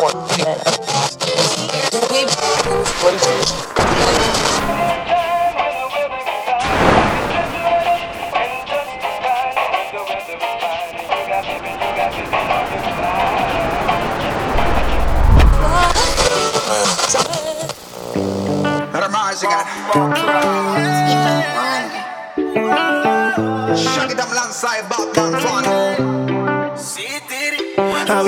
A 0.00 0.06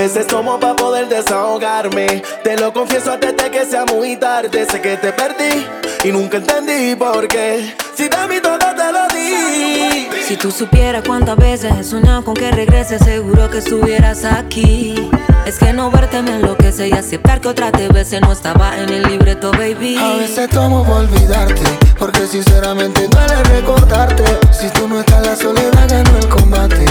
veces 0.00 0.26
tomo 0.26 0.58
para 0.58 0.74
poder 0.76 1.08
desahogarme. 1.08 2.22
Te 2.42 2.56
lo 2.56 2.72
confieso 2.72 3.12
antes 3.12 3.36
de 3.36 3.50
que 3.50 3.66
sea 3.66 3.84
muy 3.84 4.16
tarde. 4.16 4.64
Sé 4.64 4.80
que 4.80 4.96
te 4.96 5.12
perdí 5.12 5.66
y 6.02 6.10
nunca 6.10 6.38
entendí 6.38 6.94
por 6.94 7.28
qué. 7.28 7.76
Si 7.94 8.04
de 8.04 8.26
mí 8.26 8.40
todo 8.42 8.56
te 8.56 8.92
lo 8.92 9.06
di. 9.08 10.08
Si 10.26 10.38
tú 10.38 10.50
supieras 10.50 11.02
cuántas 11.06 11.36
veces 11.36 11.74
he 11.78 11.84
soñado 11.84 12.24
con 12.24 12.32
que 12.32 12.50
regreses, 12.50 13.02
seguro 13.04 13.50
que 13.50 13.58
estuvieras 13.58 14.24
aquí. 14.24 15.10
Es 15.44 15.58
que 15.58 15.74
no 15.74 15.90
verte 15.90 16.22
me 16.22 16.36
enloquece 16.36 16.88
y 16.88 16.92
aceptar 16.92 17.42
que 17.42 17.48
otra 17.48 17.70
te 17.70 17.88
bese 17.88 18.20
no 18.20 18.32
estaba 18.32 18.78
en 18.78 18.88
el 18.88 19.02
libreto, 19.02 19.50
baby. 19.52 19.98
A 19.98 20.16
veces 20.16 20.48
tomo 20.48 20.82
por 20.82 20.98
olvidarte, 20.98 21.62
porque 21.98 22.26
sinceramente 22.26 23.06
duele 23.06 23.42
recordarte. 23.42 24.24
Si 24.50 24.70
tú 24.70 24.88
no 24.88 25.00
estás, 25.00 25.26
la 25.26 25.36
soledad 25.36 25.88
ganó 25.90 26.16
el 26.16 26.28
combate. 26.28 26.86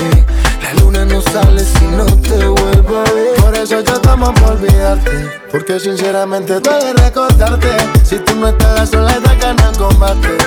La 0.62 0.73
luna 0.76 1.05
no 1.05 1.22
sale 1.22 1.63
si 1.63 1.86
no 1.86 2.05
te 2.05 2.48
vuelvo 2.48 2.99
a 2.99 3.12
ver. 3.12 3.36
Por 3.41 3.55
eso 3.55 3.81
yo 3.81 3.99
tomo 4.02 4.34
por 4.34 4.52
olvidarte, 4.52 5.30
porque 5.52 5.80
sinceramente 5.80 6.59
duele 6.59 6.94
recordarte. 6.94 7.70
Si 8.04 8.18
tú 8.20 8.35
no 8.35 8.49
estás, 8.49 8.79
la 8.79 8.85
soledad 8.85 9.38
ganó 9.40 9.70
el 9.70 9.77
combate. 9.77 10.38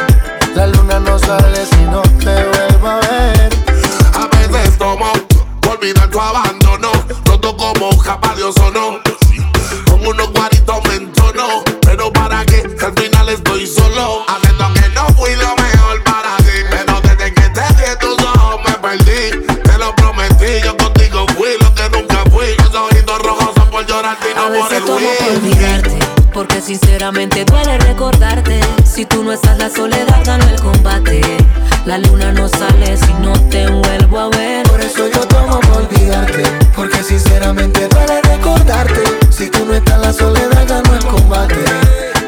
La 0.55 0.67
luna 0.67 1.01
no 1.01 1.19
sale 1.19 1.67
si 1.67 1.83
no 1.85 2.03
te 2.03 2.35
vuelvo 2.35 2.89
a 2.89 3.01
ver. 3.01 3.51
A 4.15 4.29
veces 4.49 4.79
tomo 4.79 5.13
por 5.61 5.79
olvidar 5.79 6.09
tu 6.11 6.21
abandono 6.21 6.91
Roto 7.25 7.57
como 7.57 7.89
o 7.89 8.71
no 8.71 9.01
Con 9.91 10.07
unos 10.07 10.33
guaritos 10.33 10.77
me 10.89 10.97
entono 10.97 11.63
Pero 11.81 12.13
para 12.13 12.45
que 12.45 12.63
al 12.81 12.93
final 12.93 13.29
estoy 13.29 13.67
solo 13.67 14.25
el 24.55 24.85
tomo 24.85 25.09
por 25.19 25.29
olvidarte 25.37 25.99
porque 26.33 26.61
sinceramente 26.61 27.45
duele 27.45 27.79
recordarte. 27.79 28.61
Si 28.85 29.05
tú 29.05 29.23
no 29.23 29.33
estás 29.33 29.59
la 29.59 29.69
soledad 29.69 30.23
gana 30.25 30.51
el 30.51 30.61
combate. 30.61 31.21
La 31.85 31.99
luna 31.99 32.33
no 32.33 32.49
sale 32.49 32.97
si 32.97 33.13
no 33.15 33.33
te 33.49 33.67
vuelvo 33.69 34.19
a 34.19 34.29
ver. 34.31 34.67
Por 34.67 34.81
eso 34.81 35.09
yo 35.09 35.21
tomo 35.27 35.59
por 35.61 35.83
olvidarte 35.83 36.45
Porque 36.77 37.03
sinceramente 37.03 37.89
duele 37.89 38.23
recordarte. 38.23 39.03
Si 39.31 39.51
tú 39.51 39.65
no 39.67 39.75
estás 39.75 40.01
la 40.01 40.13
soledad 40.13 40.67
gano 40.69 40.95
el 40.95 41.05
combate. 41.05 41.65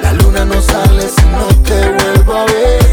La 0.02 0.12
luna 0.12 0.45
no 0.45 0.61
sale 0.61 1.08
si 1.08 1.25
no 1.27 1.47
te 1.62 1.89
vuelvo 1.89 2.34
a 2.34 2.45
ver 2.47 2.84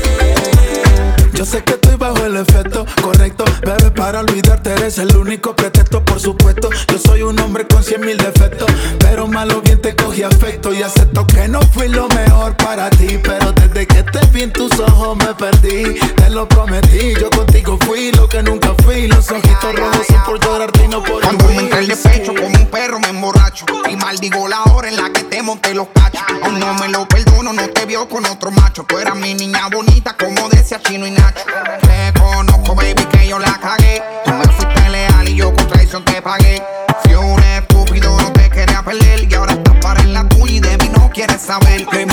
Yo 1.41 1.45
sé 1.47 1.63
que 1.63 1.73
estoy 1.73 1.95
bajo 1.95 2.23
el 2.23 2.37
efecto 2.37 2.85
correcto. 3.01 3.43
Bebé 3.65 3.89
para 3.89 4.19
olvidarte 4.19 4.73
eres 4.73 4.99
el 4.99 5.15
único 5.17 5.55
pretexto 5.55 6.05
por 6.05 6.19
supuesto. 6.19 6.69
Yo 6.87 6.99
soy 6.99 7.23
un 7.23 7.39
hombre 7.39 7.65
con 7.65 7.83
cien 7.83 8.01
mil 8.01 8.15
defectos 8.15 8.69
Pero 8.99 9.25
malo 9.25 9.59
bien 9.63 9.81
te 9.81 9.95
cogí 9.95 10.21
afecto. 10.21 10.71
Y 10.71 10.83
acepto 10.83 11.25
que 11.25 11.47
no 11.47 11.59
fui 11.73 11.87
lo 11.87 12.07
mejor 12.09 12.55
para 12.57 12.91
ti 12.91 13.19
Pero 13.23 13.53
desde 13.53 13.87
que 13.87 14.03
te 14.03 14.19
vi 14.27 14.43
en 14.43 14.53
tus 14.53 14.79
ojos 14.79 15.17
me 15.17 15.33
perdí. 15.33 15.99
Te 16.15 16.29
lo 16.29 16.47
prometí, 16.47 17.15
yo 17.19 17.31
contigo 17.31 17.79
fui 17.87 18.11
lo 18.11 18.29
que 18.29 18.43
nunca 18.43 18.75
fui. 18.83 19.07
Los 19.07 19.31
ojitos 19.31 19.75
rojos 19.75 20.05
son 20.05 20.23
por 20.23 20.39
llorarte 20.39 20.85
y 20.85 20.87
no 20.89 21.01
por 21.01 21.23
Cuando 21.23 21.47
me 21.47 21.57
entra 21.57 21.79
el 21.79 21.87
pecho 21.87 22.35
como 22.35 22.55
un 22.55 22.67
perro 22.67 22.99
me 22.99 23.07
emborracho. 23.07 23.65
Y 23.89 23.95
maldigo 23.95 24.47
la 24.47 24.61
hora 24.65 24.89
en 24.89 24.95
la 24.95 25.11
que 25.11 25.23
te 25.23 25.41
monté 25.41 25.73
los 25.73 25.87
cachos. 25.87 26.21
Aún 26.43 26.59
no 26.59 26.71
me 26.75 26.87
lo 26.89 27.07
perdono, 27.07 27.51
no 27.51 27.67
te 27.69 27.87
vio 27.87 28.07
con 28.07 28.27
otro 28.27 28.51
macho. 28.51 28.85
Tú 28.87 28.99
eras 28.99 29.15
mi 29.15 29.33
niña 29.33 29.69
bonita 29.69 30.15
como 30.15 30.47
decía 30.49 30.79
Chino 30.83 31.07
y 31.07 31.11
Nacho 31.11 31.30
Te 31.33 32.19
conozco 32.19 32.75
baby 32.75 33.05
que 33.05 33.27
yo 33.27 33.39
la 33.39 33.57
cagué. 33.59 34.01
Tú 34.25 34.31
me 34.31 34.45
fuiste 34.45 34.89
leal 34.89 35.29
y 35.29 35.35
yo 35.35 35.53
con 35.53 35.67
traición 35.67 36.03
te 36.05 36.21
pagué. 36.21 36.63
Fui 37.03 37.13
un 37.15 37.41
estúpido, 37.43 38.15
no 38.19 38.31
te 38.33 38.49
quería 38.49 38.81
perder. 38.83 39.31
Y 39.31 39.33
ahora 39.35 39.53
estás 39.53 39.75
para 39.81 40.01
en 40.01 40.13
la 40.13 40.27
tuya 40.27 40.53
y 40.53 40.59
de 40.59 40.77
mí 40.77 40.89
no 40.95 41.09
quieres 41.09 41.41
saber. 41.41 41.85
Que 41.87 42.05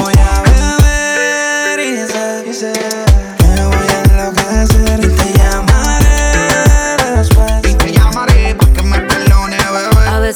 y 2.48 2.54
sé, 2.54 2.72
Me 2.72 2.87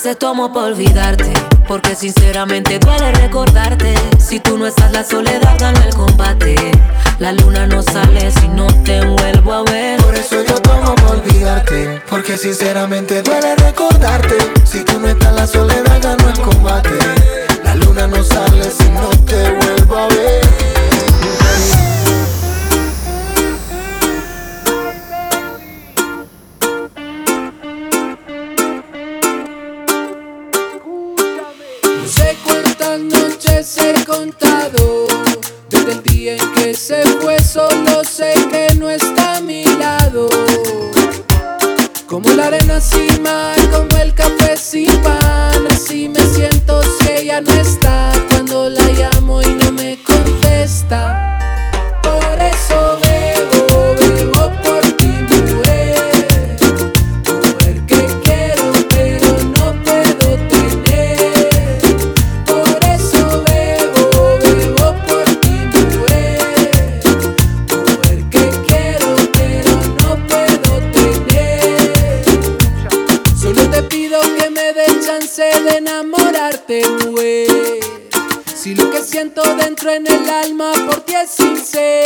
veces 0.02 0.18
tomo 0.18 0.52
por 0.52 0.64
olvidarte 0.64 1.32
porque 1.68 1.94
sinceramente 1.94 2.80
duele 2.80 3.12
recordarte. 3.12 3.94
Si 4.18 4.40
tú 4.40 4.58
no 4.58 4.66
estás 4.66 4.90
la 4.90 5.04
soledad 5.04 5.56
gana 5.60 5.84
el 5.84 5.94
combate. 5.94 6.56
La 7.20 7.32
luna 7.32 7.68
no 7.68 7.82
sale 7.82 8.32
si 8.32 8.48
no 8.48 8.66
te 8.82 9.04
vuelvo 9.04 9.52
a 9.52 9.62
ver. 9.62 10.00
Por 10.00 10.14
eso 10.14 10.42
yo 10.42 10.60
tomo 10.60 10.94
por 10.96 11.18
olvidarte 11.18 12.02
Porque 12.10 12.36
sinceramente 12.36 13.22
duele 13.22 13.54
recordarte. 13.54 14.34
Si 14.64 14.84
tú 14.84 14.98
no 14.98 15.08
estás 15.08 15.34
la 15.34 15.46
soledad 15.46 16.00
ganó 16.02 16.28
el 16.30 16.40
combate. 16.40 16.98
La 17.62 17.76
luna 17.76 18.08
no 18.08 18.24
sale 18.24 18.64
si 18.70 18.88
no 18.88 19.08
te 19.24 19.50
vuelvo 19.52 19.96
a 19.96 20.08
ver 20.08 20.61
he 33.62 34.04
contado. 34.04 35.06
Desde 35.68 35.92
el 35.92 36.02
día 36.02 36.36
en 36.36 36.52
que 36.54 36.74
se 36.74 37.04
fue 37.20 37.40
solo 37.40 38.02
sé 38.02 38.34
que 38.50 38.74
no 38.74 38.90
está 38.90 39.36
a 39.36 39.40
mi 39.40 39.64
lado. 39.64 40.28
Como 42.08 42.28
la 42.30 42.48
arena 42.48 42.80
sin 42.80 43.22
mar, 43.22 43.54
como 43.70 43.96
el 44.02 44.12
café 44.14 44.56
sin 44.56 44.90
pan. 45.02 45.64
Así 45.70 46.08
me 46.08 46.20
siento 46.34 46.82
si 46.82 47.12
ella 47.12 47.40
no 47.40 47.52
está 47.52 48.10
Cuando 48.30 48.68
la 48.68 48.84
llamo 48.84 49.40
y 49.40 49.46
no 49.46 49.70
me 49.70 49.96
contesta. 50.02 51.00
Por 52.02 52.42
eso 52.42 52.98
bebo, 53.00 53.11
en 79.94 80.06
el 80.06 80.30
alma 80.30 80.72
por 80.86 81.00
ti 81.00 81.14
es 81.14 81.30
sincero 81.30 82.01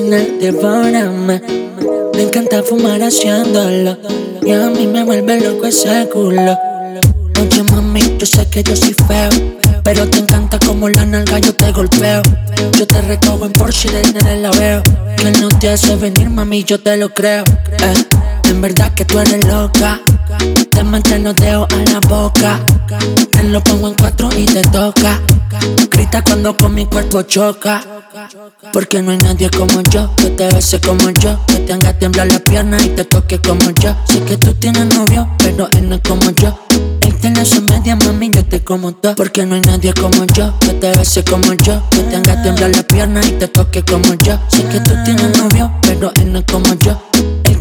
devórame. 0.00 1.42
Me 2.14 2.22
encanta 2.22 2.62
fumar 2.62 3.02
haciéndolo. 3.02 3.98
Y 4.42 4.50
a 4.52 4.70
mí 4.70 4.86
me 4.86 5.04
vuelve 5.04 5.38
loco 5.40 5.66
ese 5.66 6.08
culo. 6.10 6.56
Oye, 7.38 7.62
mami, 7.64 8.00
yo 8.18 8.24
sé 8.24 8.48
que 8.48 8.62
yo 8.62 8.74
soy 8.74 8.94
feo. 8.94 9.28
Pero 9.84 10.08
te 10.08 10.18
encanta 10.18 10.58
como 10.60 10.88
la 10.88 11.04
nalga 11.04 11.38
yo 11.40 11.54
te 11.54 11.72
golpeo. 11.72 12.22
Yo 12.78 12.86
te 12.86 13.02
recojo 13.02 13.44
en 13.44 13.52
Porsche 13.52 13.88
y 13.88 14.12
de 14.12 14.36
la 14.36 14.50
veo. 14.52 14.82
Que 15.16 15.30
no 15.32 15.48
te 15.48 15.68
hace 15.68 15.94
venir, 15.96 16.30
mami, 16.30 16.64
yo 16.64 16.80
te 16.80 16.96
lo 16.96 17.12
creo. 17.12 17.44
Eh, 17.44 17.94
en 18.52 18.60
verdad 18.60 18.92
que 18.92 19.04
tú 19.04 19.18
eres 19.18 19.44
loca. 19.46 20.00
Te 20.70 21.18
los 21.18 21.34
dedos 21.36 21.68
a 21.72 21.90
la 21.90 22.00
boca. 22.00 22.60
Te 23.30 23.42
lo 23.44 23.62
pongo 23.64 23.88
en 23.88 23.94
cuatro 23.94 24.28
y 24.36 24.44
te 24.44 24.62
toca. 24.62 25.20
Grita 25.90 26.22
cuando 26.22 26.56
con 26.56 26.74
mi 26.74 26.84
cuerpo 26.86 27.22
choca. 27.22 27.82
Porque 28.72 29.00
no 29.00 29.12
hay 29.12 29.18
nadie 29.18 29.48
como 29.50 29.80
yo, 29.82 30.14
que 30.16 30.30
te 30.30 30.52
bese 30.52 30.80
como 30.80 31.10
yo, 31.10 31.38
que 31.46 31.56
te 31.60 31.72
haga 31.72 31.98
temblar 31.98 32.26
la 32.30 32.38
pierna 32.40 32.76
y 32.82 32.90
te 32.90 33.04
toque 33.04 33.38
como 33.38 33.70
yo. 33.80 33.96
Sé 34.04 34.20
que 34.24 34.36
tú 34.36 34.52
tienes 34.54 34.86
novio, 34.94 35.28
pero 35.38 35.68
él 35.72 35.88
no 35.88 35.94
es 35.94 36.02
como 36.06 36.30
yo. 36.32 36.58
Él 37.00 37.14
tiene 37.20 37.44
su 37.44 37.62
media, 37.62 37.96
mami, 37.96 38.30
yo 38.30 38.44
te 38.44 38.62
como 38.62 38.92
todo. 38.92 39.14
Porque 39.14 39.46
no 39.46 39.54
hay 39.54 39.62
nadie 39.62 39.94
como 39.94 40.24
yo, 40.34 40.58
que 40.60 40.74
te 40.74 40.94
bese 40.96 41.24
como 41.24 41.54
yo, 41.54 41.82
que 41.90 41.98
te 42.00 42.16
haga 42.16 42.42
temblar 42.42 42.70
la 42.70 42.82
pierna 42.82 43.20
y 43.24 43.32
te 43.32 43.48
toque 43.48 43.82
como 43.82 44.12
yo. 44.14 44.38
Sé 44.48 44.64
que 44.64 44.80
tú 44.80 44.92
tienes 45.04 45.38
novio, 45.38 45.72
pero 45.80 46.12
él 46.16 46.32
no 46.32 46.40
es 46.40 46.44
como 46.44 46.74
yo. 46.74 47.11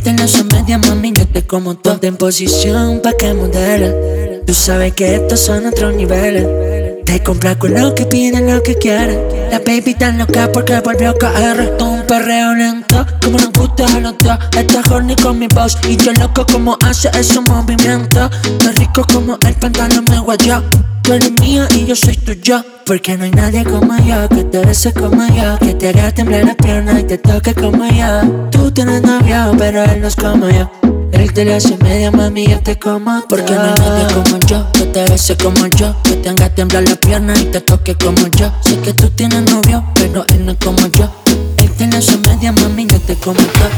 Él 0.02 0.16
tiene 0.16 0.28
su 0.28 0.44
media, 0.46 0.80
mami, 0.80 1.14
yo 1.14 1.28
te 1.28 1.46
como 1.46 1.76
todo. 1.76 1.94
Ponte 1.94 2.08
en 2.08 2.18
posición 2.18 3.02
pa' 3.04 3.14
que 3.14 3.36
modele. 3.36 4.42
Tú 4.48 4.54
sabes 4.56 4.94
que 4.94 5.14
estos 5.14 5.40
son 5.40 5.68
otros 5.68 5.94
niveles. 5.94 7.06
Te 7.06 7.22
compra 7.22 7.54
con 7.60 7.76
lo 7.80 7.94
que 7.94 8.08
piden, 8.08 8.52
lo 8.52 8.64
que 8.64 8.74
quieren. 8.74 9.20
La 9.52 9.60
baby 9.60 9.94
tan 9.94 10.18
loca 10.18 10.52
porque 10.52 10.80
volvió 10.80 11.12
a 11.12 11.18
caer. 11.20 11.78
Todo 11.78 11.90
un 11.90 12.08
perreo 12.08 12.56
lento, 12.56 13.06
como 13.22 13.38
nos 13.38 13.52
gusta 13.52 13.86
a 13.86 14.00
los 14.00 14.18
dos. 14.18 14.40
Está 14.58 14.82
horny 14.92 15.16
con 15.18 15.38
mi 15.38 15.48
voz 15.48 15.78
y 15.88 15.96
yo 15.98 16.14
loco 16.14 16.48
como 16.52 16.80
hace 16.84 17.12
ese 17.14 17.40
movimiento. 17.40 18.28
Tan 18.58 18.76
rico 18.78 19.06
como 19.14 19.38
el 19.46 19.54
pantalón 19.54 20.04
me 20.10 20.20
guayó. 20.20 20.64
Tú 21.02 21.14
eres 21.14 21.32
mía 21.40 21.68
y 21.76 21.86
yo 21.86 21.96
soy 21.96 22.16
tuyo. 22.18 22.64
Porque 22.86 23.18
no 23.18 23.24
hay 23.24 23.32
nadie 23.32 23.64
como 23.64 23.98
yo 24.06 24.28
que 24.30 24.44
te 24.44 24.66
bese 24.66 24.94
como 24.94 25.26
yo. 25.28 25.58
Que 25.60 25.74
te 25.74 25.90
haga 25.90 26.12
temblar 26.12 26.46
la 26.46 26.56
pierna 26.56 27.00
y 27.00 27.04
te 27.04 27.18
toque 27.18 27.54
como 27.54 27.86
yo. 27.88 28.50
Tú 28.52 28.72
tienes 28.72 29.02
novio, 29.02 29.54
pero 29.58 29.84
él 29.84 30.02
no 30.02 30.08
es 30.08 30.16
como 30.16 30.50
yo. 30.50 30.70
Él 31.12 31.34
te 31.34 31.46
lo 31.46 31.56
hace 31.56 31.78
media, 31.78 32.10
mami, 32.10 32.48
yo 32.48 32.60
te 32.62 32.80
como 32.80 33.24
Porque 33.28 33.54
no 33.54 33.62
hay 33.62 33.74
nadie 33.74 34.14
como 34.14 34.40
yo, 34.48 34.72
que 34.72 34.86
te 34.86 35.04
bese 35.08 35.38
como 35.38 35.68
yo 35.68 35.96
Que 36.04 36.16
te 36.16 36.30
haga 36.30 36.50
temblar 36.50 36.84
la 36.88 36.96
pierna 36.96 37.34
y 37.38 37.46
te 37.46 37.62
toque 37.62 37.96
como 37.96 38.28
yo 38.30 38.52
Sé 38.62 38.78
que 38.80 38.94
tú 38.94 39.10
tienes 39.10 39.44
novio, 39.44 39.84
pero 39.96 40.26
él 40.30 40.46
no 40.46 40.54
es 40.54 40.58
como 40.58 40.88
yo 40.88 41.12
Él 41.58 41.70
tiene 41.74 42.02
su 42.02 42.18
media, 42.20 42.52
mami, 42.54 42.88
yo 42.88 43.00
te 43.02 43.16
como 43.16 43.40
todo 43.40 43.70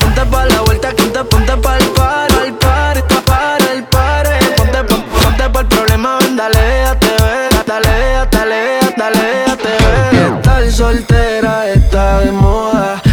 Ponte 0.00 0.24
pa' 0.26 0.46
la 0.46 0.60
vuelta, 0.60 0.90
ponte, 0.94 1.24
ponte 1.24 1.56
pa' 1.56 1.78
el 1.78 1.86
par, 1.86 2.31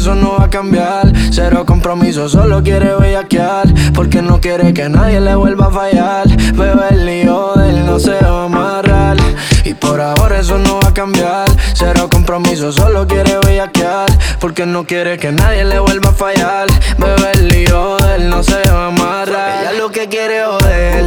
eso 0.00 0.14
no 0.14 0.38
va 0.38 0.44
a 0.44 0.50
cambiar. 0.50 1.12
Cero 1.30 1.66
compromiso, 1.66 2.26
solo 2.26 2.62
quiere 2.62 2.94
bellaquear. 2.96 3.68
Porque 3.92 4.22
no 4.22 4.40
quiere 4.40 4.72
que 4.72 4.88
nadie 4.88 5.20
le 5.20 5.34
vuelva 5.34 5.66
a 5.66 5.70
fallar. 5.70 6.26
Bebe 6.54 6.88
el 6.90 7.04
lío 7.04 7.52
de 7.54 7.68
él 7.68 7.84
no 7.84 7.98
se 7.98 8.12
va 8.12 8.42
a 8.42 8.44
amarrar. 8.44 9.18
Y 9.62 9.74
por 9.74 10.00
ahora 10.00 10.40
eso 10.40 10.56
no 10.58 10.80
va 10.80 10.88
a 10.88 10.94
cambiar. 10.94 11.50
Cero 11.74 12.08
compromiso, 12.10 12.72
solo 12.72 13.06
quiere 13.06 13.38
bellaquear. 13.44 14.08
Porque 14.40 14.64
no 14.64 14.86
quiere 14.86 15.18
que 15.18 15.32
nadie 15.32 15.64
le 15.66 15.78
vuelva 15.78 16.10
a 16.10 16.14
fallar. 16.14 16.68
Bebe 16.96 17.32
el 17.34 17.48
lío 17.48 17.98
de 17.98 18.16
él 18.16 18.30
no 18.30 18.42
se 18.42 18.62
va 18.70 18.84
a 18.84 18.86
amarrar. 18.86 19.60
Ella 19.60 19.72
lo 19.78 19.90
que 19.90 20.08
quiere 20.08 20.44
joder, 20.44 21.04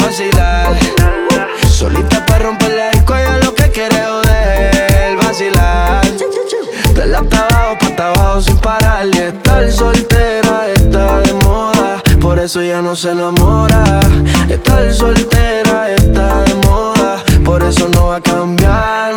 vacilar. 0.00 0.76
Solita 1.68 2.26
para 2.26 2.40
romper 2.40 2.72
la 2.74 2.90
disco, 2.90 3.14
ella 3.14 3.38
lo 3.38 3.54
que 3.54 3.70
quiere 3.70 4.02
joder, 4.04 5.16
vacilar. 5.16 6.02
De 6.94 7.06
la 7.06 7.18
abajo, 7.18 7.78
hasta 8.02 8.20
abajo 8.20 8.40
sin 8.40 8.56
parar 8.58 9.06
Y 9.06 9.18
estar 9.18 9.70
soltera 9.70 10.68
está 10.74 11.20
de 11.20 11.32
moda 11.44 12.02
Por 12.20 12.38
eso 12.38 12.62
ya 12.62 12.82
no 12.82 12.96
se 12.96 13.10
enamora. 13.10 14.00
Estar 14.48 14.92
soltera 14.92 15.90
está 15.94 16.42
de 16.42 16.54
moda 16.66 17.22
Por 17.44 17.62
eso 17.62 17.88
no 17.94 18.08
va 18.08 18.16
a 18.16 18.20
cambiar. 18.20 19.14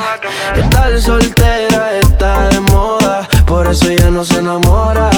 Estar 0.56 1.02
soltera 1.02 1.98
está 2.02 2.50
de 2.50 2.60
moda 2.62 3.28
Por 3.46 3.68
eso 3.68 3.90
ya 3.92 4.10
no 4.10 4.24
se 4.24 4.40
enamora. 4.40 5.10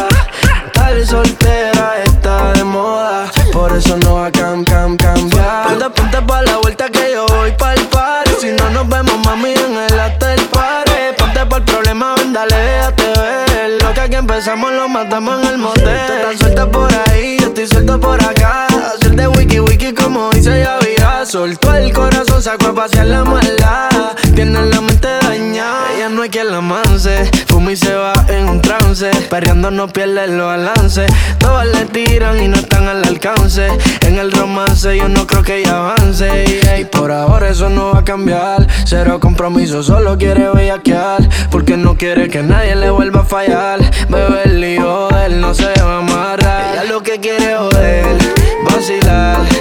Estar 0.66 1.06
soltera 1.06 2.04
está 2.06 2.54
de 2.54 2.64
moda 2.64 3.30
Por 3.52 3.76
eso 3.76 3.98
no 3.98 4.16
va 4.16 4.28
a 4.28 4.32
cam, 4.32 4.64
cam, 4.64 4.96
cambiar. 4.98 5.68
Ponte, 5.68 5.90
ponte 5.90 6.22
pa' 6.22 6.42
la 6.42 6.58
vuelta 6.58 6.90
que 6.90 7.12
yo 7.14 7.26
voy 7.28 7.52
pa'l 7.52 7.80
party. 7.88 8.32
Si 8.40 8.52
no 8.52 8.70
nos 8.70 8.88
vemos 8.88 9.18
mami 9.26 9.54
en 9.54 9.78
el 9.90 10.00
after 10.00 10.40
party. 10.50 10.92
Ponte 11.18 11.40
el 11.40 11.64
problema, 11.64 12.16
dale, 12.38 12.56
déjate 12.56 13.03
ver. 13.20 13.84
Lo 13.84 13.94
que 13.94 14.01
aquí 14.01 14.15
empezamos 14.15 14.72
lo 14.72 14.88
matamos 14.88 15.41
en 15.41 15.48
el 15.50 15.58
motel. 15.58 15.84
Tú 15.84 16.13
estás 16.13 16.39
suelta 16.39 16.70
por 16.70 16.89
ahí, 17.10 17.38
yo 17.39 17.48
estoy 17.48 17.67
suelto 17.67 18.00
por 18.00 18.22
acá. 18.24 18.67
Hacer 18.67 19.15
de 19.15 19.27
wiki 19.27 19.60
wiki 19.60 19.94
como 19.94 20.29
dice 20.32 20.60
ya 20.60 20.77
vida 20.79 20.87
Soltó 21.28 21.74
el 21.76 21.92
corazón, 21.92 22.42
sacó 22.42 22.68
a 22.68 22.74
pasear 22.74 23.08
la 23.08 23.26
maldad. 23.26 24.16
Tiene 24.34 24.66
la 24.66 24.80
mente 24.80 25.10
dañada, 25.22 25.94
ella 25.94 26.08
no 26.08 26.22
hay 26.22 26.30
quien 26.30 26.52
la 26.52 26.62
manse 26.62 27.30
Fuma 27.48 27.74
y 27.74 27.76
se 27.76 27.94
va 27.94 28.14
en 28.30 28.48
un 28.48 28.62
trance. 28.62 29.12
Perreando 29.30 29.70
no 29.70 29.90
pierde 29.90 30.28
los 30.28 30.48
balances 30.48 31.12
Todas 31.38 31.68
le 31.68 31.84
tiran 31.86 32.42
y 32.42 32.48
no 32.48 32.56
están 32.56 32.88
al 32.88 33.04
alcance. 33.04 33.68
En 34.06 34.18
el 34.18 34.32
romance 34.32 34.96
yo 34.96 35.10
no 35.10 35.28
creo 35.28 35.44
que 35.44 35.58
ella 35.58 35.78
avance. 35.78 36.46
Y 36.80 36.86
por 36.86 37.12
ahora 37.12 37.50
eso 37.50 37.68
no 37.68 37.92
va 37.92 38.00
a 38.00 38.06
cambiar. 38.06 38.66
Cero 38.86 39.20
compromiso, 39.20 39.84
solo 39.84 40.18
quiere 40.18 40.48
bellaquear. 40.50 41.28
Porque 41.52 41.76
no 41.76 41.98
quiere 41.98 42.30
que 42.30 42.42
nadie 42.42 42.74
le 42.78 42.90
vuelva 42.90 43.22
a 43.22 43.26
fallar. 43.26 43.80
Bebe 44.08 44.44
el 44.46 44.62
lío 44.62 45.10
él 45.26 45.42
no 45.42 45.54
se 45.54 45.74
va 45.82 45.96
a 45.96 46.00
amarrar. 46.00 46.74
Ella 46.74 46.84
lo 46.86 47.04
que 47.04 47.20
quiere 47.20 47.52
es 47.52 47.58
joder, 47.58 48.18
vacilar 48.64 49.57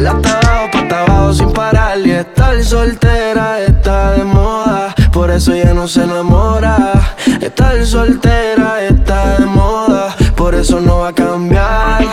De 0.00 0.04
la 0.04 0.12
hasta 0.12 0.30
abajo, 0.30 0.70
pa' 0.72 0.78
hasta 0.78 1.00
abajo 1.00 1.34
sin 1.34 1.52
parar. 1.52 1.98
Y 1.98 2.12
estar 2.12 2.64
soltera 2.64 3.60
está 3.60 4.12
de 4.12 4.24
moda. 4.24 4.94
Por 5.12 5.30
eso 5.30 5.54
ya 5.54 5.74
no 5.74 5.86
se 5.86 6.04
enamora. 6.04 6.92
Estar 7.38 7.84
soltera 7.84 8.80
está 8.80 9.38
de 9.38 9.44
moda. 9.44 10.16
Por 10.36 10.54
eso 10.54 10.80
no 10.80 11.00
va 11.00 11.08
a 11.08 11.12
cambiar. 11.12 12.06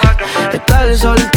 Estar 0.51 0.93
soltera 0.97 1.36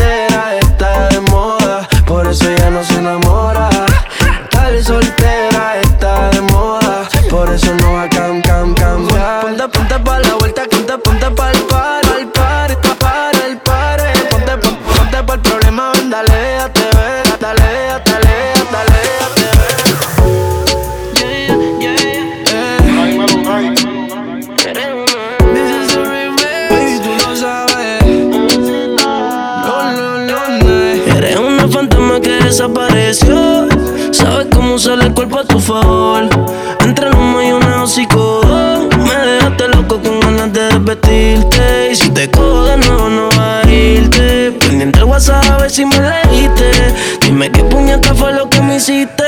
el 35.16 35.38
a 35.38 35.44
tu 35.44 35.60
favor. 35.60 36.28
Entre 36.80 37.08
el 37.08 37.14
humo 37.14 37.42
y 37.42 37.52
una 37.52 37.82
hocico. 37.82 38.40
Me 38.96 39.14
dejaste 39.14 39.68
loco 39.68 40.00
con 40.00 40.20
ganas 40.20 40.52
de 40.52 40.70
repetirte. 40.70 41.90
Y 41.92 41.96
si 41.96 42.10
te 42.10 42.30
cojo 42.30 42.64
de 42.64 42.76
nuevo, 42.78 43.08
no 43.08 43.28
va 43.36 43.60
a 43.60 43.68
irte. 43.68 44.52
Pendiente 44.52 44.98
el 44.98 45.04
WhatsApp 45.04 45.44
a 45.50 45.58
ver 45.58 45.70
si 45.70 45.84
me 45.84 45.96
leíste. 45.98 46.70
Dime 47.22 47.50
qué 47.50 47.64
puñeta 47.64 48.14
fue 48.14 48.32
lo 48.32 48.48
que 48.48 48.60
me 48.60 48.76
hiciste. 48.76 49.24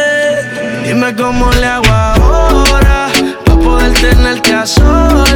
Dime 0.86 1.14
cómo 1.14 1.50
le 1.52 1.66
hago 1.66 1.86
ahora. 1.86 3.08
Pa' 3.44 3.56
poder 3.56 3.92
tenerte 3.94 4.54
a 4.54 4.66
sola. 4.66 5.31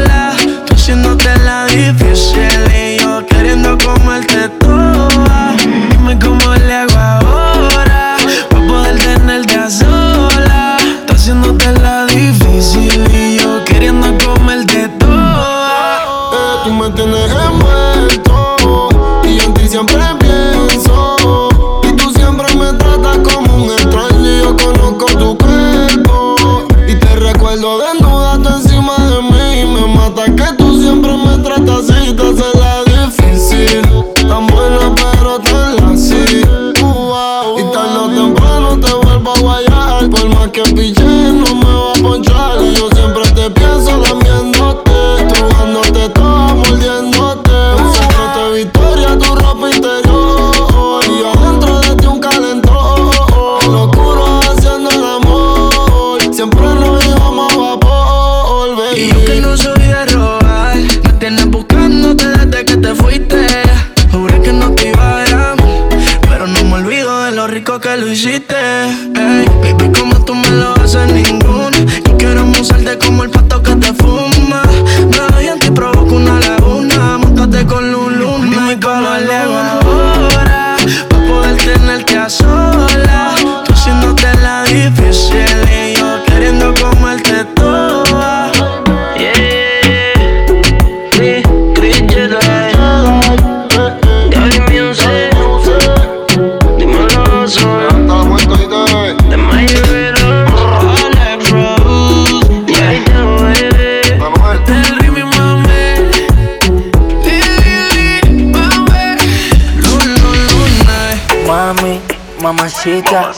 Mamacita, 112.52 113.32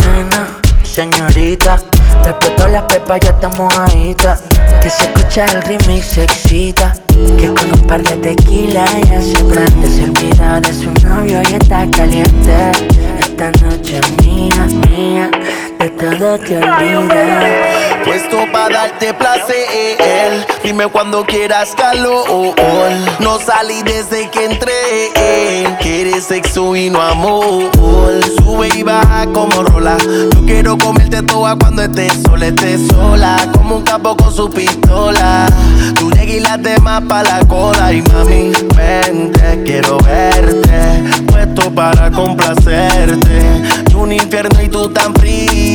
nena, 0.00 0.58
señorita. 0.82 1.76
Respetó 2.24 2.66
la 2.66 2.84
pepa, 2.88 3.16
ya 3.18 3.30
estamos 3.30 3.58
mojadita. 3.58 4.36
Que 4.82 4.90
se 4.90 5.04
escucha 5.04 5.44
el 5.44 5.62
remix, 5.62 6.06
se 6.06 6.24
excita. 6.24 6.92
Que 7.38 7.46
con 7.54 7.72
un 7.72 7.86
par 7.86 8.02
de 8.02 8.16
tequila 8.16 8.84
ya 9.08 9.22
se 9.22 9.44
prende. 9.44 9.88
Se 9.88 10.04
olvida 10.04 10.60
de 10.60 10.74
su 10.74 10.90
novio 11.06 11.40
y 11.48 11.54
está 11.54 11.88
caliente. 11.90 12.72
Esta 13.20 13.52
noche 13.64 13.98
es 13.98 14.26
mía, 14.26 14.66
mía. 14.90 15.30
Todo 15.90 16.38
te. 16.38 16.60
Puesto 18.04 18.44
para 18.52 18.88
darte 18.88 19.12
placer. 19.14 20.46
Dime 20.62 20.86
cuando 20.86 21.24
quieras 21.24 21.74
calor. 21.76 22.54
No 23.18 23.40
salí 23.40 23.82
desde 23.82 24.30
que 24.30 24.44
entré. 24.44 25.74
Quieres 25.80 26.24
sexo 26.24 26.76
y 26.76 26.88
no 26.88 27.02
amor. 27.02 27.70
Sube 28.38 28.68
y 28.76 28.82
baja 28.84 29.26
como 29.32 29.64
rola. 29.64 29.96
Yo 29.98 30.44
quiero 30.46 30.78
comerte 30.78 31.20
toda 31.22 31.56
cuando 31.56 31.82
estés 31.82 32.12
sola, 32.24 32.46
estés 32.46 32.86
sola. 32.88 33.36
Como 33.52 33.76
un 33.76 33.82
capo 33.82 34.16
con 34.16 34.32
su 34.32 34.48
pistola. 34.50 35.46
Tú 35.98 36.10
llegas 36.10 36.28
y 36.28 36.40
las 36.40 36.62
demás 36.62 37.02
pa' 37.08 37.24
la 37.24 37.40
cola. 37.48 37.92
Y 37.92 38.02
mami, 38.02 38.52
vente, 38.76 39.62
quiero 39.64 39.98
verte. 39.98 41.02
Puesto 41.26 41.72
para 41.74 42.08
complacerte. 42.10 43.42
Y 43.90 43.94
un 43.94 44.12
infierno 44.12 44.62
y 44.62 44.68
tú 44.68 44.88
tan 44.88 45.12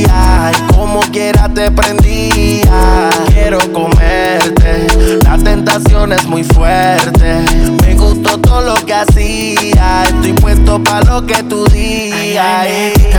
Y 0.04 0.74
como 0.74 1.00
quiera 1.12 1.50
te 1.50 1.72
prendía. 1.72 3.10
Quiero 3.34 3.60
comerte. 3.72 4.88
La 5.24 5.38
tentación 5.38 6.14
es 6.14 6.26
muy 6.26 6.44
fuerte. 6.44 7.44
Me 7.82 7.96
gustó 7.96 8.40
todo 8.40 8.62
lo 8.62 8.76
que 8.86 8.94
hacía. 8.94 10.04
Estoy 10.04 10.34
puesto 10.34 10.84
pa' 10.84 11.02
lo 11.02 11.26
que 11.26 11.42
tú 11.44 11.66
digas. 11.68 12.68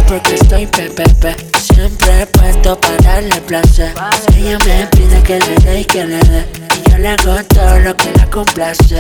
Porque 0.07 0.35
estoy 0.35 0.67
pepepe. 0.67 1.37
Siempre 1.61 2.27
puesto 2.27 2.79
para 2.81 2.97
darle 2.99 3.41
placer. 3.43 3.93
Ella 4.37 4.59
me 4.67 4.87
pide 4.87 5.23
que 5.23 5.39
le 5.39 5.55
dé 5.57 5.81
y 5.81 5.85
que 5.85 6.05
le 6.05 6.19
dé. 6.21 6.68
Le 6.99 7.11
hago 7.11 7.37
todo 7.55 7.79
lo 7.79 7.97
que 7.97 8.13
la 8.17 8.27
complace. 8.27 8.97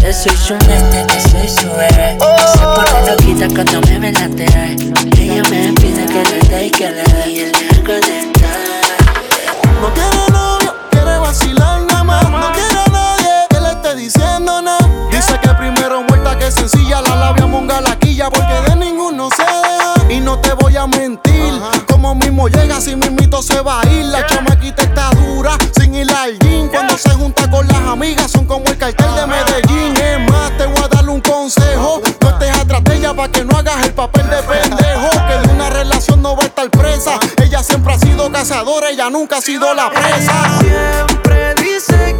Que 0.00 0.12
soy 0.12 0.36
su 0.36 0.54
nene, 0.68 1.04
que 1.08 1.20
soy 1.20 1.48
su 1.48 1.66
bebé. 1.72 2.16
Se 2.52 2.58
pone 2.60 3.10
loquita 3.10 3.48
cuando 3.48 3.80
me 3.88 3.98
ve 3.98 4.12
la 4.12 4.28
TV. 4.28 4.76
Ella 5.18 5.42
me 5.50 5.72
pide 5.72 6.06
que 6.06 6.22
le 6.30 6.38
dé 6.48 6.66
y 6.66 6.70
que 6.70 6.90
le 6.90 7.02
dé. 7.02 7.28
Y 7.28 7.40
hago 7.74 7.94
de 7.94 8.30
todo. 8.34 9.80
No 9.80 9.92
quiere 9.94 10.30
novio, 10.30 10.74
quiere 10.92 11.18
vacilar 11.18 11.80
nada 11.82 12.04
más. 12.04 12.30
No 12.30 12.52
quiere 12.52 12.78
a 12.86 12.90
nadie 12.92 13.46
que 13.50 13.60
le 13.60 13.70
esté 13.70 13.96
diciendo 13.96 14.62
nada. 14.62 14.88
Dice 15.10 15.36
que 15.42 15.48
primero 15.54 16.04
muerta 16.04 16.38
que 16.38 16.52
sencilla, 16.52 17.02
la 17.02 17.16
labia 17.16 17.46
monga 17.46 17.80
la 17.80 17.96
quilla, 17.98 18.30
porque 18.30 18.70
de 18.70 18.76
ninguno 18.76 19.28
se 19.36 19.42
deja. 19.42 19.94
Y 20.08 20.20
no 20.20 20.38
te 20.38 20.52
voy 20.52 20.76
a 20.76 20.86
mentir, 20.86 21.52
como 21.88 22.14
mismo 22.14 22.48
llega, 22.48 22.80
si 22.80 22.94
mismito 22.94 23.42
se 23.42 23.60
va 23.60 23.80
a 23.80 23.86
ir. 23.88 24.04
La 24.04 24.24
chamaquita 24.24 24.82
está 24.82 25.10
dura, 25.10 25.58
sin 25.76 25.96
ir 25.96 26.10
al 26.12 26.38
gym. 26.38 26.68
Cuando 26.68 26.96
se 26.96 27.10
junta 27.10 27.39
con 27.50 27.66
las 27.66 27.80
amigas, 27.82 28.30
son 28.30 28.46
como 28.46 28.64
el 28.66 28.76
cartel 28.78 29.14
de 29.14 29.26
Medellín. 29.26 29.96
Es 29.96 30.30
más, 30.30 30.56
te 30.56 30.66
voy 30.66 30.82
a 30.82 30.88
darle 30.88 31.10
un 31.10 31.20
consejo. 31.20 32.00
No 32.20 32.28
estés 32.28 32.56
atrás 32.56 32.84
de 32.84 32.96
ella 32.96 33.14
para 33.14 33.30
que 33.32 33.44
no 33.44 33.56
hagas 33.56 33.84
el 33.84 33.92
papel 33.92 34.28
de 34.30 34.36
pendejo. 34.42 35.10
Que 35.28 35.48
de 35.48 35.54
una 35.54 35.70
relación 35.70 36.22
no 36.22 36.36
va 36.36 36.44
a 36.44 36.46
estar 36.46 36.70
presa. 36.70 37.18
Ella 37.42 37.62
siempre 37.62 37.94
ha 37.94 37.98
sido 37.98 38.30
cazadora, 38.30 38.90
ella 38.90 39.10
nunca 39.10 39.38
ha 39.38 39.40
sido 39.40 39.74
la 39.74 39.90
presa. 39.90 40.60
Siempre 40.60 41.54
dice 41.56 42.16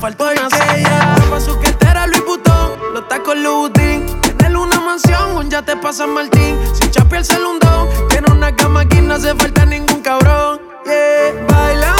falta 0.00 0.24
una 0.24 0.48
silla. 0.48 1.16
Su 1.38 1.58
cartera 1.60 2.06
Louis 2.06 2.24
Vuitton, 2.26 2.94
los 2.94 3.06
tacos 3.08 3.36
Louboutin. 3.36 4.06
Tener 4.22 4.56
una 4.56 4.80
mansión, 4.80 5.36
un 5.36 5.50
yate 5.50 5.76
pa' 5.76 5.92
San 5.92 6.14
Martín. 6.14 6.58
Sin 6.72 6.90
chapi 6.90 7.16
el 7.16 7.24
celundón, 7.24 7.88
tiene 8.08 8.32
una 8.32 8.54
cama 8.56 8.80
aquí, 8.80 9.00
no 9.00 9.14
hace 9.14 9.34
falta 9.34 9.66
ningún 9.66 10.00
cabrón. 10.00 10.60
Yeah. 10.86 11.46
Bailando 11.48 11.99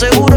seguro 0.00 0.29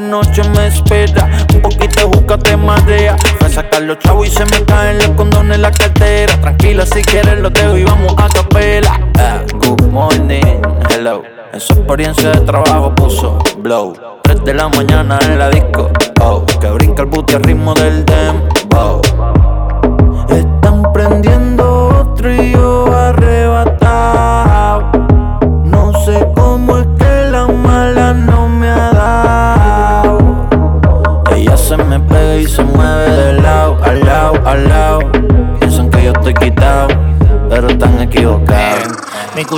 Noche 0.00 0.42
me 0.50 0.68
espera. 0.68 1.28
Un 1.54 1.62
poquito 1.62 2.08
de 2.08 2.16
juca 2.16 2.38
te 2.38 2.56
marea. 2.56 3.16
A 3.44 3.48
sacar 3.48 3.82
los 3.82 3.98
chavos 3.98 4.28
y 4.28 4.30
se 4.30 4.44
me 4.46 4.64
caen 4.64 4.98
los 4.98 5.08
condones 5.10 5.56
en 5.56 5.62
la 5.62 5.72
cartera. 5.72 6.40
Tranquila, 6.40 6.86
si 6.86 7.02
quieres 7.02 7.40
lo 7.40 7.50
dejo 7.50 7.76
y 7.76 7.84
vamos 7.84 8.14
a 8.16 8.28
capela. 8.28 9.00
Ah, 9.18 9.42
good 9.54 9.82
morning, 9.90 10.62
hello. 10.90 11.22
En 11.52 11.60
su 11.60 11.72
experiencia 11.72 12.30
de 12.30 12.40
trabajo 12.42 12.94
puso 12.94 13.38
blow. 13.58 13.94
3 14.22 14.44
de 14.44 14.54
la 14.54 14.68
mañana 14.68 15.18
en 15.22 15.38
la 15.38 15.48
disco. 15.48 15.90
Oh, 16.20 16.44
que 16.60 16.70
brinca 16.70 17.02
el 17.02 17.08
booty 17.08 17.34
al 17.34 17.42
ritmo 17.42 17.74
del 17.74 18.04
dembow. 18.04 19.00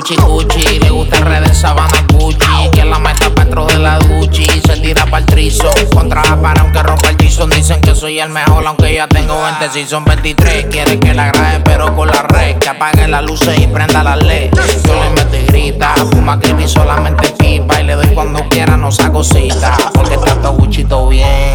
Cuchi 0.01 0.17
cuchi, 0.17 0.79
le 0.79 0.89
gusta 0.89 1.19
el 1.19 1.25
red 1.27 1.43
de 1.43 1.55
sabana 1.55 2.07
Gucci. 2.13 2.71
Que 2.73 2.85
la 2.85 2.99
meta 2.99 3.29
dentro 3.29 3.67
de 3.67 3.79
la 3.79 3.99
Gucci. 3.99 4.47
Se 4.47 4.77
tira 4.81 5.05
para 5.05 5.19
el 5.19 5.27
trizo. 5.27 5.71
Contra 5.93 6.23
la 6.25 6.41
para 6.41 6.63
aunque 6.63 6.83
rompa 6.83 7.11
el 7.11 7.17
Dicen 7.31 7.81
que 7.81 7.95
soy 7.95 8.19
el 8.21 8.29
mejor 8.29 8.67
aunque 8.67 8.93
ya 8.93 9.07
tengo 9.09 9.41
20 9.43 9.71
Si 9.71 9.87
son 9.87 10.05
23 10.05 10.67
Quiere 10.67 10.99
que 10.99 11.15
la 11.15 11.33
grabe 11.33 11.61
pero 11.65 11.95
con 11.97 12.09
la 12.09 12.23
red. 12.23 12.57
Que 12.59 12.69
apague 12.69 13.09
las 13.09 13.23
luces 13.23 13.59
y 13.59 13.67
prenda 13.67 14.03
la 14.03 14.17
ley 14.17 14.51
Yo 14.85 14.95
le 14.95 15.11
meto 15.11 15.37
y 15.37 15.47
grita 15.47 15.95
Fuma 16.11 16.39
creepy 16.39 16.69
solamente 16.69 17.31
pipa. 17.39 17.81
Y 17.81 17.85
le 17.85 17.95
doy 17.95 18.09
cuando 18.09 18.47
quiera 18.51 18.77
no 18.77 18.93
saco 18.93 19.25
cita. 19.25 19.77
Porque 19.95 20.15
está 20.15 20.35
todo 20.35 20.53
Gucci 20.53 20.85
todo 20.85 21.09
bien 21.09 21.55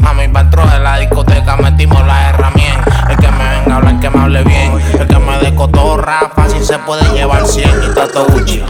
Mami, 0.00 0.26
dentro 0.26 0.66
de 0.66 0.78
la 0.80 0.98
discoteca 0.98 1.56
metimos 1.56 2.04
la 2.06 2.30
herramienta 2.30 3.06
El 3.10 3.16
que 3.16 3.30
me 3.30 3.48
venga 3.48 3.74
a 3.74 3.76
hablar, 3.76 4.00
que 4.00 4.10
me 4.10 4.20
hable 4.20 4.44
bien. 4.44 4.72
El 4.98 5.06
que 5.06 5.18
me 5.18 5.38
dé 5.38 5.54
cotorra, 5.54 6.32
fácil 6.34 6.64
se 6.64 6.78
puede 6.78 7.04
llevar 7.12 7.46
100 7.46 7.70
y 7.90 7.94
tato 7.94 8.26
Gucci. 8.32 8.62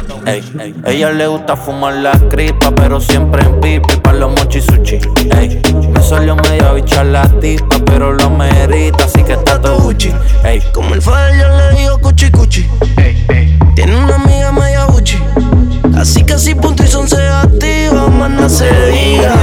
Ella 0.87 1.11
le 1.11 1.27
gusta 1.27 1.57
fumar 1.57 1.94
la 1.94 2.12
cripa, 2.29 2.70
pero 2.75 3.01
siempre 3.01 3.42
en 3.42 3.61
pipi 3.61 3.96
pa' 3.96 4.12
los 4.12 4.31
mochi 4.31 4.61
sushi. 4.61 4.99
Ey, 5.38 5.61
me 6.00 6.06
salió 6.06 6.36
media 6.36 6.72
bicha 6.72 7.04
la 7.04 7.28
tipa, 7.40 7.76
pero 7.84 8.12
lo 8.12 8.30
merita, 8.30 9.04
así 9.04 9.22
que 9.22 9.34
está 9.34 9.60
todo 9.60 9.80
Gucci. 9.80 10.12
Ey, 10.44 10.62
Como 10.72 10.94
el 10.94 11.02
father 11.02 11.38
yo 11.38 11.48
le 11.56 11.78
digo 11.78 11.98
cuchi 11.98 12.30
cuchi. 12.30 12.68
Tiene 13.74 13.96
una 13.96 14.14
amiga 14.16 14.50
media 14.52 14.84
Gucci. 14.84 15.18
Así 15.96 16.24
que 16.24 16.38
si 16.38 16.54
punto 16.54 16.82
y 16.82 16.86
son 16.86 17.06
se 17.08 17.26
activa, 17.26 18.08
más 18.08 18.30
no 18.30 18.48
se 18.48 18.70
diga. 18.90 19.34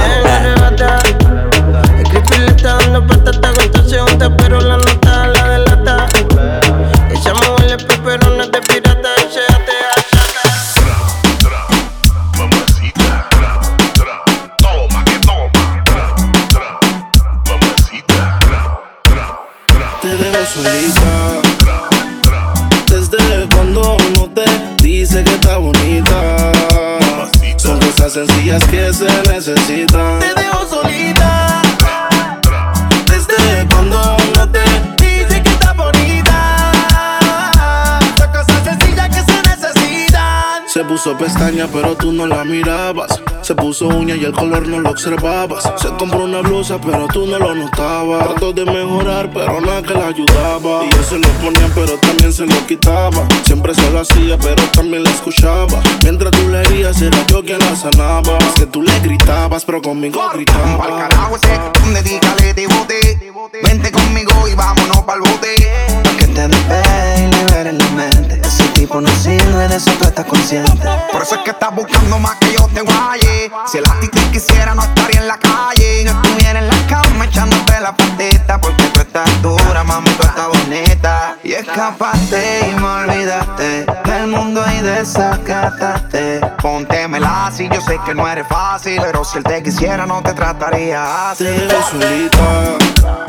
Puso 40.98 41.16
pestaña 41.16 41.68
pero 41.72 41.94
tú 41.94 42.10
no 42.10 42.26
la 42.26 42.42
mirabas 42.42 43.22
se 43.48 43.54
puso 43.54 43.88
uña 43.88 44.14
y 44.14 44.26
el 44.26 44.32
color 44.32 44.68
no 44.68 44.78
lo 44.78 44.90
observabas. 44.90 45.72
Se 45.76 45.88
compró 45.96 46.24
una 46.24 46.40
blusa, 46.40 46.78
pero 46.78 47.06
tú 47.08 47.26
no 47.26 47.38
lo 47.38 47.54
notabas. 47.54 48.28
Trató 48.28 48.52
de 48.52 48.66
mejorar, 48.66 49.30
pero 49.32 49.58
nada 49.62 49.80
que 49.82 49.94
la 49.94 50.08
ayudaba. 50.08 50.84
Y 50.84 50.90
yo 50.90 51.02
se 51.02 51.18
lo 51.18 51.28
ponía, 51.40 51.66
pero 51.74 51.96
también 51.98 52.30
se 52.30 52.44
lo 52.44 52.66
quitaba. 52.66 53.26
Siempre 53.44 53.74
se 53.74 53.90
lo 53.90 54.00
hacía, 54.00 54.36
pero 54.36 54.62
también 54.74 55.02
la 55.02 55.10
escuchaba. 55.10 55.80
Mientras 56.02 56.30
tú 56.32 56.46
le 56.48 56.60
herías, 56.60 57.00
era 57.00 57.26
yo 57.26 57.42
quien 57.42 57.58
la 57.60 57.74
sanaba. 57.74 58.36
Es 58.36 58.60
que 58.60 58.66
tú 58.66 58.82
le 58.82 59.00
gritabas, 59.00 59.64
pero 59.64 59.80
conmigo 59.80 60.20
gritaba. 60.34 60.76
Pa'l 60.76 61.08
carajo 61.08 61.36
ese, 61.36 61.58
dedícale 61.94 62.52
de 62.52 62.66
bote. 62.66 63.27
Vente 63.62 63.92
conmigo 63.92 64.48
y 64.48 64.54
vámonos 64.54 65.02
pa'l 65.02 65.20
bote. 65.20 65.54
Que 66.18 66.26
te 66.26 66.48
despegue 66.48 67.24
y 67.24 67.32
liberes 67.32 67.74
la 67.74 67.86
mente. 67.90 68.40
Ese 68.44 68.64
tipo 68.70 69.00
no 69.00 69.08
sirve, 69.10 69.68
de 69.68 69.76
eso 69.76 69.92
tú 69.92 70.08
estás 70.08 70.24
consciente. 70.24 70.88
Por 71.12 71.22
eso 71.22 71.36
es 71.36 71.42
que 71.42 71.50
estás 71.50 71.72
buscando 71.72 72.18
más 72.18 72.34
que 72.36 72.54
yo 72.54 72.68
te 72.74 72.80
guaye. 72.80 73.50
Si 73.66 73.78
el 73.78 73.84
ti 74.00 74.08
te 74.08 74.20
quisiera, 74.32 74.74
no 74.74 74.82
estaría 74.82 75.20
en 75.20 75.28
la 75.28 75.38
calle. 75.38 76.04
Yo 76.04 76.10
estuviera 76.10 76.58
en 76.58 76.66
la 76.66 76.86
cama 76.88 77.26
echándote 77.26 77.80
la 77.80 77.96
patita. 77.96 78.60
Porque 78.60 78.84
tú 78.92 79.00
estás 79.00 79.30
dura, 79.40 79.84
mami, 79.84 80.10
tú 80.10 80.26
estás 80.26 80.48
bonita. 80.48 81.36
Y 81.44 81.52
escapaste 81.52 82.68
y 82.68 82.74
me 82.74 82.86
olvidaste 82.86 83.86
del 84.04 84.26
mundo 84.26 84.64
y 84.76 84.82
desacataste. 84.82 86.40
Póntemela 86.60 87.52
si 87.54 87.68
yo 87.68 87.80
sé 87.82 88.00
que 88.04 88.14
no 88.14 88.26
eres 88.26 88.48
fácil. 88.48 89.00
Pero 89.00 89.24
si 89.24 89.38
él 89.38 89.44
te 89.44 89.62
quisiera, 89.62 90.06
no 90.06 90.22
te 90.22 90.32
trataría 90.32 91.30
así. 91.30 91.44
Te 91.44 91.82
solita 91.90 93.28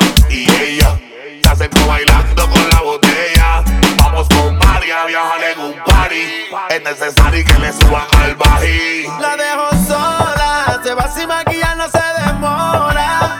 bailando 1.91 2.49
con 2.49 2.69
la 2.69 2.81
botella. 2.81 3.63
Vamos 3.97 4.27
con 4.29 4.57
María 4.57 5.05
viajar 5.05 5.43
en 5.51 5.59
un 5.59 5.75
party. 5.83 6.23
Es 6.69 6.81
necesario 6.83 7.45
que 7.45 7.59
le 7.59 7.73
suban 7.73 8.07
al 8.23 8.35
bají. 8.35 9.07
La 9.19 9.35
dejo 9.35 9.69
sola, 9.87 10.79
se 10.83 10.93
va 10.93 11.07
sin 11.11 11.27
maquillar, 11.27 11.75
no 11.77 11.87
se 11.89 12.05
demora. 12.23 13.30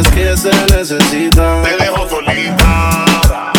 Necesita. 0.00 1.62
Te 1.62 1.76
dejo 1.76 2.08
solita. 2.08 3.52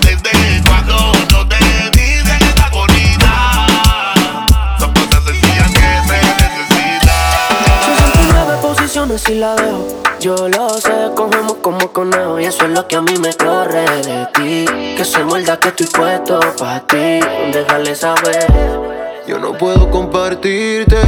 Desde 0.00 0.62
cuando 0.66 1.12
no 1.32 1.48
te 1.48 1.56
que 1.58 2.44
estás 2.48 2.70
bonita. 2.70 3.66
Son 4.78 4.92
cosas 4.94 5.24
sencillas 5.24 5.70
que 5.70 5.80
se 6.08 6.18
necesitan. 6.42 7.08
69 7.96 8.56
posiciones 8.62 9.28
y 9.28 9.34
la 9.34 9.54
dejo. 9.54 10.02
Yo 10.20 10.48
lo 10.48 10.70
sé, 10.80 11.10
cogemos 11.14 11.56
como 11.60 11.92
conejo 11.92 12.40
y 12.40 12.46
eso 12.46 12.64
es 12.64 12.70
lo 12.70 12.88
que 12.88 12.96
a 12.96 13.02
mí 13.02 13.14
me 13.18 13.34
corre 13.34 13.84
de 14.02 14.26
ti. 14.32 14.64
Que 14.96 15.04
se 15.04 15.22
muerda 15.24 15.58
que 15.60 15.68
estoy 15.68 15.86
puesto 15.88 16.40
pa' 16.58 16.80
ti. 16.86 17.20
Déjale 17.52 17.94
saber. 17.94 18.46
Yo 19.26 19.38
no 19.38 19.52
puedo 19.52 19.90
compartirte, 19.90 20.98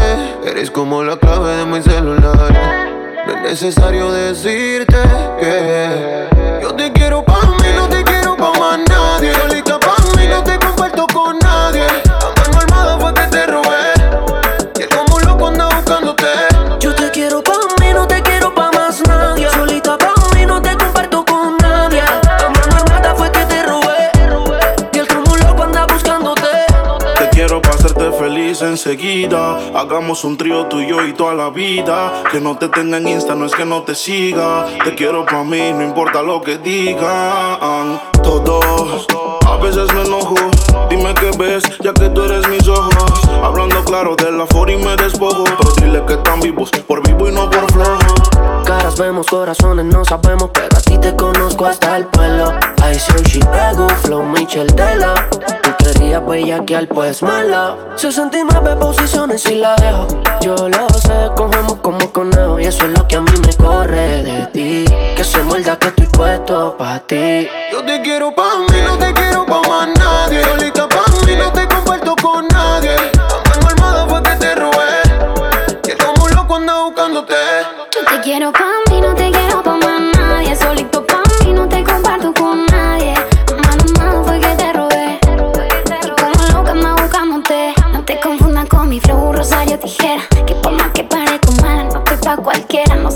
eres 0.44 0.70
como 0.70 1.02
la 1.02 1.16
clave 1.16 1.56
de 1.56 1.66
mi 1.66 1.82
celular. 1.82 2.95
No 3.26 3.32
es 3.32 3.42
necesario 3.42 4.12
decirte 4.12 4.96
que 5.40 6.28
yo 6.62 6.74
te 6.74 6.92
quiero 6.92 7.24
pa' 7.24 7.56
mí, 7.60 7.68
Hagamos 29.74 30.22
un 30.22 30.36
trío 30.36 30.66
tú 30.66 30.80
y 30.80 30.86
yo 30.86 31.04
y 31.04 31.12
toda 31.12 31.34
la 31.34 31.50
vida. 31.50 32.22
Que 32.30 32.40
no 32.40 32.56
te 32.56 32.68
tenga 32.68 32.98
en 32.98 33.08
Insta, 33.08 33.34
no 33.34 33.44
es 33.44 33.52
que 33.52 33.64
no 33.64 33.82
te 33.82 33.96
siga. 33.96 34.64
Te 34.84 34.94
quiero 34.94 35.24
para 35.24 35.42
mí, 35.42 35.72
no 35.72 35.82
importa 35.82 36.22
lo 36.22 36.40
que 36.40 36.58
digan. 36.58 38.00
Todos, 38.22 39.06
a 39.44 39.56
veces 39.56 39.92
me 39.92 40.02
enojo. 40.02 40.36
Dime 40.88 41.12
qué 41.14 41.32
ves, 41.36 41.64
ya 41.82 41.92
que 41.92 42.08
tú 42.10 42.22
eres 42.22 42.48
mis 42.48 42.68
ojos. 42.68 43.22
Hablando 43.42 43.84
claro 43.84 44.14
de 44.14 44.30
la 44.30 44.46
for 44.46 44.70
y 44.70 44.76
me 44.76 44.94
despojo. 44.94 45.42
Pero 45.44 45.72
dile 45.82 46.04
que 46.06 46.14
están 46.14 46.38
vivos, 46.38 46.70
por 46.86 47.04
vivo 47.04 47.28
y 47.28 47.32
no 47.32 47.50
por 47.50 47.72
flojo. 47.72 48.15
Caras 48.66 48.98
vemos, 48.98 49.26
corazones 49.28 49.84
no 49.86 50.04
sabemos, 50.04 50.50
pero 50.52 50.76
a 50.76 50.80
ti 50.80 50.98
te 50.98 51.14
conozco 51.14 51.66
hasta 51.66 51.96
el 51.98 52.06
pelo. 52.06 52.52
Say 52.98 53.22
she 53.24 53.40
pego, 53.40 53.88
flow 54.02 54.22
Michel 54.22 54.72
Tela. 54.74 55.14
Tú 55.62 55.70
querías 55.78 56.26
bellaquear, 56.26 56.88
pues 56.88 57.22
mala. 57.22 57.76
69 57.96 58.76
posiciones 58.76 59.44
y 59.46 59.56
la 59.56 59.76
dejo. 59.76 60.06
Yo 60.40 60.56
lo 60.68 60.88
sé, 60.98 61.30
cogemos 61.36 61.74
como 61.76 62.10
conejo. 62.10 62.58
Y 62.58 62.64
eso 62.64 62.86
es 62.86 62.98
lo 62.98 63.06
que 63.06 63.16
a 63.16 63.20
mí 63.20 63.32
me 63.44 63.54
corre 63.54 64.22
de 64.22 64.46
ti. 64.46 64.84
Que 65.16 65.24
se 65.24 65.42
muerda 65.42 65.78
que 65.78 65.88
estoy 65.88 66.06
puesto 66.06 66.76
pa' 66.76 67.00
ti. 67.00 67.48
Yo 67.70 67.84
te 67.84 68.00
quiero 68.02 68.34
pa' 68.34 68.56
mí, 68.68 68.78
no 68.84 68.96
te 68.96 69.12
quiero 69.12 69.25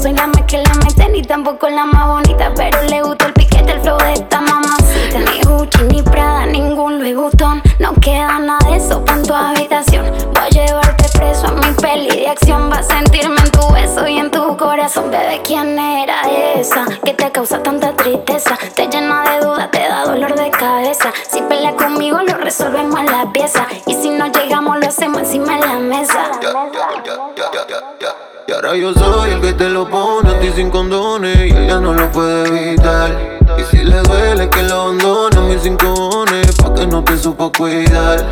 soy 0.00 0.12
la 0.12 0.26
más 0.26 0.42
que 0.46 0.58
la 0.58 0.72
mete, 0.84 1.08
ni 1.10 1.22
tampoco 1.22 1.68
la 1.68 1.84
más 1.84 2.08
bonita. 2.08 2.52
Pero 2.56 2.82
le 2.82 3.02
gusta 3.02 3.26
el 3.26 3.32
piquete, 3.34 3.72
el 3.72 3.80
flow 3.80 3.98
de 3.98 4.14
esta 4.14 4.40
mamacita. 4.40 5.18
Ni 5.18 5.42
Gucci, 5.42 5.82
ni 5.90 6.02
Prada, 6.02 6.46
ningún 6.46 6.98
Louis 7.00 7.16
Vuitton. 7.16 7.62
No 7.78 7.92
queda 7.94 8.38
nada 8.38 8.58
de 8.68 8.76
eso 8.76 9.04
en 9.08 9.22
tu 9.22 9.34
habitación. 9.34 10.06
Voy 10.32 10.42
a 10.42 10.48
llevarte 10.48 11.04
preso 11.18 11.46
a 11.48 11.52
mi 11.52 11.72
peli 11.74 12.08
de 12.08 12.28
acción. 12.28 12.70
Vas 12.70 12.90
a 12.90 12.98
sentirme 12.98 13.40
en 13.40 13.50
tu 13.50 13.72
beso 13.72 14.08
y 14.08 14.18
en 14.18 14.30
tu 14.30 14.56
corazón. 14.56 15.10
Bebé, 15.10 15.40
¿quién 15.44 15.78
era 15.78 16.22
esa 16.56 16.86
que 17.04 17.12
te 17.12 17.30
causa 17.30 17.62
tanta 17.62 17.94
tristeza? 17.94 18.56
Te 18.74 18.88
llena 18.88 19.22
de 19.30 19.44
dudas, 19.44 19.70
te 19.70 19.80
da 19.80 20.04
dolor 20.04 20.34
de 20.34 20.50
cabeza. 20.50 21.12
Si 21.28 21.42
peleas 21.42 21.74
conmigo, 21.74 22.18
lo 22.22 22.34
resolvemos 22.38 22.98
en 23.00 23.06
la 23.06 23.30
pieza. 23.32 23.66
Y 23.86 23.94
si 23.94 24.10
no 24.10 24.26
llegamos, 24.28 24.78
lo 24.78 24.88
hacemos 24.88 25.22
encima 25.22 25.54
de 25.54 25.66
la 25.66 25.78
mesa. 25.78 26.30
Ahora 28.60 28.76
yo 28.76 28.92
soy 28.92 29.30
el 29.30 29.40
que 29.40 29.54
te 29.54 29.70
lo 29.70 29.88
pone 29.88 30.30
a 30.30 30.38
ti 30.38 30.50
sin 30.54 30.70
condones 30.70 31.34
y 31.36 31.56
ella 31.56 31.80
no 31.80 31.94
lo 31.94 32.10
puede 32.10 32.46
evitar. 32.46 33.38
Y 33.58 33.62
si 33.64 33.78
le 33.78 34.02
duele 34.02 34.50
que 34.50 34.62
lo 34.64 34.82
abandone, 34.82 35.40
mis 35.40 35.62
pa' 36.62 36.74
que 36.74 36.86
no 36.86 37.02
te 37.02 37.16
supo 37.16 37.50
cuidar. 37.52 38.26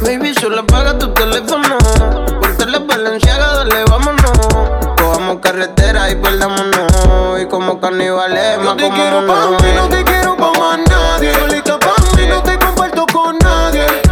Baby, 0.00 0.32
solo 0.34 0.60
apaga 0.60 0.98
tu 0.98 1.12
teléfono. 1.12 1.76
Ponte 2.40 2.66
la 2.66 2.78
Balenciaga, 2.78 3.56
dale, 3.56 3.84
vámonos. 3.90 4.96
Cojamos 4.96 5.38
carretera 5.40 6.10
y 6.10 6.16
perdámonos. 6.16 7.42
Y 7.42 7.46
como 7.46 7.78
caníbales, 7.80 8.58
más 8.58 8.76
te 8.76 8.84
como 8.84 8.94
quiero 8.94 9.26
pa' 9.26 9.50
mí, 9.50 9.72
no 9.74 9.88
te 9.88 10.04
quiero 10.04 10.36
pa' 10.36 10.52
más 10.58 10.78
nadie. 10.88 11.34
Solita 11.34 11.78
pa' 11.78 12.16
mí, 12.16 12.26
no 12.26 12.42
te 12.42 12.58
comparto 12.58 13.04
con 13.12 13.36
nadie. 13.38 14.07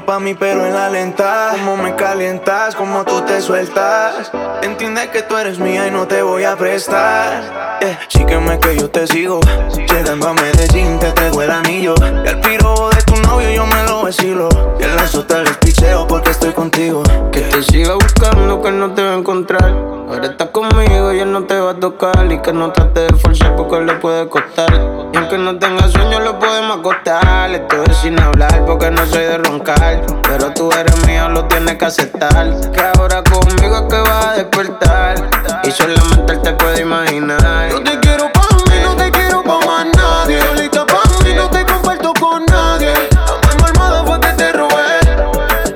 Pa' 0.00 0.18
mí, 0.18 0.32
pero 0.32 0.64
en 0.64 0.72
la 0.72 0.88
lenta. 0.88 1.50
Cómo 1.52 1.76
me 1.76 1.94
calientas, 1.94 2.74
cómo 2.74 3.04
tú 3.04 3.20
te 3.22 3.42
sueltas. 3.42 4.32
Entiende 4.62 5.10
que 5.10 5.20
tú 5.22 5.36
eres 5.36 5.58
mía 5.58 5.86
y 5.86 5.90
no 5.90 6.08
te 6.08 6.22
voy 6.22 6.44
a 6.44 6.56
prestar. 6.56 7.78
Yeah. 7.80 8.00
Sígueme 8.08 8.58
que 8.58 8.74
yo 8.76 8.88
te 8.88 9.06
sigo. 9.06 9.40
Llegando 9.76 10.28
a 10.28 10.32
Medellín 10.32 10.98
te 10.98 11.12
traigo 11.12 11.42
el 11.42 11.50
anillo. 11.50 11.94
Y 12.24 12.28
al 12.28 12.40
piro 12.40 12.88
de 12.88 13.02
tu 13.02 13.16
novio 13.20 13.50
yo 13.50 13.66
me 13.66 13.82
lo 13.84 14.04
vacilo. 14.04 14.48
Y 14.80 14.82
el 14.82 14.96
lazo 14.96 15.26
les 15.28 15.56
picheo 15.58 16.06
porque 16.06 16.30
estoy 16.30 16.52
contigo. 16.52 17.02
Que 17.30 17.42
te 17.42 17.62
siga 17.62 17.94
buscando, 17.94 18.62
que 18.62 18.70
no 18.70 18.94
te 18.94 19.02
va 19.02 19.10
a 19.10 19.18
encontrar. 19.18 19.70
Ahora 20.08 20.26
estás 20.26 20.48
conmigo 20.48 21.12
y 21.12 21.20
él 21.20 21.30
no 21.30 21.44
te 21.44 21.60
va 21.60 21.72
a 21.72 21.74
tocar. 21.74 22.32
Y 22.32 22.40
que 22.40 22.52
no 22.54 22.72
trate 22.72 23.00
de 23.00 23.14
forzar 23.18 23.54
porque 23.56 23.80
le 23.80 23.94
puede 23.96 24.26
costar. 24.28 24.72
Y 25.12 25.16
aunque 25.16 25.36
no 25.36 25.58
tenga 25.58 25.86
sueño, 25.88 26.20
lo 26.20 26.38
podemos 26.38 26.78
acostar. 26.78 27.50
Estoy 27.50 27.94
sin 28.00 28.18
hablar 28.18 28.64
porque 28.64 28.90
no 28.90 29.04
soy 29.06 29.24
de 29.24 29.38
roncar. 29.38 29.81
Pero 29.82 30.52
tú 30.52 30.70
eres 30.72 31.06
mío, 31.06 31.28
lo 31.28 31.44
tienes 31.46 31.76
que 31.76 31.84
aceptar. 31.84 32.32
Que 32.70 32.80
ahora 32.80 33.22
conmigo 33.24 33.76
es 33.76 33.94
que 33.94 34.00
vas 34.00 34.26
a 34.26 34.32
despertar. 34.34 35.30
Y 35.64 35.70
solamente 35.70 36.32
él 36.32 36.42
te 36.42 36.52
puede 36.52 36.82
imaginar. 36.82 37.70
Yo 37.70 37.82
te 37.82 37.98
quiero 38.00 38.32
pa' 38.32 38.46
mí, 38.70 38.78
no 38.82 38.96
te 38.96 39.10
quiero 39.10 39.42
pa' 39.42 39.58
más 39.66 39.86
nadie. 39.96 40.40
Solita 40.40 40.86
pa' 40.86 41.02
mí, 41.24 41.34
no 41.34 41.50
te 41.50 41.64
comparto 41.66 42.12
con 42.20 42.46
nadie. 42.46 42.92
A 42.92 43.56
mano 43.58 43.64
armada 43.66 44.04
fue 44.04 44.20
que 44.20 44.28
te 44.28 44.52
robé. 44.52 45.00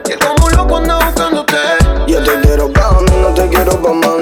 Y 0.08 0.12
como 0.24 0.46
un 0.46 0.52
loco 0.56 0.76
anda 0.76 0.98
buscándote. 1.04 1.56
Yo 2.06 2.22
te 2.22 2.40
quiero 2.42 2.72
pa' 2.72 3.00
mí, 3.00 3.16
no 3.20 3.34
te 3.34 3.48
quiero 3.48 3.82
pa' 3.82 3.92
más 3.92 4.15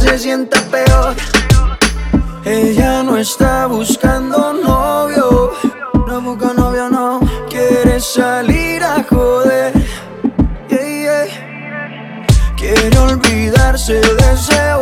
se 0.00 0.18
sienta 0.18 0.60
peor. 0.70 1.14
Ella 2.44 3.02
no 3.02 3.16
está 3.16 3.66
buscando 3.66 4.52
novio, 4.52 5.52
no 6.06 6.20
busca 6.20 6.52
novio, 6.54 6.88
no. 6.88 7.20
Quiere 7.48 8.00
salir 8.00 8.82
a 8.84 9.02
joder, 9.02 9.72
yeah, 10.68 11.26
yeah. 11.26 12.54
Quiere 12.56 12.98
olvidarse 12.98 13.94
de 13.94 14.32
ese 14.32 14.74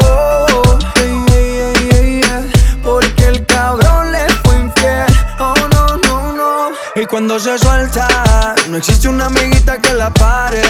cuando 7.20 7.38
se 7.38 7.58
suelta, 7.58 8.54
no 8.70 8.78
existe 8.78 9.06
una 9.06 9.26
amiguita 9.26 9.76
que 9.76 9.92
la 9.92 10.08
pare. 10.08 10.62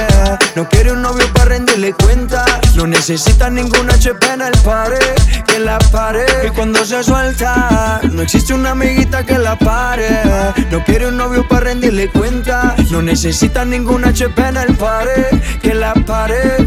No 0.56 0.68
quiere 0.68 0.90
un 0.90 1.00
novio 1.00 1.24
para 1.32 1.50
rendirle 1.50 1.92
cuenta. 1.92 2.44
No 2.74 2.88
necesita 2.88 3.48
ningún 3.48 3.88
HP 3.88 4.32
en 4.32 4.40
el 4.40 4.58
pared 4.64 4.98
que 5.46 5.60
la 5.60 5.78
pare. 5.78 6.26
Y 6.44 6.50
cuando 6.50 6.84
se 6.84 7.04
suelta, 7.04 8.00
no 8.10 8.20
existe 8.20 8.52
una 8.52 8.72
amiguita 8.72 9.24
que 9.24 9.38
la 9.38 9.56
pare. 9.56 10.08
No 10.72 10.82
quiere 10.84 11.06
un 11.06 11.18
novio 11.18 11.46
para 11.46 11.66
rendirle 11.66 12.08
cuenta. 12.08 12.74
No 12.90 13.00
necesita 13.00 13.64
ningún 13.64 14.04
HP 14.04 14.48
en 14.48 14.56
el 14.56 14.74
pared 14.74 15.26
que 15.62 15.72
la 15.72 15.94
pare. 15.94 16.66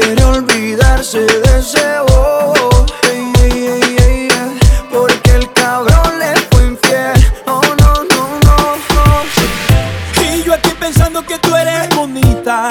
Quiere 0.00 0.24
olvidarse 0.24 1.20
de 1.20 1.58
ese 1.58 1.98
bobo, 2.08 2.86
yeah. 3.44 4.48
Porque 4.90 5.30
el 5.32 5.52
cabrón 5.52 6.18
le 6.18 6.34
fue 6.50 6.68
infiel, 6.68 7.32
oh 7.46 7.60
no, 7.80 8.04
no, 8.04 8.38
no, 8.46 8.76
no. 8.94 10.22
Y 10.22 10.42
yo 10.42 10.54
aquí 10.54 10.70
pensando 10.80 11.22
que 11.22 11.38
tú 11.38 11.54
eres 11.54 11.94
bonita. 11.94 12.68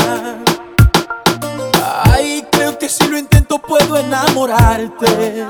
Ay, 2.04 2.48
creo 2.52 2.80
que 2.80 2.90
si 2.90 3.08
lo 3.08 3.16
intento 3.16 3.60
puedo 3.60 3.98
enamorarte. 3.98 5.46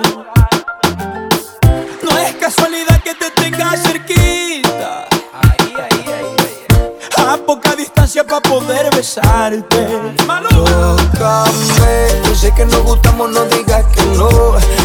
No 2.04 2.18
es 2.18 2.36
casualidad 2.42 3.02
que 3.02 3.16
te 3.16 3.32
tenga 3.32 3.78
cerquita. 3.78 4.49
Poca 7.50 7.76
distancia 7.76 8.24
para 8.24 8.42
poder 8.42 8.96
besarte. 8.96 9.88
Tócame, 10.50 12.06
yo 12.24 12.36
sé 12.36 12.54
que 12.54 12.64
nos 12.64 12.84
gustamos, 12.84 13.32
no 13.32 13.44
digas 13.46 13.86
que 13.88 14.04
no. 14.04 14.30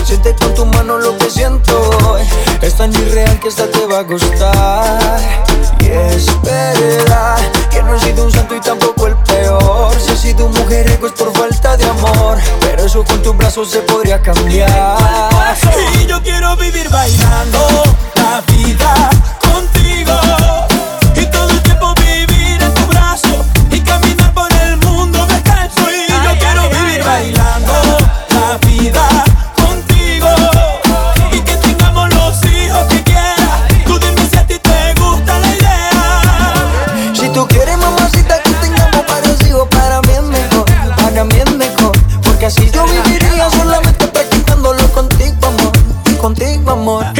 Siente 0.02 0.34
con 0.34 0.54
tu 0.54 0.64
mano 0.64 0.96
lo 0.96 1.14
que 1.18 1.28
siento. 1.28 2.16
Es 2.62 2.74
tan 2.74 2.90
irreal 2.94 3.38
que 3.38 3.48
esta 3.48 3.70
te 3.70 3.84
va 3.84 3.98
a 3.98 4.02
gustar. 4.04 5.20
Y 5.80 5.88
es 5.88 6.26
verdad 6.40 7.36
que 7.70 7.82
no 7.82 7.96
he 7.96 8.00
sido 8.00 8.24
un 8.24 8.32
santo 8.32 8.54
y 8.56 8.60
tampoco 8.60 9.08
el 9.08 9.16
peor. 9.16 9.94
Si 10.00 10.12
he 10.12 10.16
sido 10.16 10.46
un 10.46 10.52
mujeriego 10.52 11.06
es 11.06 11.12
por 11.12 11.36
falta 11.36 11.76
de 11.76 11.84
amor. 11.84 12.38
Pero 12.62 12.86
eso 12.86 13.04
con 13.04 13.22
tus 13.22 13.36
brazos 13.36 13.70
se 13.70 13.80
podría 13.80 14.22
cambiar. 14.22 14.98
Y 16.00 16.06
yo 16.06 16.22
quiero 16.22 16.56
vivir 16.56 16.88
bailando 16.88 17.58
la 18.14 18.40
vida 18.56 19.10
contigo. 19.42 20.43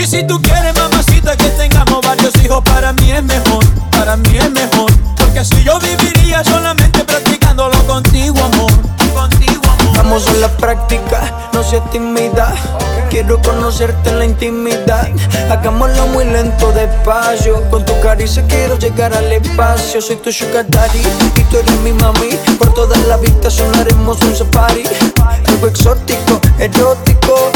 Y 0.04 0.06
si 0.06 0.22
tú 0.22 0.38
quieres, 0.42 0.74
mamacita, 0.76 1.34
que 1.34 1.48
tengamos 1.48 2.02
varios 2.02 2.34
hijos, 2.44 2.62
para 2.62 2.92
mí 2.92 3.10
es 3.10 3.24
mejor, 3.24 3.64
para 3.90 4.18
mí 4.18 4.36
es 4.36 4.50
mejor. 4.50 4.92
Porque 5.16 5.42
si 5.42 5.64
yo 5.64 5.78
viviría 5.78 6.44
solamente 6.44 7.02
practicándolo 7.04 7.78
contigo, 7.86 8.36
amor. 8.44 8.70
Contigo, 9.14 9.62
amor. 9.64 9.96
Vamos 9.96 10.28
a 10.28 10.32
la 10.34 10.48
práctica, 10.58 11.32
no 11.54 11.64
seas 11.64 11.90
tímida. 11.90 12.52
Quiero 13.08 13.40
conocerte 13.40 14.10
en 14.10 14.18
la 14.18 14.24
intimidad. 14.26 15.08
Hagámoslo 15.50 16.06
muy 16.08 16.26
lento, 16.26 16.70
despacio. 16.72 17.62
Con 17.70 17.86
tu 17.86 17.98
caricia 18.00 18.44
quiero 18.46 18.78
llegar 18.78 19.14
al 19.14 19.32
espacio. 19.32 20.02
Soy 20.02 20.16
tu 20.16 20.30
sugar 20.30 20.66
daddy 20.68 21.00
y 21.34 21.42
tú 21.44 21.56
eres 21.56 21.80
mi 21.80 21.92
mami. 21.92 22.36
Por 22.58 22.74
toda 22.74 22.94
la 23.08 23.16
vista 23.16 23.48
sonaremos 23.48 24.20
un 24.20 24.36
safari. 24.36 24.84
Algo 25.46 25.66
exótico, 25.66 26.42
erótico 26.58 27.52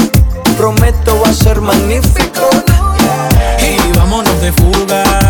prometo 0.58 1.20
va 1.20 1.30
a 1.30 1.32
ser 1.32 1.60
magnífico. 1.60 2.50
Y 3.60 3.96
vámonos 3.96 4.40
de 4.40 4.52
fuga 4.52 5.27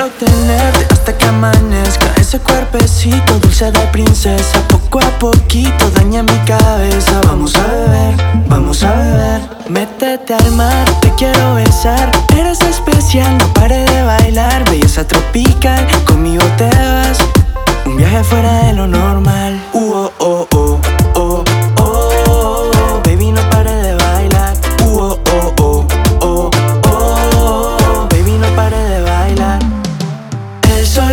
Quiero 0.00 0.14
tenerte 0.14 0.86
hasta 0.94 1.12
que 1.18 1.26
amanezca 1.26 2.06
Ese 2.16 2.38
cuerpecito 2.38 3.38
dulce 3.38 3.70
de 3.70 3.80
princesa. 3.88 4.66
Poco 4.68 4.98
a 4.98 5.10
poquito 5.18 5.90
daña 5.90 6.22
mi 6.22 6.38
cabeza. 6.46 7.20
Vamos 7.26 7.54
a 7.54 7.66
beber, 7.66 8.14
vamos 8.46 8.82
a 8.82 8.94
beber. 8.94 9.40
Métete 9.68 10.32
al 10.32 10.52
mar, 10.52 10.88
te 11.02 11.12
quiero 11.16 11.56
besar. 11.56 12.10
Eres 12.34 12.62
especial, 12.62 13.36
no 13.36 13.52
pare 13.52 13.84
de 13.84 14.02
bailar. 14.02 14.64
Belleza 14.70 15.06
tropical, 15.06 15.86
conmigo 16.06 16.44
te 16.56 16.64
vas. 16.64 17.18
Un 17.84 17.98
viaje 17.98 18.24
fuera 18.24 18.52
de 18.64 18.72
lo 18.72 18.86
normal. 18.86 19.62
Uh 19.74 19.92
-oh 19.92 20.12
-oh 20.18 20.48
-oh. 20.48 20.69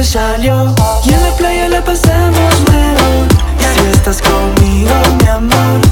sol 0.04 0.06
salió. 0.06 0.76
Y 1.06 1.14
en 1.14 1.24
la 1.24 1.32
playa 1.38 1.70
la 1.70 1.84
pasamos 1.84 2.66
bueno 2.66 3.28
Si 3.74 3.86
estás 3.92 4.22
conmigo, 4.22 4.92
mi 5.22 5.28
amor. 5.28 5.87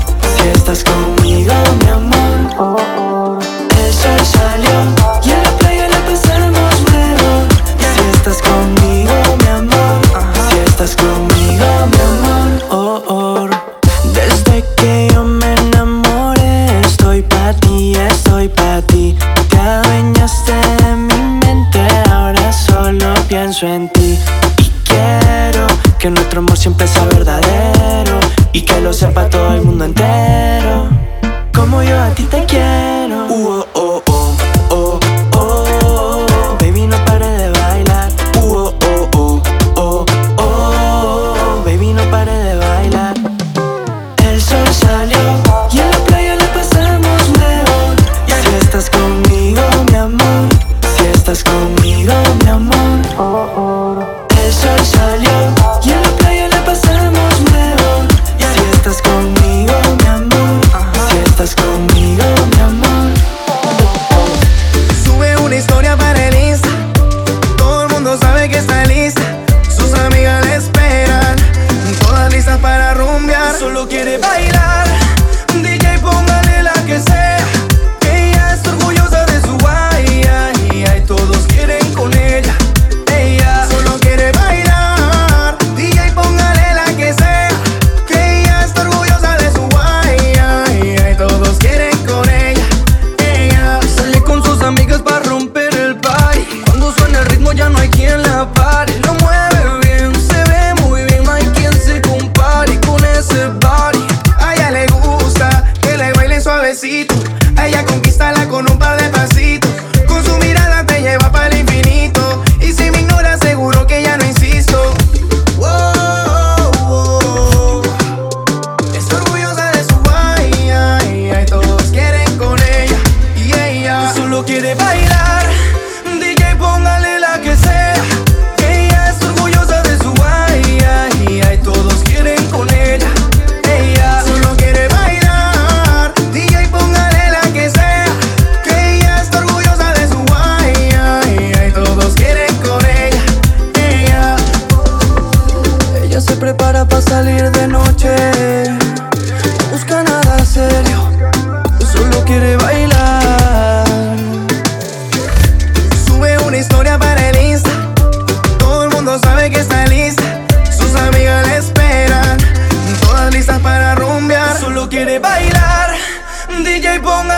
People 166.95 167.34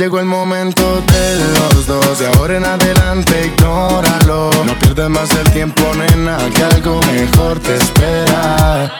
llegó 0.00 0.18
el 0.18 0.24
momento 0.24 1.02
de 1.02 1.36
los 1.58 1.86
dos. 1.86 2.18
De 2.20 2.26
ahora 2.28 2.56
en 2.56 2.64
adelante, 2.64 3.34
ignóralo. 3.44 4.50
No 4.64 4.78
pierdas 4.78 5.10
más 5.10 5.30
el 5.32 5.50
tiempo, 5.50 5.82
nena, 5.94 6.38
que 6.54 6.64
algo 6.64 7.02
mejor 7.12 7.58
te 7.60 7.76
espera. 7.76 8.90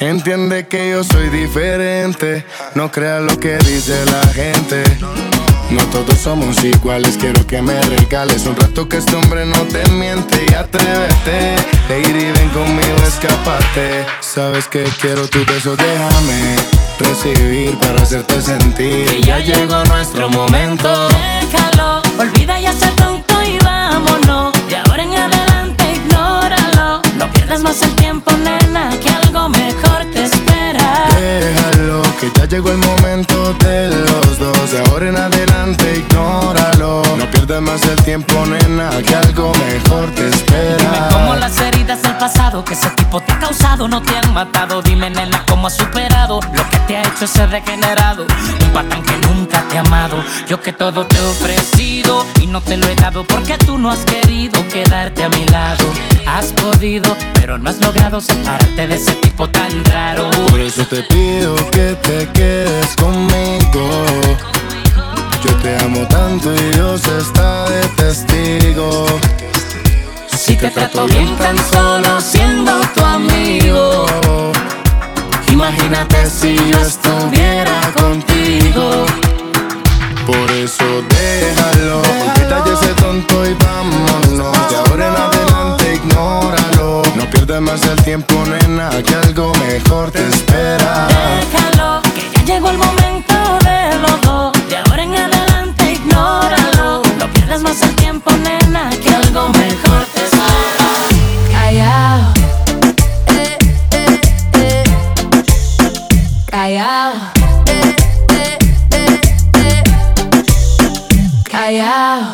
Entiende 0.00 0.66
que 0.66 0.90
yo 0.90 1.04
soy 1.04 1.28
diferente. 1.28 2.44
No 2.74 2.90
creas 2.90 3.22
lo 3.22 3.38
que 3.38 3.56
dice 3.58 4.04
la 4.06 4.26
gente. 4.32 4.82
No 5.70 5.82
todos 5.86 6.18
somos 6.18 6.64
iguales, 6.64 7.16
quiero 7.16 7.46
que 7.46 7.62
me 7.62 7.80
regales 7.82 8.44
un 8.46 8.56
rato 8.56 8.88
que 8.88 8.96
este 8.96 9.14
hombre 9.14 9.46
no 9.46 9.62
te 9.68 9.88
miente 9.90 10.44
y 10.50 10.54
atrévete. 10.54 11.54
Lady, 11.88 12.32
ven 12.32 12.48
conmigo, 12.48 12.96
escápate. 13.06 14.04
Sabes 14.20 14.66
que 14.66 14.82
quiero 15.00 15.28
tu 15.28 15.38
beso, 15.46 15.76
déjame 15.76 16.81
recibir 16.98 17.78
para 17.78 18.02
hacerte 18.02 18.40
sentir 18.40 19.06
que 19.06 19.22
ya 19.22 19.38
llegó 19.38 19.82
nuestro 19.84 20.28
momento. 20.28 21.08
Déjalo, 21.08 22.02
olvida 22.18 22.60
y 22.60 22.66
hace 22.66 22.88
tonto 22.92 23.42
y 23.42 23.58
vámonos. 23.58 24.52
De 24.68 24.76
ahora 24.76 25.02
en 25.02 25.14
adelante 25.14 25.84
ignóralo. 25.92 27.02
No 27.16 27.30
pierdas 27.32 27.62
más 27.62 27.82
el 27.82 27.94
tiempo, 27.96 28.30
nena, 28.32 28.90
que 29.00 29.08
algo 29.08 29.48
mejor 29.48 30.04
te 30.12 30.24
espera. 30.24 31.06
Déjalo, 31.20 32.02
que 32.20 32.30
ya 32.36 32.46
llegó 32.46 32.70
el 32.70 32.78
momento 32.78 33.54
de 33.54 33.88
los 33.88 34.38
dos. 34.38 34.72
De 34.72 34.78
ahora 34.86 35.08
en 35.08 35.16
adelante 35.16 35.96
ignóralo 35.96 37.01
no 37.16 37.30
pierdas 37.30 37.60
más 37.60 37.82
el 37.82 38.02
tiempo, 38.02 38.44
nena, 38.46 38.90
que 39.06 39.14
algo 39.14 39.52
mejor 39.54 40.10
te 40.14 40.28
espera. 40.28 40.76
Dime 40.78 40.98
cómo 41.10 41.34
las 41.34 41.58
heridas 41.60 42.02
del 42.02 42.16
pasado 42.16 42.64
que 42.64 42.74
ese 42.74 42.88
tipo 42.90 43.20
te 43.20 43.32
ha 43.32 43.38
causado 43.38 43.86
no 43.86 44.00
te 44.00 44.16
han 44.16 44.32
matado. 44.32 44.82
Dime, 44.82 45.10
nena, 45.10 45.44
cómo 45.48 45.66
has 45.66 45.76
superado 45.76 46.40
lo 46.54 46.70
que 46.70 46.78
te 46.86 46.96
ha 46.96 47.02
hecho 47.02 47.26
ese 47.26 47.46
degenerado. 47.46 48.26
Un 48.64 48.70
patán 48.72 49.02
que 49.02 49.16
nunca 49.26 49.62
te 49.68 49.76
ha 49.78 49.80
amado. 49.80 50.16
Yo 50.48 50.60
que 50.60 50.72
todo 50.72 51.06
te 51.06 51.16
he 51.16 51.26
ofrecido 51.26 52.26
y 52.40 52.46
no 52.46 52.60
te 52.60 52.76
lo 52.76 52.86
he 52.88 52.94
dado 52.94 53.24
porque 53.24 53.58
tú 53.58 53.78
no 53.78 53.90
has 53.90 54.04
querido 54.04 54.66
quedarte 54.68 55.24
a 55.24 55.28
mi 55.28 55.44
lado. 55.46 55.84
Has 56.26 56.46
podido, 56.52 57.14
pero 57.34 57.58
no 57.58 57.68
has 57.70 57.78
logrado 57.80 58.20
separarte 58.20 58.86
de 58.86 58.94
ese 58.94 59.14
tipo 59.16 59.48
tan 59.48 59.84
raro. 59.84 60.30
Por 60.48 60.60
eso 60.60 60.86
te 60.86 61.02
pido 61.02 61.54
que 61.70 61.94
te 62.02 62.28
quedes 62.32 62.96
conmigo. 62.96 64.06
Yo 65.44 65.56
te 65.56 65.76
amo 65.84 66.06
tanto 66.08 66.54
y 66.54 66.70
Dios 66.70 67.02
está 67.04 67.68
de 67.68 67.80
testigo. 67.96 69.06
Si 70.36 70.56
te 70.56 70.70
trato 70.70 71.06
bien 71.06 71.36
tan 71.36 71.56
solo 71.72 72.20
siendo 72.20 72.80
tu 72.94 73.04
amigo. 73.04 74.06
Imagínate 75.48 76.30
si 76.30 76.54
yo 76.54 76.78
estuviera 76.78 77.80
contigo. 77.96 79.06
Por 80.26 80.50
eso 80.52 80.84
déjalo, 81.08 82.02
déjalo. 82.36 82.80
ese 82.80 82.94
tonto 82.94 83.44
y 83.44 83.54
vámonos. 83.54 84.70
De 84.70 84.76
ahora 84.76 85.08
en 85.08 85.16
adelante 85.16 85.94
ignóralo. 85.94 87.02
No 87.16 87.30
pierdas 87.30 87.60
más 87.60 87.82
el 87.84 88.00
tiempo, 88.02 88.34
nena, 88.46 88.90
que 89.02 89.14
algo 89.14 89.52
mejor 89.54 90.10
te 90.12 90.26
espera. 90.28 91.08
Déjalo, 91.40 92.00
que 92.14 92.30
ya 92.36 92.44
llegó 92.44 92.70
el 92.70 92.78
momento 92.78 93.34
de 93.64 93.98
los 93.98 94.20
dos. 94.20 94.52
De 94.68 94.76
ahora 94.76 95.02
en. 95.02 95.31
No 97.22 97.32
pierdas 97.32 97.62
más 97.62 97.80
el 97.82 97.94
tiempo, 97.94 98.32
nena, 98.32 98.90
que 98.90 99.08
algo 99.14 99.48
mejor 99.50 100.04
te 100.12 100.24
espera. 100.24 100.90
Callao. 101.52 102.32
Eh, 103.28 103.58
eh, 103.92 104.20
eh. 104.54 104.82
Callao. 106.50 107.12
Callao. 111.48 112.32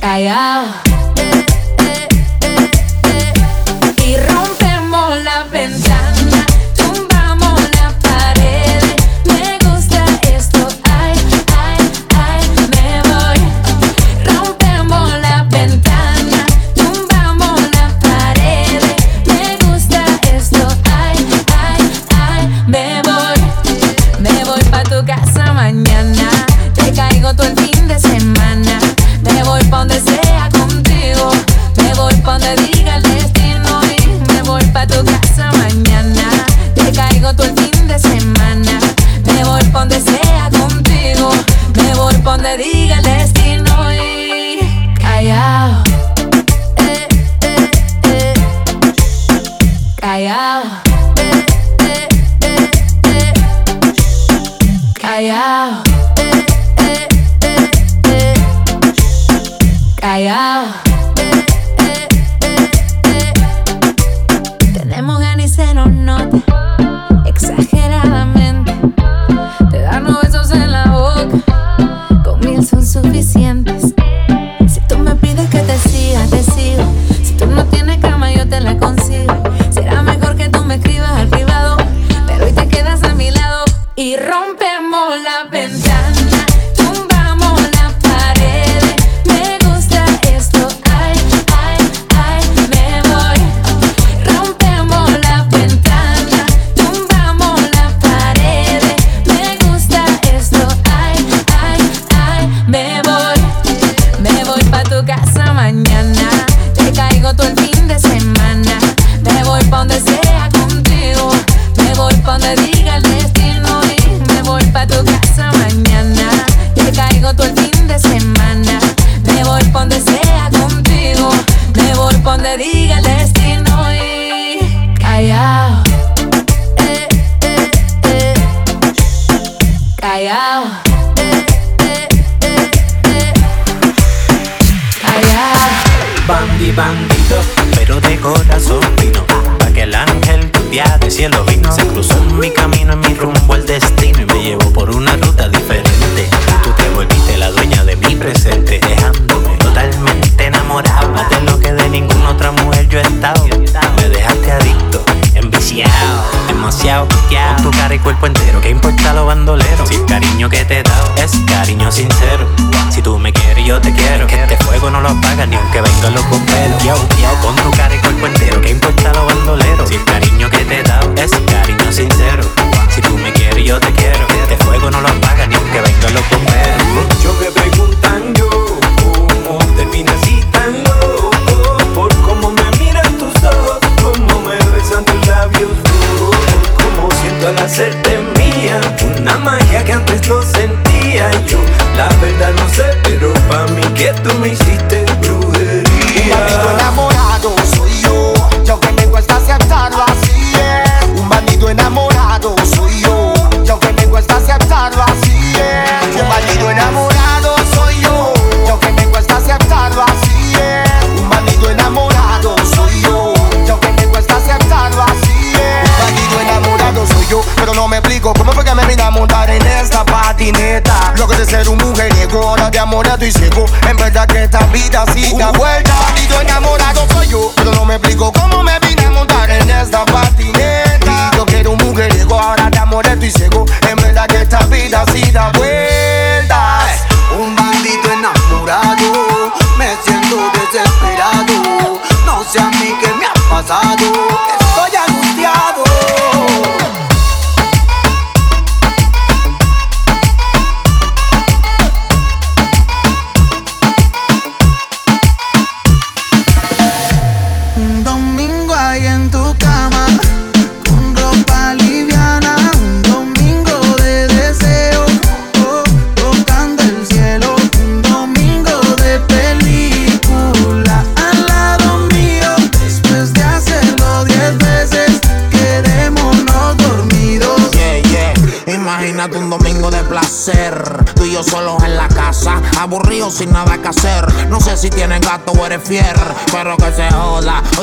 Callao. 0.00 0.91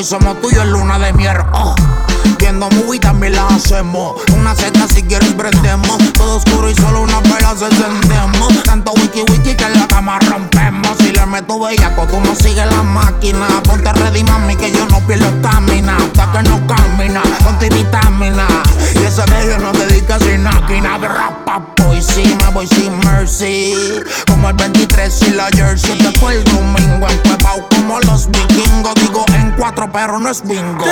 somos 0.10 0.41
tuyos. 0.41 0.59
perro 29.92 30.20
no 30.20 30.30
es 30.30 30.42
bingo. 30.48 30.86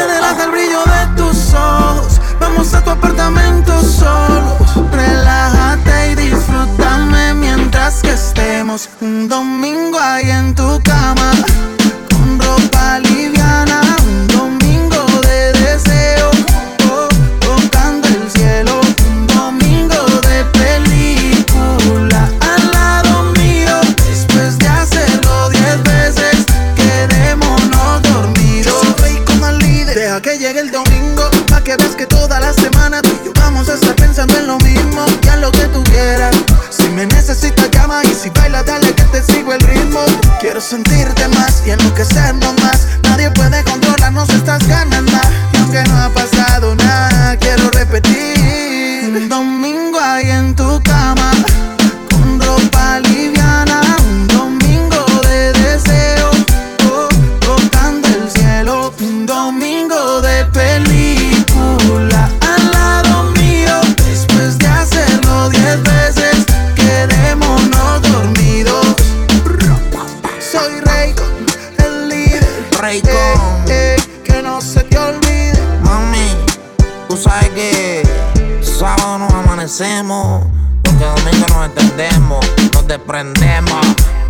prendemos. 83.00 84.27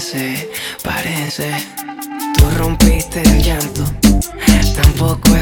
parece, 0.00 0.48
parece. 0.82 1.52
Tú 2.38 2.44
rompiste 2.56 3.20
el 3.20 3.42
llanto, 3.42 3.84
tampoco 4.74 5.36
es 5.36 5.39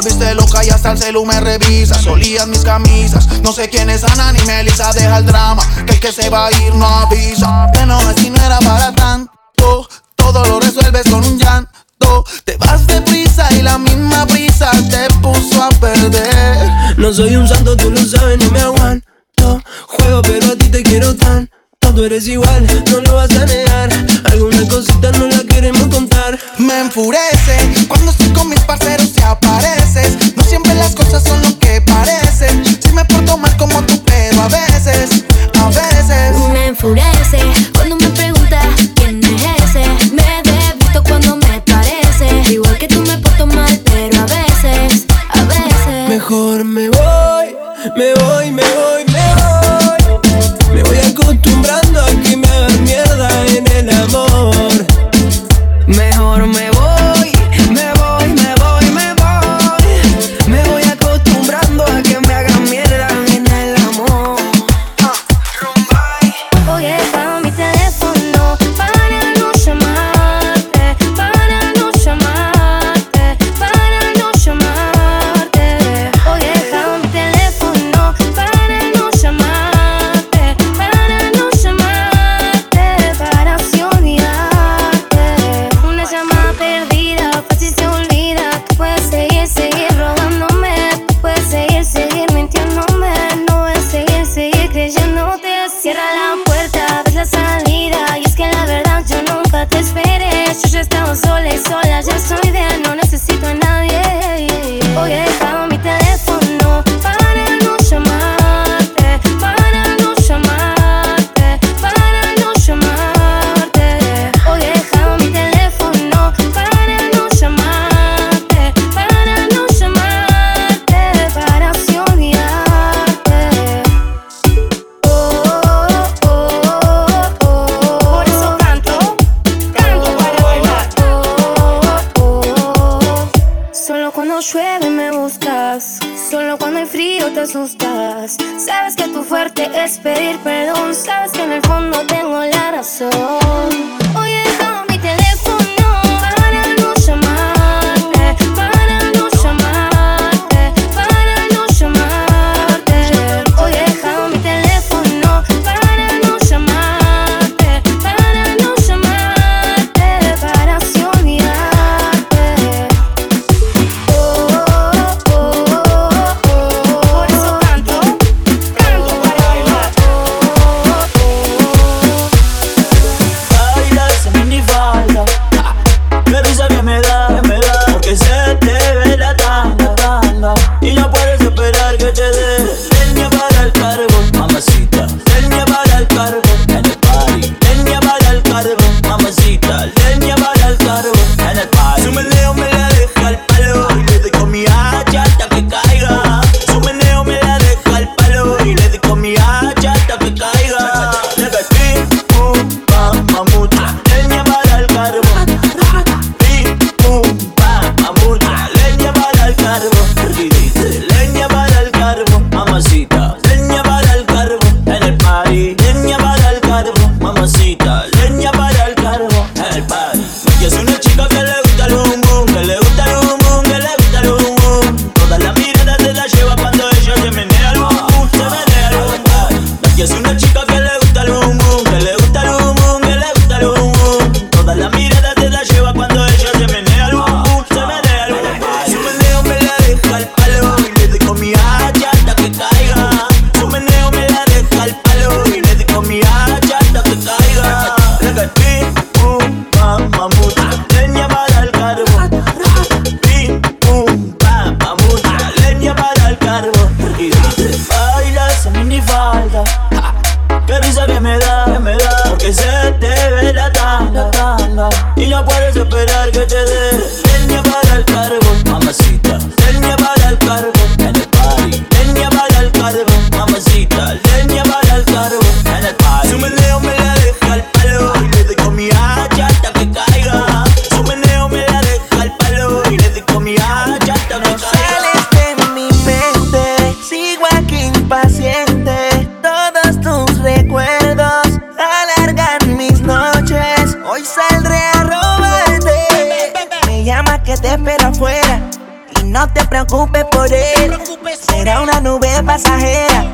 volviste 0.00 0.34
loca 0.34 0.64
y 0.64 0.70
hasta 0.70 0.92
el 0.92 0.98
celu 0.98 1.26
me 1.26 1.38
revisa. 1.40 1.94
Solías 1.94 2.46
mis 2.46 2.60
camisas, 2.60 3.26
no 3.42 3.52
sé 3.52 3.68
quién 3.68 3.90
es 3.90 4.02
Ana 4.04 4.32
ni 4.32 4.40
Melissa. 4.42 4.92
Deja 4.92 5.18
el 5.18 5.26
drama, 5.26 5.62
que 5.86 5.94
el 5.94 6.00
que 6.00 6.12
se 6.12 6.30
va 6.30 6.46
a 6.46 6.52
ir 6.52 6.74
no 6.74 6.86
avisa. 6.86 7.70
Te 7.72 7.80
enojas 7.80 8.16
si 8.16 8.30
no 8.30 8.42
era 8.42 8.58
para 8.60 8.92
tanto, 8.94 9.88
todo 10.16 10.44
lo 10.46 10.60
resuelves 10.60 11.04
con 11.10 11.24
un 11.24 11.38
llanto. 11.38 12.24
Te 12.44 12.56
vas 12.56 12.86
deprisa 12.86 13.46
y 13.52 13.62
la 13.62 13.76
misma 13.76 14.26
prisa 14.26 14.70
te 14.90 15.12
puso 15.20 15.62
a 15.62 15.68
perder. 15.68 16.96
No 16.96 17.12
soy 17.12 17.36
un 17.36 17.46
santo, 17.46 17.76
tú 17.76 17.90
lo 17.90 17.99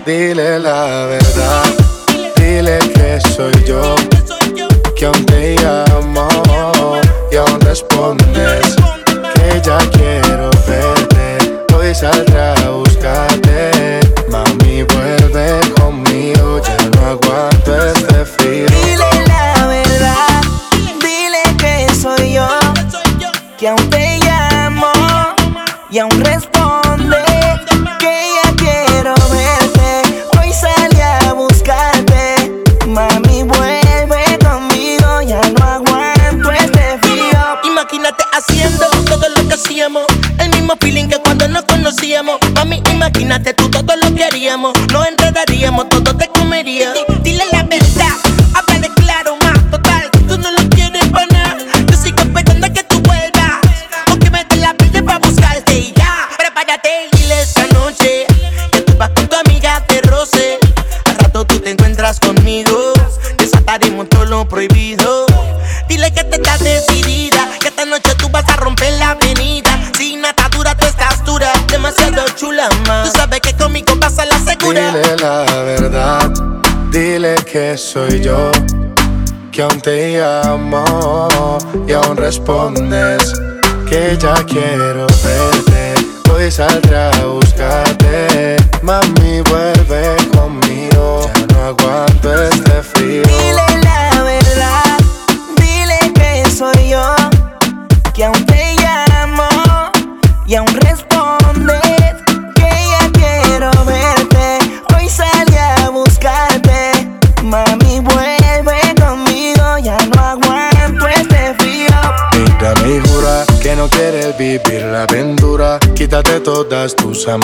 Dee 0.07 0.35
la 0.37 0.59
la. 0.61 0.76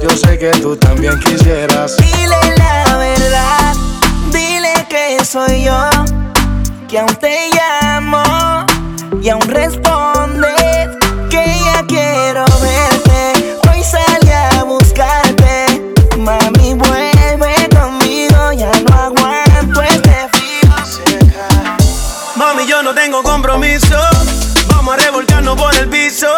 Yo 0.00 0.10
sé 0.10 0.38
que 0.38 0.50
tú 0.60 0.76
también 0.76 1.18
quisieras. 1.20 1.96
Dile 1.96 2.56
la 2.56 2.96
verdad, 2.96 3.74
dile 4.32 4.86
que 4.88 5.24
soy 5.24 5.64
yo, 5.64 5.90
que 6.88 7.00
aún 7.00 7.16
te 7.16 7.50
llamo 7.50 8.22
y 9.20 9.28
aún 9.28 9.42
respondes 9.42 10.88
que 11.28 11.44
ya 11.64 11.84
quiero 11.88 12.44
verte. 12.60 13.58
Hoy 13.68 13.82
salí 13.82 14.30
a 14.30 14.62
buscarte, 14.62 15.92
mami 16.16 16.74
vuelve 16.74 17.68
conmigo, 17.70 18.52
ya 18.52 18.70
no 18.88 18.94
aguanto 18.94 19.82
este 19.82 20.28
frío. 20.32 21.18
Mami 22.36 22.66
yo 22.66 22.82
no 22.84 22.94
tengo 22.94 23.22
compromiso, 23.24 23.98
vamos 24.68 24.94
a 24.94 24.96
revolcarnos 24.98 25.56
por 25.56 25.74
el 25.74 25.88
piso. 25.88 26.28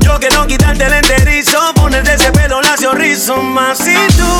Yo 0.00 0.18
quiero 0.18 0.46
quitarte 0.46 0.84
el 0.84 0.92
enterizo 0.94 1.75
sonrisa, 3.06 3.36
mas 3.36 3.80
e 3.86 3.94
tu? 4.08 4.35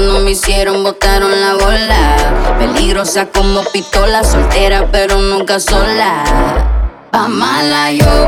Cuando 0.00 0.20
me 0.20 0.30
hicieron, 0.30 0.82
botaron 0.82 1.30
la 1.30 1.52
bola. 1.52 2.56
Peligrosa 2.58 3.26
como 3.26 3.62
pistola, 3.64 4.24
soltera, 4.24 4.88
pero 4.90 5.20
nunca 5.20 5.60
sola. 5.60 6.24
Pa' 7.10 7.28
mala 7.28 7.92
yo. 7.92 8.26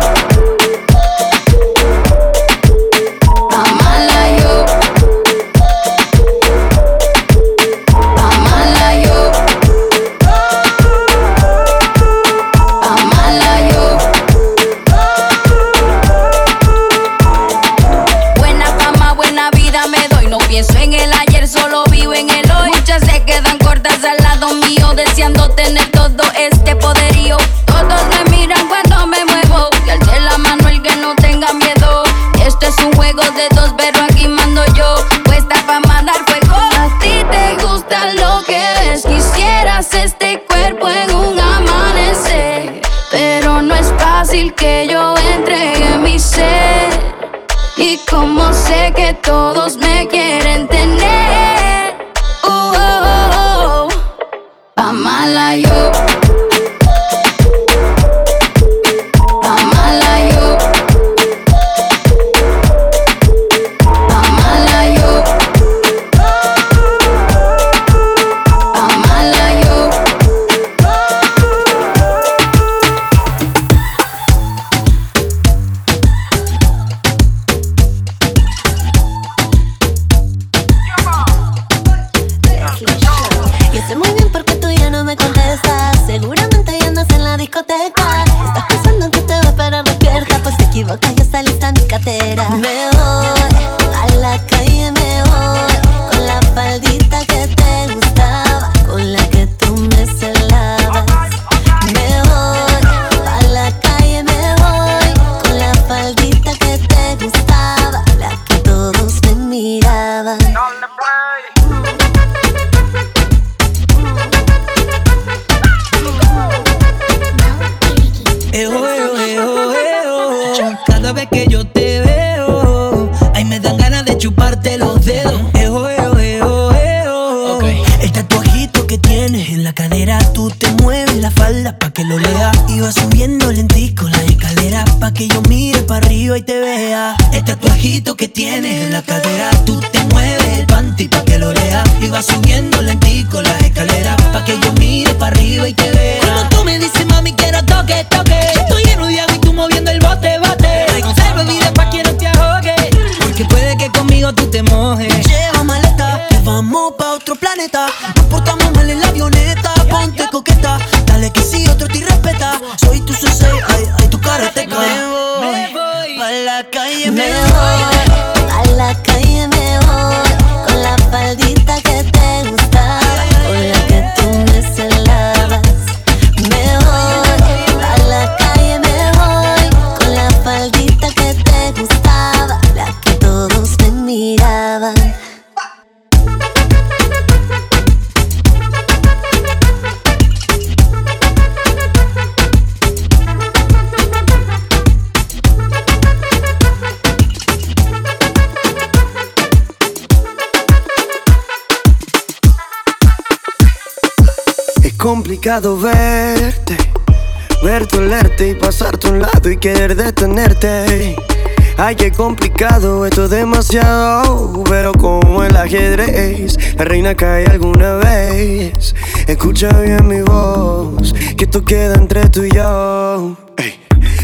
Complicado, 212.12 213.06
esto 213.06 213.24
es 213.24 213.30
demasiado, 213.30 214.62
pero 214.68 214.92
como 214.92 215.44
el 215.44 215.56
ajedrez, 215.56 216.56
la 216.76 216.84
reina 216.84 217.14
cae 217.14 217.46
alguna 217.46 217.96
vez. 217.96 218.94
Escucha 219.26 219.68
bien 219.80 220.06
mi 220.06 220.20
voz, 220.22 221.14
que 221.36 221.44
esto 221.44 221.64
queda 221.64 221.94
entre 221.94 222.28
tú 222.28 222.44
y 222.44 222.50
yo. 222.50 223.36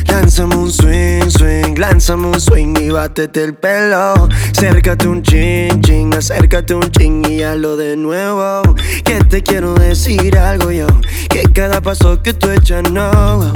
Lánzame 0.06 0.56
un 0.56 0.70
swing, 0.70 1.28
swing, 1.28 1.78
lánzame 1.78 2.26
un 2.28 2.40
swing 2.40 2.74
y 2.80 2.90
bátete 2.90 3.44
el 3.44 3.54
pelo. 3.54 4.28
Acércate 4.50 5.06
un 5.06 5.22
chin, 5.22 5.80
chin, 5.82 6.12
acércate 6.14 6.74
un 6.74 6.90
chin 6.90 7.22
y 7.28 7.42
hazlo 7.42 7.76
de 7.76 7.96
nuevo. 7.96 8.62
Que 9.04 9.22
te 9.24 9.42
quiero 9.42 9.74
decir 9.74 10.36
algo 10.36 10.70
yo, 10.70 10.86
que 11.28 11.42
cada 11.52 11.80
paso 11.80 12.22
que 12.22 12.34
tú 12.34 12.50
echas 12.50 12.90
no. 12.90 13.52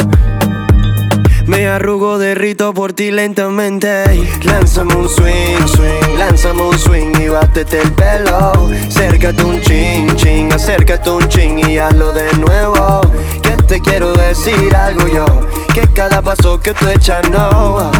Me 1.52 1.68
arrugo, 1.68 2.18
derrito 2.18 2.72
por 2.72 2.94
ti 2.94 3.10
lentamente. 3.10 4.04
Lánzame 4.42 4.94
un 4.94 5.06
swing, 5.06 5.66
swing, 5.66 6.18
lánzame 6.18 6.62
un 6.62 6.78
swing 6.78 7.12
y 7.20 7.28
bátete 7.28 7.82
el 7.82 7.92
pelo. 7.92 8.70
Acércate 8.88 9.44
un 9.44 9.60
chin, 9.60 10.16
chin, 10.16 10.50
acércate 10.50 11.10
un 11.10 11.28
chin 11.28 11.58
y 11.58 11.76
hazlo 11.76 12.10
de 12.12 12.32
nuevo. 12.38 13.02
Que 13.42 13.50
te 13.64 13.80
quiero 13.82 14.14
decir 14.14 14.74
algo 14.74 15.06
yo, 15.08 15.26
que 15.74 15.82
cada 15.92 16.22
paso 16.22 16.58
que 16.58 16.72
tú 16.72 16.88
echas 16.88 17.28
no. 17.28 17.90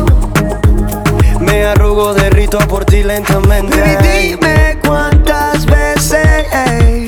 Me 1.38 1.64
arrugo, 1.64 2.14
derrito 2.14 2.58
por 2.60 2.86
ti 2.86 3.02
lentamente. 3.02 3.78
Baby, 3.78 4.28
dime 4.30 4.78
cuántas 4.86 5.66
veces 5.66 7.06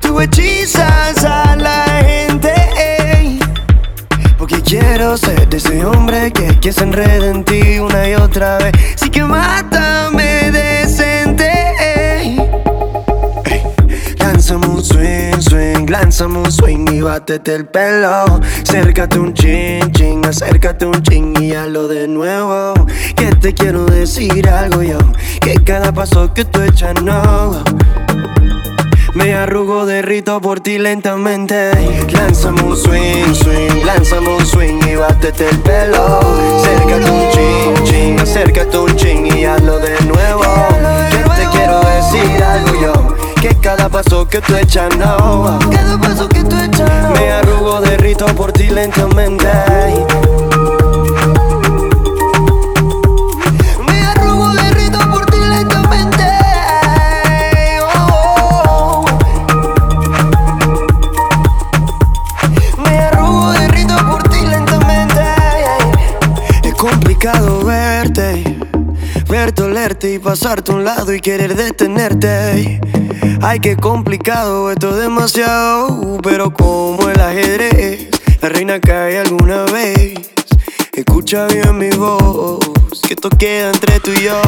tú 0.00 0.18
hechizas 0.18 0.75
de 5.16 5.56
ese 5.56 5.82
hombre 5.82 6.30
que, 6.30 6.60
que 6.60 6.72
se 6.72 6.82
en 6.82 7.42
ti 7.42 7.78
una 7.78 8.06
y 8.06 8.14
otra 8.14 8.58
vez. 8.58 8.72
Sí 8.96 9.08
que 9.08 9.22
mátame 9.22 10.50
decente. 10.50 11.50
Ey. 11.80 12.38
Lánzame 14.18 14.66
un 14.66 14.84
swing, 14.84 15.40
swing, 15.40 15.86
lánzame 15.88 16.38
un 16.38 16.52
swing 16.52 16.84
y 16.92 17.00
bátete 17.00 17.54
el 17.54 17.66
pelo. 17.66 18.40
Acércate 18.62 19.18
un 19.18 19.32
chin, 19.32 19.90
chin, 19.92 20.22
acércate 20.26 20.84
un 20.84 21.02
chin 21.02 21.32
y 21.40 21.54
hazlo 21.54 21.88
de 21.88 22.06
nuevo. 22.06 22.74
Que 23.16 23.34
te 23.36 23.54
quiero 23.54 23.86
decir 23.86 24.46
algo 24.50 24.82
yo, 24.82 24.98
que 25.40 25.54
cada 25.64 25.92
paso 25.92 26.34
que 26.34 26.44
tú 26.44 26.60
echas 26.60 27.00
no. 27.02 27.64
Me 29.16 29.34
arrugo, 29.34 29.86
derrito 29.86 30.42
por 30.42 30.60
ti 30.60 30.76
lentamente. 30.76 31.70
Lánzame 32.12 32.60
un 32.60 32.76
swing, 32.76 33.34
swing, 33.34 33.82
lánzame 33.82 34.28
un 34.28 34.44
swing 34.44 34.78
y 34.86 34.94
bátete 34.94 35.48
el 35.48 35.58
pelo. 35.60 36.20
Acércate 36.58 37.10
un 37.10 37.30
chin, 37.30 37.84
chin, 37.84 38.20
acércate 38.20 38.76
un 38.76 38.94
chin 38.96 39.26
y 39.26 39.46
hazlo 39.46 39.78
de 39.78 39.98
nuevo. 40.02 40.42
Que 41.10 41.16
te 41.16 41.48
quiero 41.50 41.80
decir 41.80 42.44
algo 42.44 42.82
yo, 42.82 43.16
que 43.40 43.54
cada 43.54 43.88
paso 43.88 44.28
que 44.28 44.42
tú 44.42 44.54
echas 44.54 44.94
no. 44.98 45.58
Cada 45.72 45.98
paso 45.98 46.28
que 46.28 46.44
tú 46.44 46.54
echas. 46.60 46.90
Me 47.18 47.32
arrugo, 47.32 47.80
derrito 47.80 48.26
por 48.26 48.52
ti 48.52 48.68
lentamente. 48.68 49.48
Complicado 67.26 67.64
verte, 67.64 68.56
verte, 69.28 69.62
olerte 69.62 70.14
y 70.14 70.18
pasarte 70.20 70.70
a 70.70 70.74
un 70.76 70.84
lado 70.84 71.12
y 71.12 71.20
querer 71.20 71.56
detenerte. 71.56 72.80
Ay, 73.42 73.58
qué 73.58 73.76
complicado, 73.76 74.70
esto 74.70 74.90
es 74.90 74.96
demasiado, 74.96 76.18
pero 76.22 76.52
como 76.52 77.08
el 77.08 77.20
ajedrez, 77.20 78.08
la 78.40 78.48
reina 78.48 78.80
cae 78.80 79.18
alguna 79.18 79.64
vez. 79.64 80.14
Escucha 80.92 81.46
bien 81.46 81.76
mi 81.76 81.90
voz, 81.90 82.60
que 83.02 83.14
esto 83.14 83.28
queda 83.30 83.70
entre 83.70 83.98
tú 83.98 84.12
y 84.12 84.22
yo. 84.22 84.40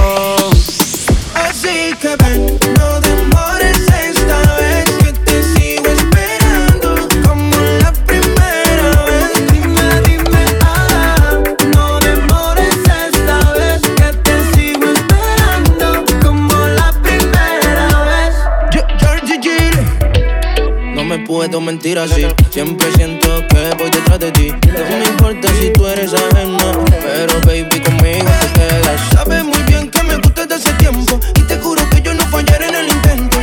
Así 1.35 1.95
que 2.01 2.15
ven, 2.23 2.59
no 2.79 3.01
demores 3.01 3.79
esta 4.05 4.18
G. 21.29 21.31
No 21.31 21.35
me 21.35 21.49
puedo 21.49 21.61
mentir 21.61 21.99
así. 21.99 22.27
Siempre 22.51 22.91
siento 22.93 23.29
que 23.49 23.71
voy 23.79 23.91
detrás 23.91 24.19
de 24.19 24.33
ti. 24.33 24.49
No 24.49 24.97
me 24.99 25.05
importa 25.05 25.49
si 25.61 25.71
tú 25.73 25.87
eres 25.87 26.15
ajena. 26.15 26.73
Pero 27.01 27.41
baby, 27.45 27.81
conmigo 27.81 28.31
te 28.41 28.53
quedas. 28.59 29.01
Sabes 29.13 29.45
muy 29.45 29.63
bien 29.65 29.91
que 29.91 30.03
me 30.05 30.17
gusta 30.17 30.47
desde 30.47 30.55
hace 30.55 30.73
tiempo 30.79 31.21
y 31.37 31.43
te 31.43 31.59
juro 31.59 31.83
que 31.91 32.01
yo 32.03 32.15
no 32.15 32.25
fallaré 32.25 32.69
en 32.69 32.75
el 32.75 32.89
intento. 32.89 33.39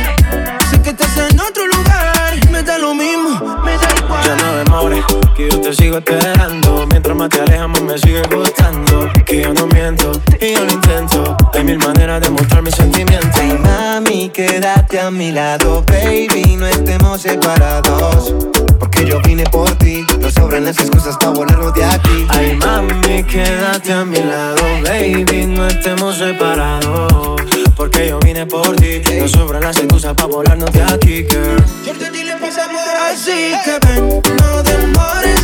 Sé 0.70 0.82
que 0.82 0.90
estás 0.90 1.16
en 1.30 1.38
otro 1.40 1.66
lugar, 1.66 2.50
me 2.50 2.62
da 2.62 2.78
lo 2.78 2.94
mismo, 2.94 3.62
me 3.64 3.72
da 3.72 3.88
igual. 3.96 4.24
Ya 4.24 4.36
no 4.36 4.56
demores, 4.56 5.04
que 5.36 5.48
yo 5.48 5.60
te 5.60 5.72
sigo 5.74 5.98
esperando. 5.98 6.75
Mientras 6.96 7.14
más 7.14 7.28
te 7.28 7.42
alejas, 7.42 7.68
más 7.68 7.82
me 7.82 7.98
sigue 7.98 8.22
gustando. 8.34 9.10
Que 9.26 9.42
yo 9.42 9.52
no 9.52 9.66
miento 9.66 10.12
y 10.40 10.54
yo 10.54 10.64
lo 10.64 10.72
intento. 10.72 11.36
Hay 11.52 11.62
mil 11.62 11.76
maneras 11.76 12.22
de 12.22 12.30
mostrar 12.30 12.62
mis 12.62 12.74
sentimientos. 12.74 13.38
Ay, 13.38 13.58
mami, 13.62 14.30
quédate 14.30 14.98
a 14.98 15.10
mi 15.10 15.30
lado, 15.30 15.84
baby, 15.86 16.56
no 16.56 16.66
estemos 16.66 17.20
separados. 17.20 18.34
Porque 18.80 19.04
yo 19.04 19.20
vine 19.20 19.44
por 19.44 19.70
ti, 19.72 20.06
no 20.20 20.30
sobran 20.30 20.64
las 20.64 20.78
excusas 20.78 21.18
para 21.18 21.32
volarnos 21.32 21.74
de 21.74 21.84
aquí. 21.84 22.26
Ay, 22.30 22.56
mami, 22.56 23.22
quédate 23.24 23.92
a 23.92 24.02
mi 24.02 24.16
lado, 24.16 24.62
baby, 24.82 25.48
no 25.48 25.66
estemos 25.66 26.16
separados. 26.16 27.42
Porque 27.76 28.08
yo 28.08 28.18
vine 28.20 28.46
por 28.46 28.74
ti, 28.76 29.02
no 29.20 29.28
sobran 29.28 29.60
las 29.60 29.76
excusas 29.76 30.14
para 30.14 30.28
volarnos 30.28 30.72
de 30.72 30.82
aquí, 30.82 31.26
girl. 31.28 31.62
Así 33.12 33.52
que 33.66 33.86
ven, 33.86 34.22
no 34.38 34.62
demores 34.62 35.35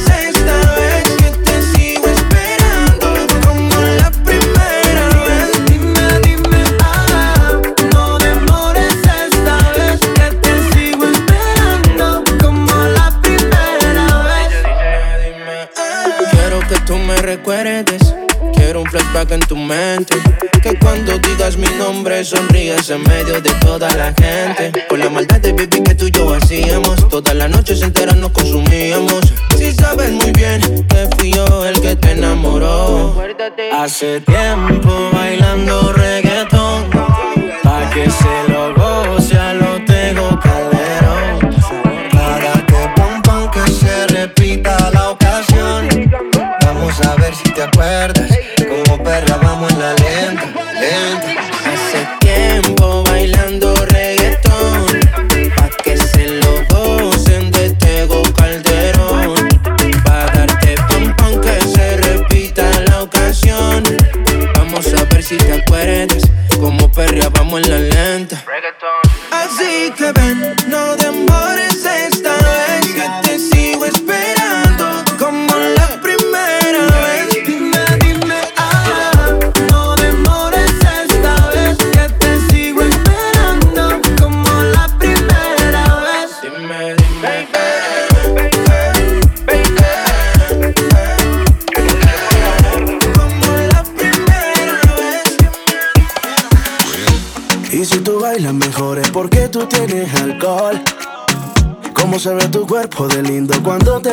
Quiero 18.55 18.83
un 18.83 18.87
flashback 18.87 19.33
en 19.33 19.41
tu 19.41 19.57
mente. 19.57 20.15
Que 20.63 20.79
cuando 20.79 21.19
digas 21.19 21.57
mi 21.57 21.67
nombre 21.77 22.25
sonríes 22.25 22.89
en 22.91 23.03
medio 23.03 23.41
de 23.41 23.51
toda 23.55 23.93
la 23.97 24.15
gente. 24.15 24.73
Por 24.89 24.99
la 24.99 25.11
maldad 25.11 25.41
de 25.41 25.53
baby 25.53 25.83
que 25.83 25.95
tú 25.95 26.07
y 26.07 26.11
yo 26.13 26.35
hacíamos. 26.35 27.09
Todas 27.09 27.35
las 27.35 27.51
noches 27.51 27.83
enteras 27.83 28.17
nos 28.17 28.31
consumíamos. 28.31 29.21
Si 29.57 29.73
sabes 29.73 30.13
muy 30.13 30.31
bien 30.33 30.61
que 30.87 31.09
fui 31.17 31.33
yo 31.33 31.67
el 31.67 31.81
que 31.81 31.97
te 31.97 32.13
enamoró. 32.13 33.21
Hace 33.73 34.21
tiempo 34.21 35.11
bailando 35.13 35.93
reggaetón. 35.93 36.91
Pa' 37.65 37.91
que 37.93 38.09
se 38.09 38.53
lo 38.53 38.73
goce 38.75 39.35
lo 39.55 39.85
tengo 39.85 40.39
calderón. 40.41 40.72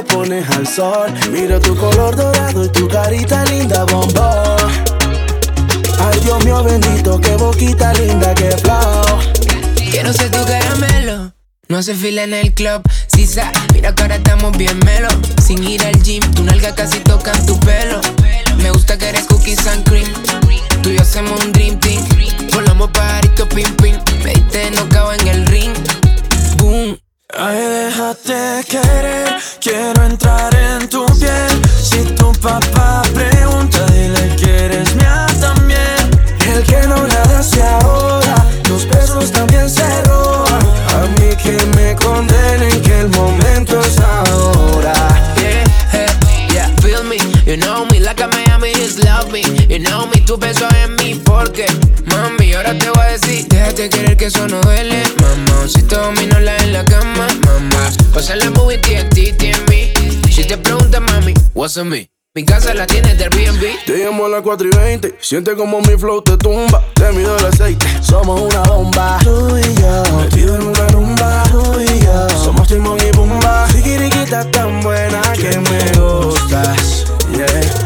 Pones 0.09 0.49
al 0.51 0.67
sol. 0.67 1.11
Mira 1.31 1.59
tu 1.59 1.75
color 1.75 2.15
dorado 2.15 2.65
y 2.65 2.69
tu 2.69 2.87
carita 2.87 3.45
linda, 3.45 3.85
bombón. 3.85 4.57
Ay, 5.99 6.19
Dios 6.21 6.43
mío 6.45 6.63
bendito, 6.63 7.19
qué 7.19 7.35
boquita 7.35 7.93
linda, 7.93 8.33
qué 8.35 8.49
flow. 8.57 9.05
Quiero 9.91 10.13
ser 10.13 10.31
tu 10.31 10.43
caramelo. 10.45 11.33
No 11.67 11.77
hace 11.77 11.93
fila 11.93 12.23
en 12.23 12.33
el 12.33 12.53
club, 12.53 12.81
Sisa. 13.07 13.51
Mira 13.73 13.93
que 13.93 14.01
ahora 14.01 14.15
estamos 14.15 14.57
bien 14.57 14.79
melo. 14.79 15.09
Sin 15.43 15.63
ir 15.63 15.83
al 15.83 16.01
gym, 16.01 16.23
tu 16.33 16.43
nalga 16.43 16.73
casi 16.73 16.99
toca 16.99 17.31
tu 17.45 17.59
pelo. 17.59 18.01
Me 18.57 18.71
gusta 18.71 18.97
que 18.97 19.09
eres 19.09 19.25
cookies 19.25 19.67
and 19.67 19.87
cream. 19.87 20.07
Tú 20.81 20.89
y 20.89 20.95
yo 20.95 21.01
hacemos 21.01 21.39
un 21.43 21.51
dream 21.51 21.79
team. 21.79 22.01
Volamos 22.53 22.89
pajarito 22.91 23.47
pim 23.49 23.71
pim. 23.75 23.95
Me 24.23 24.33
diste 24.33 24.71
nocao 24.71 25.13
en 25.13 25.27
el 25.27 25.45
ring. 25.47 25.73
Boom. 26.57 26.97
Ay, 27.41 27.55
déjate 27.57 28.65
querer, 28.67 29.37
quiero 29.61 30.03
entrar 30.03 30.53
en 30.53 30.89
tu 30.89 31.05
piel. 31.19 31.61
Si 31.81 32.03
tu 32.15 32.33
papá 32.33 33.01
pregunta, 33.13 33.85
dile 33.93 34.35
que 34.35 34.65
eres 34.65 34.93
mía 34.95 35.25
también. 35.39 36.11
El 36.53 36.63
que 36.63 36.81
no 36.85 36.97
nada 37.07 37.41
se 37.41 37.63
ahoga, 37.63 38.45
los 38.67 38.85
besos 38.89 39.31
también 39.31 39.69
se 39.69 39.87
roban. 40.03 40.59
A 40.89 41.07
mí 41.17 41.33
que 41.41 41.65
me 41.77 41.95
condenen 41.95 42.81
que 42.81 42.99
el 42.99 43.09
momento 43.09 43.79
es 43.79 43.97
ahora. 43.99 44.93
Yeah, 45.37 45.63
hey, 45.93 46.47
yeah, 46.51 46.67
feel 46.81 47.05
me. 47.05 47.19
You 47.45 47.55
know 47.55 47.85
me 47.85 48.01
like 48.01 48.21
a 48.21 48.27
Miami 48.27 48.73
just 48.73 49.01
love 49.05 49.31
me. 49.31 49.43
You 49.69 49.79
know 49.79 50.07
me, 50.07 50.19
tu 50.25 50.35
beso 50.37 50.67
en 50.83 50.95
mí 50.95 51.15
porque, 51.23 51.67
mami, 52.07 52.53
ahora 52.53 52.77
te 52.77 52.89
voy 52.89 52.98
déjate 53.47 53.89
querer 53.89 54.17
que 54.17 54.25
eso 54.25 54.47
no 54.47 54.59
duele, 54.61 55.03
mamá. 55.21 55.67
Si 55.67 55.81
te 55.83 55.95
domino 55.95 56.39
la 56.39 56.57
en 56.57 56.73
la 56.73 56.83
cama, 56.85 57.27
mamá. 57.45 57.91
Pasa 58.13 58.35
la 58.35 58.49
movie 58.51 58.77
TNT, 58.77 59.37
TNB. 59.37 60.29
Si 60.31 60.45
te 60.45 60.57
preguntas, 60.57 61.01
mami, 61.01 61.33
what's 61.53 61.77
on 61.77 61.89
me? 61.89 62.09
Mi 62.35 62.45
casa 62.45 62.73
la 62.73 62.85
tienes 62.85 63.17
de 63.17 63.23
Airbnb. 63.23 63.85
Te 63.85 63.97
llamo 63.97 64.25
a 64.25 64.29
las 64.29 64.41
4 64.43 64.67
y 64.67 64.75
20. 64.75 65.15
Siente 65.19 65.55
como 65.55 65.81
mi 65.81 65.97
flow 65.97 66.21
te 66.21 66.37
tumba. 66.37 66.85
Te 66.93 67.11
mido 67.11 67.35
el 67.37 67.45
aceite. 67.45 67.85
Somos 68.01 68.41
una 68.41 68.61
bomba. 68.61 69.17
Tú 69.23 69.57
y 69.57 69.81
yo. 69.81 70.03
Metido 70.17 70.55
en 70.55 70.61
una 70.61 70.87
rumba. 70.89 71.43
Tú 71.51 71.81
y 71.81 71.99
yo. 72.05 72.29
Somos 72.29 72.67
Timón 72.67 72.99
y 72.99 73.11
Pumba. 73.11 73.67
Sigiriquita 73.71 74.49
tan 74.51 74.79
buena 74.81 75.21
que 75.33 75.57
me 75.57 75.99
gustas. 75.99 77.05
Yeah. 77.35 77.78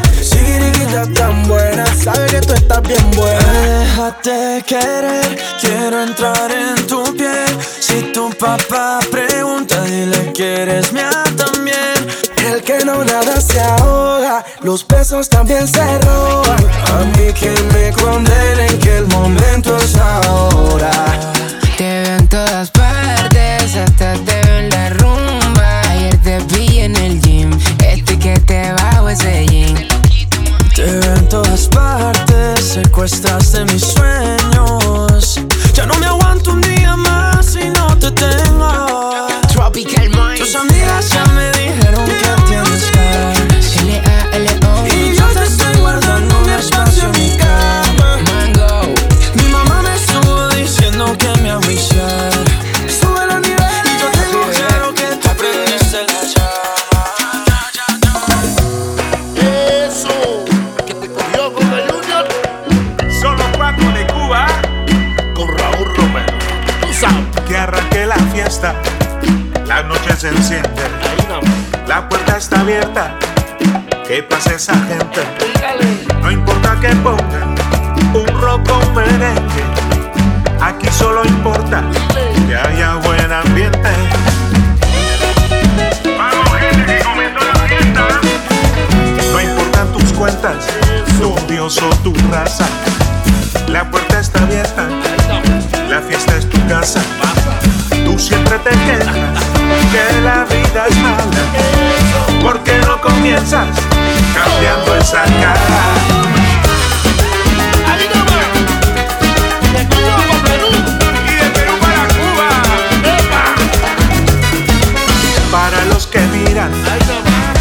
Tan 0.94 1.48
buena. 1.48 1.86
Sabe 1.96 2.28
que 2.28 2.42
tú 2.42 2.54
estás 2.54 2.82
bien 2.84 3.12
buena. 3.16 3.52
Déjate 3.80 4.64
querer, 4.68 5.38
quiero 5.60 6.04
entrar 6.04 6.52
en 6.52 6.86
tu 6.86 7.04
piel. 7.18 7.58
Si 7.80 8.12
tu 8.14 8.30
papá 8.30 9.00
pregunta, 9.12 9.82
dile 9.82 10.32
que 10.34 10.62
eres 10.62 10.94
mía 10.94 11.24
también. 11.36 11.96
El 12.46 12.62
que 12.62 12.86
no 12.86 13.04
nada 13.04 13.42
se 13.42 13.60
ahoga, 13.60 14.46
los 14.62 14.86
besos 14.88 15.30
también 15.30 15.68
se 15.68 15.84
roban. 16.00 16.64
A 16.86 17.18
mí 17.18 17.34
que 17.34 17.52
me 17.74 17.92
condenen 17.94 18.78
que 18.80 18.98
el 18.98 19.08
momento 19.08 19.76
es 19.78 19.96
ahora. 19.96 20.92
Te 21.76 22.04
veo 22.04 22.18
en 22.18 22.28
todas 22.28 22.70
partes, 22.70 23.76
hasta 23.76 24.14
te 24.14 24.42
veo 24.42 24.58
en 24.60 24.70
la 24.70 24.90
rumba. 24.92 25.82
Ayer 25.90 26.18
te 26.18 26.38
vi 26.54 26.82
en 26.82 26.96
el 26.96 27.20
gym, 27.20 27.50
este 27.84 28.20
que 28.20 28.40
te 28.42 28.72
bajo 28.74 29.10
ese 29.10 29.46
jean. 29.48 29.93
Te 31.34 31.40
todas 31.40 31.68
partes, 31.70 32.64
secuestraste 32.64 33.66
mis 33.66 33.82
sueños. 33.82 35.42
Ya 35.74 35.88
no 35.88 35.96
me 35.96 36.06
aguanto 36.06 36.52
un 36.52 36.62
día 36.62 36.96
más 36.96 37.48
si 37.48 37.70
no 37.70 37.88
te 37.98 38.12
tengo. 38.12 39.26
Tropical 39.52 40.10
Mind. 40.12 40.38
Tus 40.38 40.56
amigas 40.56 41.10
ya 41.10 41.26
me 41.34 41.52
dijeron 41.54 42.06
que 42.06 42.14
tienes 42.48 42.92
ganas. 42.92 43.78
L-A-L-O. 43.78 44.88
Y 44.96 45.16
yo 45.16 45.26
te 45.30 45.44
estoy 45.44 45.76
guardando 45.78 46.38
un 46.38 46.50
espacio 46.52 47.06
en 47.06 47.12
mi 47.20 47.36
cama. 47.36 48.18
Mango. 48.32 48.94
Mi 49.34 49.46
mamá 49.50 49.82
me 49.82 49.96
estuvo 49.96 50.50
diciendo 50.50 51.18
que 51.18 51.30
me 51.42 51.50
avisara. 51.50 52.30
Sube 52.88 53.26
los 53.26 53.42
niveles. 53.42 53.86
Y 53.86 53.98
yo 54.00 54.08
tengo 54.12 54.46
claro 54.52 54.94
que 54.94 55.16
tú 55.16 55.30
aprendiste 55.30 56.06
la 56.06 56.22
Eso, 59.88 60.53
arranque 67.64 68.06
la 68.06 68.18
fiesta. 68.34 68.76
La 69.66 69.84
noche 69.84 70.16
se 70.18 70.30
enciende. 70.30 70.84
La 71.88 72.08
puerta 72.10 72.38
está 72.38 72.60
abierta. 72.60 73.18
Que 74.06 74.22
pase 74.22 74.56
esa 74.56 74.74
gente. 74.74 75.22
No 76.22 76.30
importa 76.30 76.78
que 76.82 76.90
pongan 76.98 77.56
un 78.14 78.42
rock 78.42 78.70
o 78.70 78.80
un 78.80 78.96
merengue. 78.96 79.64
Aquí 80.60 80.88
solo 80.90 81.24
importa 81.26 81.84
que 82.48 82.56
haya 82.56 82.96
buen 82.96 83.32
ambiente. 83.32 83.90
No 89.32 89.42
importan 89.42 89.92
tus 89.94 90.12
cuentas, 90.14 90.68
tu 91.20 91.34
dios 91.48 91.82
o 91.82 91.90
tu 92.04 92.14
raza. 92.30 92.66
La 93.68 93.90
puerta 93.90 94.20
está 94.20 94.44
abierta, 94.44 94.88
la 95.90 96.02
fiesta 96.02 96.38
es 96.38 96.50
tu 96.50 96.68
casa. 96.68 97.02
Siempre 98.24 98.58
te 98.60 98.70
quejas 98.70 99.18
que 99.92 100.22
la 100.22 100.46
vida 100.46 100.88
es 100.88 100.96
mala. 101.00 102.42
¿Por 102.42 102.64
qué 102.64 102.78
no 102.88 103.02
comienzas 103.02 103.68
cambiando 104.34 104.96
esa 104.96 105.24
cara? 105.24 105.54
Para 115.52 115.86
los 115.86 116.08
que 116.08 116.20
miran, 116.20 116.72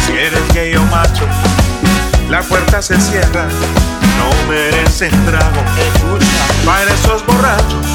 si 0.05 0.13
eres 0.13 0.53
gay 0.53 0.75
o 0.77 0.83
macho, 0.83 1.27
la 2.29 2.41
puerta 2.41 2.81
se 2.81 2.99
cierra, 3.01 3.47
no 4.17 4.49
merecen 4.49 5.11
trago. 5.25 5.61
Para 6.65 6.93
esos 6.93 7.25
borrachos 7.25 7.85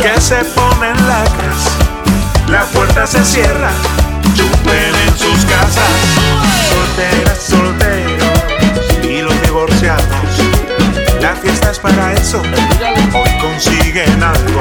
que 0.00 0.20
se 0.20 0.44
ponen 0.44 0.96
lacras, 1.08 1.71
la 2.52 2.64
puerta 2.66 3.06
se 3.06 3.24
cierra, 3.24 3.70
chupen 4.34 4.94
en 5.08 5.18
sus 5.18 5.44
casas. 5.46 5.88
Solteras, 6.68 7.38
solteros 7.38 8.28
y 9.02 9.22
los 9.22 9.40
divorciados, 9.42 10.04
La 11.20 11.34
fiesta 11.34 11.70
es 11.70 11.78
para 11.78 12.12
eso, 12.12 12.42
hoy 13.14 13.30
consiguen 13.40 14.22
algo. 14.22 14.60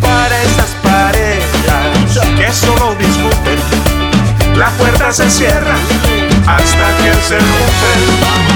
Para 0.00 0.42
esas 0.42 0.70
parejas 0.82 2.18
que 2.38 2.52
solo 2.52 2.94
disfruten, 2.94 3.60
la 4.56 4.70
puerta 4.70 5.12
se 5.12 5.30
cierra 5.30 5.76
hasta 6.46 6.86
que 7.02 7.12
se 7.28 7.38
junten. 7.38 8.00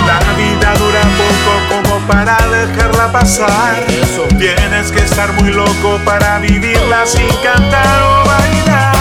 La 0.06 0.18
vida 0.32 0.74
dura 0.78 1.02
poco 1.20 1.85
para 2.06 2.36
dejarla 2.48 3.12
pasar. 3.12 3.84
Tienes 4.38 4.92
que 4.92 5.00
estar 5.00 5.32
muy 5.34 5.50
loco 5.52 5.98
para 6.04 6.38
vivirla 6.38 7.06
sin 7.06 7.28
cantar 7.42 8.02
o 8.02 8.26
bailar. 8.26 8.96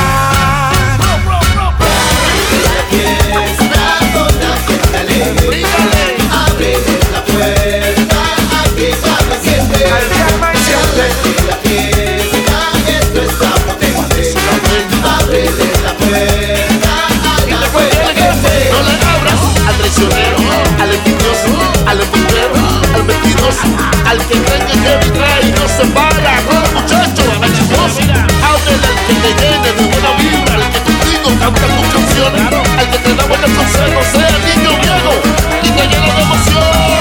Al 21.87 22.01
embustero, 22.01 22.55
al 22.95 23.03
mentiroso, 23.03 23.67
al 24.05 24.17
que 24.17 24.41
cree 24.41 24.65
que 24.65 24.75
vendrá 24.97 25.41
y 25.41 25.51
no 25.51 25.67
se 25.67 25.85
para. 25.93 26.41
No, 26.41 26.79
muchacho, 26.79 27.23
al 27.41 27.53
chismoso. 27.53 28.01
Ábrele 28.01 28.87
al 28.87 28.97
que 29.07 29.13
te 29.13 29.29
llene 29.39 29.59
de 29.63 29.71
buena 29.85 30.11
vibra, 30.17 30.53
al 30.55 30.71
que 30.71 30.79
contigo 30.81 31.29
canta 31.39 31.65
tus 31.75 31.87
canciones, 31.93 32.41
al 32.77 32.87
que 32.89 32.97
te 32.97 33.15
da 33.15 33.23
buenos 33.25 33.51
consejos, 33.51 34.05
sea 34.11 34.31
niño 34.45 34.71
viejo, 34.81 35.13
y 35.63 35.69
te 35.69 35.83
llena 35.87 36.09
de 36.15 36.21
emociones. 36.21 36.95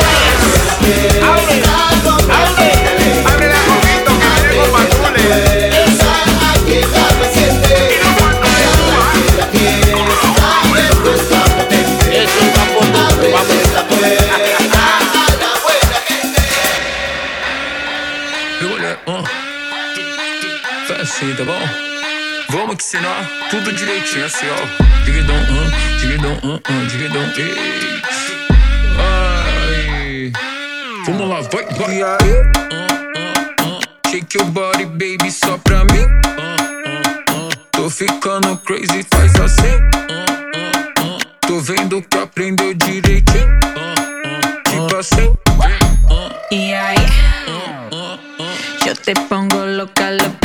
Vamos 22.74 22.86
ensinar 22.86 23.30
tudo 23.50 23.72
direitinho 23.72 24.26
assim, 24.26 24.46
ó. 24.48 25.04
Dividão, 25.04 25.36
um, 25.36 25.96
dividão, 25.98 26.32
um, 26.42 26.54
um, 26.54 26.86
dividão, 26.88 27.22
ei. 27.36 28.02
Ai. 28.98 30.32
Vamos 31.06 31.28
lá, 31.28 31.40
vai, 31.42 31.64
vai. 31.78 32.02
Ah, 32.02 32.18
ah, 32.72 32.98
ah. 33.60 34.10
Shake 34.10 34.36
your 34.36 34.46
body, 34.48 34.86
baby, 34.86 35.30
só 35.30 35.56
pra 35.58 35.84
mim. 35.84 36.04
Tô 37.70 37.88
ficando 37.88 38.56
crazy, 38.64 39.06
faz 39.14 39.32
assim. 39.36 39.78
Tô 41.46 41.60
vendo 41.60 42.02
que 42.02 42.18
aprendeu 42.18 42.74
direitinho. 42.74 43.60
Tipo 44.64 44.96
assim. 44.96 45.32
Y 46.50 46.72
ahí 46.72 46.96
yo 48.84 48.94
te 48.94 49.14
pongo 49.14 49.64
loca 49.64 50.10
lo 50.10 50.43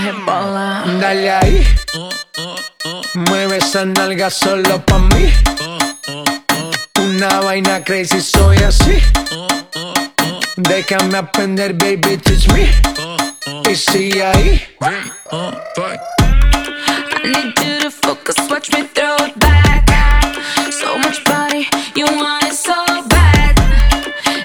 rebola. 0.00 0.84
Dale 1.00 1.30
ahí. 1.30 1.66
Mueve 3.14 3.58
esa 3.58 3.84
nalga 3.84 4.30
solo 4.30 4.84
pa' 4.84 4.98
mí. 4.98 5.32
Una 6.98 7.40
vaina 7.40 7.84
crazy, 7.84 8.20
soy 8.20 8.56
así. 8.58 8.98
Déjame 10.56 11.18
aprender, 11.18 11.74
baby, 11.74 12.16
teach 12.16 12.48
me. 12.48 13.25
Y 13.46 13.76
sigue 13.76 14.24
ahí. 14.24 14.66
I 14.80 15.98
need 17.24 17.58
you 17.58 17.80
to 17.80 17.90
focus, 17.92 18.34
watch 18.50 18.72
me 18.72 18.82
throw 18.82 19.16
it 19.20 19.38
back. 19.38 19.86
So 20.72 20.98
much 20.98 21.24
body, 21.24 21.68
you 21.94 22.06
want 22.06 22.42
it 22.44 22.54
so 22.54 22.74
bad. 23.08 23.56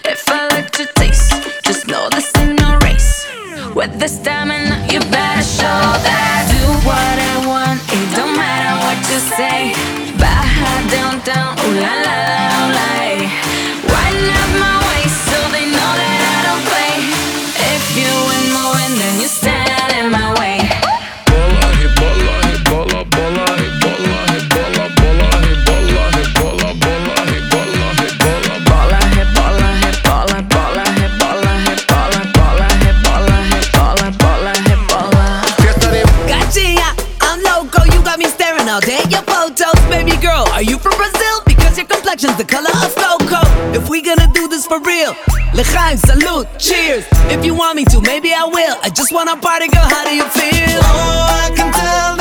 If 0.05 0.29
I 0.29 0.49
let 0.49 0.77
you 0.77 0.85
taste, 0.93 1.33
just 1.63 1.87
know 1.87 2.09
this 2.09 2.31
ain't 2.37 2.59
no 2.59 2.77
race. 2.83 3.25
With 3.73 3.97
the 3.99 4.07
stamina, 4.07 4.85
you 4.91 4.99
better 4.99 5.41
show 5.41 5.81
that. 6.05 6.30
Are 40.61 40.63
you 40.63 40.77
from 40.77 40.95
Brazil? 40.95 41.41
Because 41.47 41.75
your 41.75 41.87
complexion's 41.87 42.37
the 42.37 42.45
color 42.45 42.69
of 42.69 42.93
cocoa. 42.93 43.41
If 43.73 43.89
we 43.89 43.99
gonna 44.03 44.31
do 44.31 44.47
this 44.47 44.67
for 44.67 44.79
real, 44.81 45.15
l'chaim, 45.55 45.97
salute, 45.97 46.47
cheers. 46.59 47.03
If 47.33 47.43
you 47.43 47.55
want 47.55 47.77
me 47.77 47.85
to, 47.85 47.99
maybe 48.01 48.31
I 48.31 48.45
will. 48.45 48.77
I 48.83 48.89
just 48.89 49.11
wanna 49.11 49.37
party, 49.37 49.69
girl, 49.69 49.81
how 49.81 50.03
do 50.05 50.15
you 50.15 50.27
feel? 50.29 50.79
Oh, 50.83 51.45
I 51.45 51.51
can 51.55 51.73
tell 51.73 52.20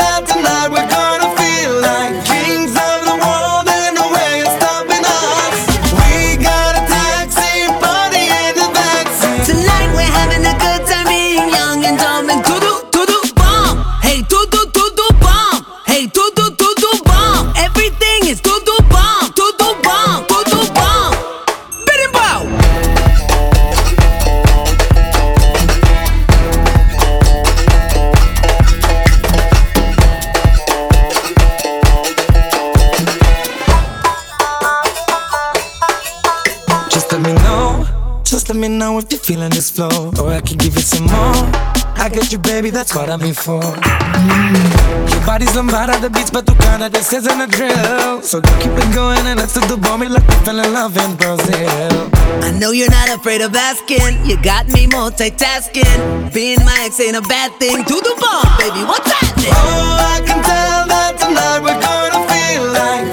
you, 42.33 42.39
baby, 42.39 42.71
that's 42.71 42.95
what 42.95 43.09
I'm 43.11 43.21
here 43.21 43.35
for. 43.35 43.61
Mm. 43.61 45.11
Your 45.11 45.25
body's 45.27 45.57
on 45.57 45.67
of 45.69 46.01
the 46.01 46.11
beats, 46.11 46.31
but 46.31 46.47
tu 46.47 46.55
cara, 46.55 46.89
this 46.89 47.13
isn't 47.13 47.41
a 47.41 47.47
drill. 47.47 48.23
So 48.23 48.41
go 48.41 48.51
keep 48.61 48.73
it 48.73 48.95
going 48.95 49.27
and 49.27 49.41
let's 49.41 49.55
do 49.55 49.61
the 49.67 49.77
bomb, 49.77 50.01
like 50.01 50.27
we 50.29 50.35
fell 50.47 50.59
in 50.59 50.73
love 50.73 50.97
in 50.97 51.17
Brazil. 51.17 52.11
I 52.45 52.55
know 52.61 52.71
you're 52.71 52.91
not 52.91 53.09
afraid 53.09 53.41
of 53.41 53.55
asking. 53.55 54.25
You 54.25 54.41
got 54.43 54.69
me 54.69 54.87
multitasking. 54.87 56.33
Being 56.33 56.61
my 56.65 56.77
ex 56.87 57.01
ain't 57.01 57.17
a 57.17 57.23
bad 57.23 57.53
thing. 57.59 57.83
Do 57.85 57.99
the 57.99 58.15
bomb, 58.21 58.47
baby. 58.59 58.85
What's 58.87 59.11
happening? 59.11 59.51
Oh, 59.51 60.15
I 60.15 60.21
can 60.23 60.39
tell 60.45 60.87
that 60.87 61.19
tonight 61.19 61.61
we're 61.65 61.81
gonna 61.83 62.23
feel 62.31 62.65
like 62.71 63.10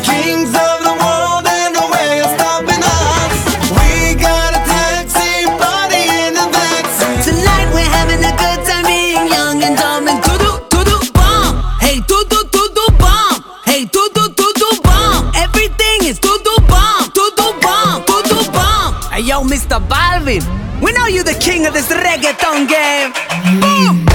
Mr. 19.68 19.86
Balvin. 19.90 20.82
We 20.82 20.94
know 20.94 21.08
you're 21.08 21.26
the 21.26 21.38
king 21.42 21.66
of 21.66 21.74
this 21.74 21.90
reggaeton 21.90 22.70
game. 22.70 23.12
Boom. 23.60 24.07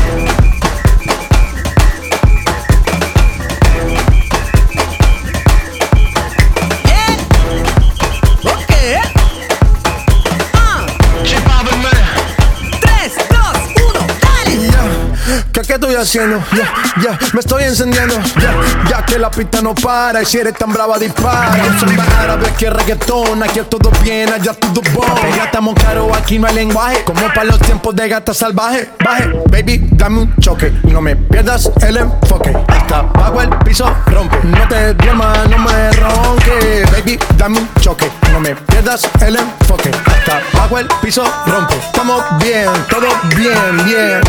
ya, 16.04 17.02
ya, 17.02 17.18
me 17.32 17.40
estoy 17.40 17.64
encendiendo, 17.64 18.14
ya, 18.40 18.54
ya 18.90 19.06
que 19.06 19.18
la 19.18 19.30
pista 19.30 19.62
no 19.62 19.74
para 19.74 20.22
y 20.22 20.26
si 20.26 20.38
eres 20.38 20.54
tan 20.54 20.72
brava 20.72 20.98
dispara. 20.98 21.56
Yo 21.56 21.78
soy 21.78 21.96
más 21.96 22.08
árabe 22.14 22.52
que 22.58 22.70
reggaetón, 22.70 23.42
aquí 23.42 23.60
es 23.60 23.70
todo 23.70 23.90
bien, 24.02 24.32
allá 24.32 24.52
todo 24.54 24.82
bon. 24.92 25.06
Ya 25.36 25.44
estamos 25.44 25.74
caros, 25.74 26.10
aquí 26.16 26.38
no 26.38 26.48
hay 26.48 26.54
lenguaje, 26.54 27.04
como 27.04 27.20
para 27.28 27.44
los 27.44 27.60
tiempos 27.60 27.94
de 27.94 28.08
gata 28.08 28.34
salvaje. 28.34 28.90
Baje, 29.04 29.30
baby, 29.48 29.86
dame 29.92 30.22
un 30.22 30.36
choque, 30.40 30.72
y 30.82 30.88
no 30.88 31.00
me 31.00 31.14
pierdas 31.14 31.70
el 31.82 31.96
enfoque 31.96 32.52
bajo 33.00 33.40
el 33.40 33.48
piso, 33.64 33.86
rompe. 34.06 34.38
No 34.44 34.68
te 34.68 34.94
duermas, 34.94 35.48
no 35.48 35.58
me 35.58 35.92
ronque. 35.92 36.84
Baby, 36.92 37.18
dame 37.36 37.60
un 37.60 37.68
choque, 37.80 38.10
no 38.32 38.40
me 38.40 38.54
pierdas 38.54 39.08
el 39.20 39.36
enfoque. 39.36 39.90
Hasta 40.04 40.42
bajo 40.58 40.78
el 40.78 40.88
piso, 41.00 41.24
rompe. 41.46 41.74
Estamos 41.76 42.22
bien, 42.38 42.68
todo 42.90 43.08
bien, 43.36 43.84
bien. 43.84 44.20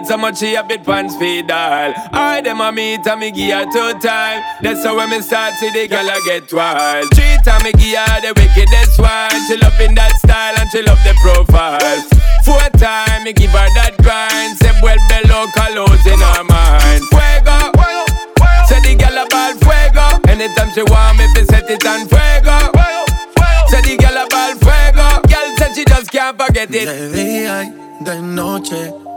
it 0.00 0.06
so 0.06 0.16
much 0.16 0.38
she 0.38 0.54
a 0.54 0.62
bit 0.62 0.84
pants 0.84 1.16
feed 1.16 1.50
all. 1.50 1.92
I 2.12 2.40
them 2.42 2.60
a 2.60 2.72
meet 2.72 3.06
and 3.06 3.20
me 3.20 3.30
give 3.30 3.52
her 3.52 3.64
two 3.66 3.98
time. 4.00 4.42
That's 4.62 4.84
how 4.84 4.96
when 4.96 5.10
me 5.10 5.20
start 5.20 5.54
see 5.54 5.70
the 5.70 5.88
girl 5.88 6.08
a 6.08 6.16
get 6.24 6.52
wild. 6.52 7.08
Three 7.14 7.36
time 7.44 7.62
me 7.62 7.72
give 7.72 7.98
her 7.98 8.20
the 8.20 8.32
wickedest 8.36 8.98
one. 8.98 9.36
She 9.46 9.56
love 9.56 9.80
in 9.80 9.94
that 9.94 10.16
style 10.16 10.54
and 10.58 10.68
she 10.70 10.82
love 10.82 11.00
the 11.04 11.14
profile. 11.20 12.00
Four 12.44 12.66
time 12.78 13.24
me 13.24 13.32
give 13.32 13.50
her 13.50 13.68
that 13.76 13.96
grind. 14.00 14.56
Say 14.58 14.72
well 14.82 15.00
below 15.08 15.46
colors 15.52 16.04
in 16.06 16.20
her 16.20 16.44
mind. 16.44 17.02
Fuego, 17.12 17.58
fuego, 17.76 18.04
fuego. 18.40 18.68
Say 18.68 18.80
the 18.84 18.92
girl 18.96 19.18
a 19.20 19.24
ball. 19.28 19.52
fuego. 19.60 20.06
Anytime 20.30 20.70
she 20.72 20.82
want 20.88 21.18
me, 21.18 21.26
fi 21.34 21.42
set 21.44 21.68
it 21.68 21.84
on 21.86 22.08
fuego. 22.08 22.56
fuego, 22.72 23.00
fuego. 23.36 23.68
Say 23.68 23.80
the 23.84 23.94
girl 24.00 24.16
a 24.16 24.24
ball. 24.28 24.52
fuego. 24.64 25.06
Girl 25.28 25.48
said 25.58 25.72
she 25.76 25.84
just 25.84 26.10
can't 26.10 26.36
forget 26.40 26.72
it. 26.72 26.86
De 26.88 27.10
día 27.12 27.64
y 27.64 28.04
de 28.04 28.22
noche 28.22 29.09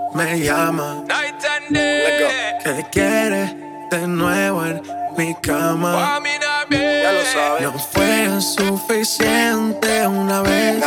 llama. 0.43 1.03
Night 1.07 1.43
and 1.45 1.73
day. 1.73 2.59
Que 2.63 2.85
quiere 2.91 3.55
de 3.89 4.07
nuevo 4.07 4.65
en 4.65 4.81
mi 5.17 5.33
cama. 5.41 6.19
Ya 6.69 7.11
lo 7.11 7.25
sabes. 7.25 7.61
No 7.61 7.79
fue 7.79 8.41
suficiente 8.41 10.07
una 10.07 10.41
vez. 10.41 10.83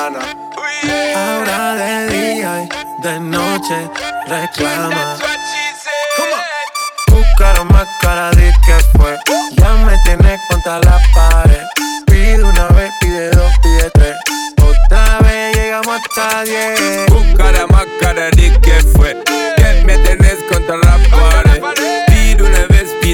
Ahora 1.16 1.74
de 1.74 2.08
día 2.08 2.62
y 2.64 3.02
de 3.02 3.20
noche 3.20 3.90
reclama. 4.26 5.16
Buscaron 7.08 7.68
más 7.68 7.88
cara 8.00 8.30
de 8.32 8.52
que 8.64 8.98
fue. 8.98 9.16
Ya 9.56 9.72
me 9.86 9.96
tienes 10.04 10.40
contra 10.48 10.78
la 10.80 11.00
pared. 11.14 11.62
Pide 12.06 12.42
una 12.42 12.66
vez, 12.68 12.92
pide 13.00 13.30
dos, 13.30 13.52
pide 13.62 13.90
tres. 13.90 14.16
Otra 14.62 15.18
vez 15.20 15.56
llegamos 15.56 16.00
hasta 16.00 16.44
diez. 16.44 17.06
Buscara 17.08 17.66
más 17.68 17.86
cara 18.00 18.30
de 18.30 18.58
que 18.60 18.80
fue. 18.94 19.25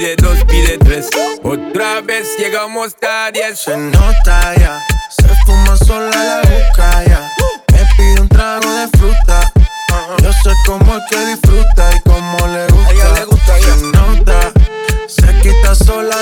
Pide 0.03 0.17
dos, 0.17 0.45
pide 0.45 0.79
tres. 0.79 1.09
Otra 1.45 2.01
vez 2.01 2.37
llegamos 2.39 2.97
diez. 3.33 3.61
Se 3.61 3.77
nota 3.77 4.55
ya, 4.57 4.81
se 5.11 5.29
fuma 5.47 5.77
sola 5.77 6.11
la 6.11 6.39
boca 6.39 7.05
ya. 7.05 7.31
Me 7.73 7.87
pide 7.97 8.21
un 8.21 8.29
trago 8.29 8.69
de 8.73 8.89
fruta. 8.99 9.53
Yo 10.23 10.33
sé 10.33 10.51
cómo 10.67 10.97
es 10.97 11.03
que 11.09 11.27
disfruta 11.27 11.91
y 11.95 12.01
cómo 12.01 12.47
le 12.49 12.67
gusta. 12.67 12.89
A 12.89 12.93
ella 12.93 13.13
le 13.15 13.25
gusta 13.27 13.59
Se 13.59 13.83
nota, 13.87 14.53
se 15.07 15.41
quita 15.41 15.75
sola 15.75 16.22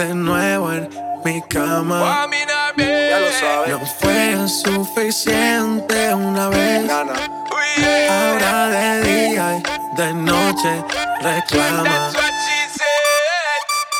de 0.00 0.14
nuevo 0.14 0.72
en 0.72 0.88
mi 1.26 1.42
cama. 1.42 2.26
Ya 2.78 3.20
lo 3.20 3.30
sabes. 3.32 3.68
No 3.68 3.86
fue 4.00 4.48
suficiente 4.48 6.14
una 6.14 6.48
vez. 6.48 6.90
Ahora 6.90 8.68
de 8.68 9.02
día 9.02 9.58
y 9.58 9.96
de 9.96 10.14
noche 10.14 10.84
reclama. 11.20 12.10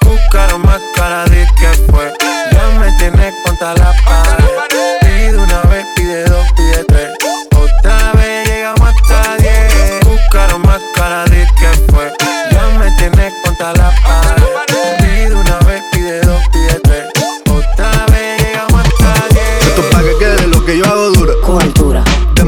Buscaron 0.02 0.62
más 0.62 0.81
cara 0.97 1.24
de 1.27 1.47
que 1.59 1.68
fue. 1.93 2.10
Ya 2.52 2.78
me 2.78 2.90
tienes 2.93 3.35
contra 3.44 3.74
la 3.74 3.93
pared. 4.06 4.44
Pide 5.02 5.36
una 5.36 5.60
vez, 5.62 5.86
pide 5.97 6.24
dos, 6.24 6.47
pide 6.56 6.85
tres. 6.85 7.30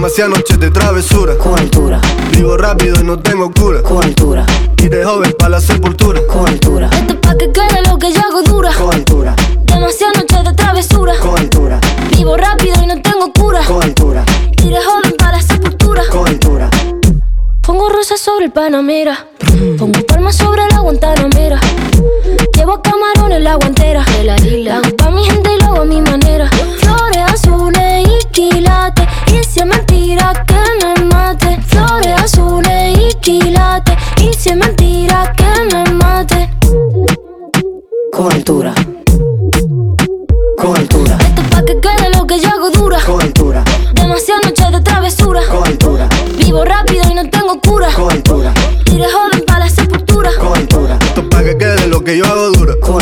Demasiadas 0.03 0.37
noches 0.37 0.59
de 0.59 0.69
travesura. 0.73 1.39
Con 1.39 1.57
altura. 1.57 2.01
Vivo 2.33 2.57
rápido 2.57 2.97
y 3.01 3.05
no 3.05 3.21
tengo 3.21 3.53
cura. 3.53 3.85
Con 3.85 4.03
altura. 4.03 4.45
Y 4.79 4.89
de 4.89 5.05
joven 5.05 5.33
pa' 5.39 5.49
la 5.49 5.61
sepultura. 5.61 6.21
Con 6.27 6.49
altura. 6.49 6.91
Esto 6.93 7.13
es 7.13 7.19
pa' 7.21 7.37
que 7.39 7.53
quede 7.53 7.89
lo 7.89 7.97
que 7.97 8.13
yo 8.13 8.19
hago 8.19 8.43
dura. 8.43 8.73
Con 8.73 8.93
altura. 8.93 9.37
Demasiadas 9.63 10.17
noches 10.17 10.45
de 10.45 10.55
travesura. 10.55 11.15
Con 11.21 11.39
altura. 11.39 11.79
Vivo 12.17 12.37
rápido 12.37 12.83
y 12.83 12.87
no 12.89 13.01
tengo 13.01 13.33
cura. 13.33 13.61
Con 13.65 13.81
altura. 13.81 14.25
Y 14.65 14.71
de 14.71 14.79
joven 14.83 15.15
para 15.17 15.37
la 15.37 15.41
sepultura. 15.41 16.03
Con 16.11 16.27
altura. 16.27 16.69
Pongo 17.61 17.89
rosas 17.89 18.19
sobre 18.19 18.47
el 18.47 18.51
Panamera. 18.51 19.29
Pongo 19.79 20.05
palmas 20.05 20.35
sobre 20.35 20.63
la 20.69 20.81
Guantanamera. 20.81 21.61
Llevo 22.57 22.83
camarones 22.83 23.39
en 23.39 23.45
la 23.45 23.55
guantera. 23.55 24.05
De 24.19 24.25
la 24.25 24.37
isla. 24.39 24.79
Hago 24.79 24.97
pa' 24.97 25.11
mi 25.11 25.25
gente 25.27 25.49
y 25.55 25.63
lo 25.63 25.67
hago 25.67 25.83
a 25.83 25.85
mi 25.85 26.01
manera. 26.01 26.51
Flores 26.81 27.23
azules 27.25 28.09
y 28.09 28.27
quilates. 28.33 29.12
Y 29.33 29.45
si 29.45 29.61
es 29.61 29.67
mentira 29.67 30.33
que 30.47 30.61
me 30.81 31.05
mate. 31.07 31.59
Flores 31.67 32.21
azules 32.23 32.99
y 32.99 33.15
quilates. 33.21 33.97
Y 34.19 34.33
si 34.35 34.51
es 34.51 34.57
mentira 34.57 35.33
que 35.37 35.75
me 35.75 35.91
mate. 35.93 36.51
Con 38.13 38.31
altura. 38.31 38.75
Con 40.59 40.77
altura. 40.77 41.17
Esto 41.19 41.43
es 41.43 41.49
pa' 41.49 41.65
que 41.65 41.81
quede 41.81 42.11
lo 42.17 42.27
que 42.27 42.41
yo 42.41 42.49
hago 42.51 42.71
dura. 42.71 42.99
Con 43.07 43.23
altura. 43.23 43.65
Demasiadas 43.95 44.45
noches 44.45 44.71
de 44.71 44.81
travesura. 44.83 45.41
Con 45.51 45.67
altura. 45.67 46.09
Vivo 46.37 46.65
rápido 46.65 47.03
y 47.11 47.15
no 47.15 47.29
tengo 47.31 47.59
cura. 47.61 47.89
Con 47.95 48.11
altura. 48.13 48.53
De 48.85 49.11
joven 49.11 49.45
para 49.47 49.61
la 49.61 49.71
sepultura. 49.71 50.31
Con 50.39 50.55
altura. 50.57 50.99
Esto 51.01 51.23
es 51.23 51.27
pa' 51.29 51.43
que 51.43 51.57
quede 51.57 51.87
lo 51.89 52.05
que 52.05 52.19
yo 52.19 52.27
hago 52.27 52.51
dura. 52.51 52.75
Con. 52.81 53.02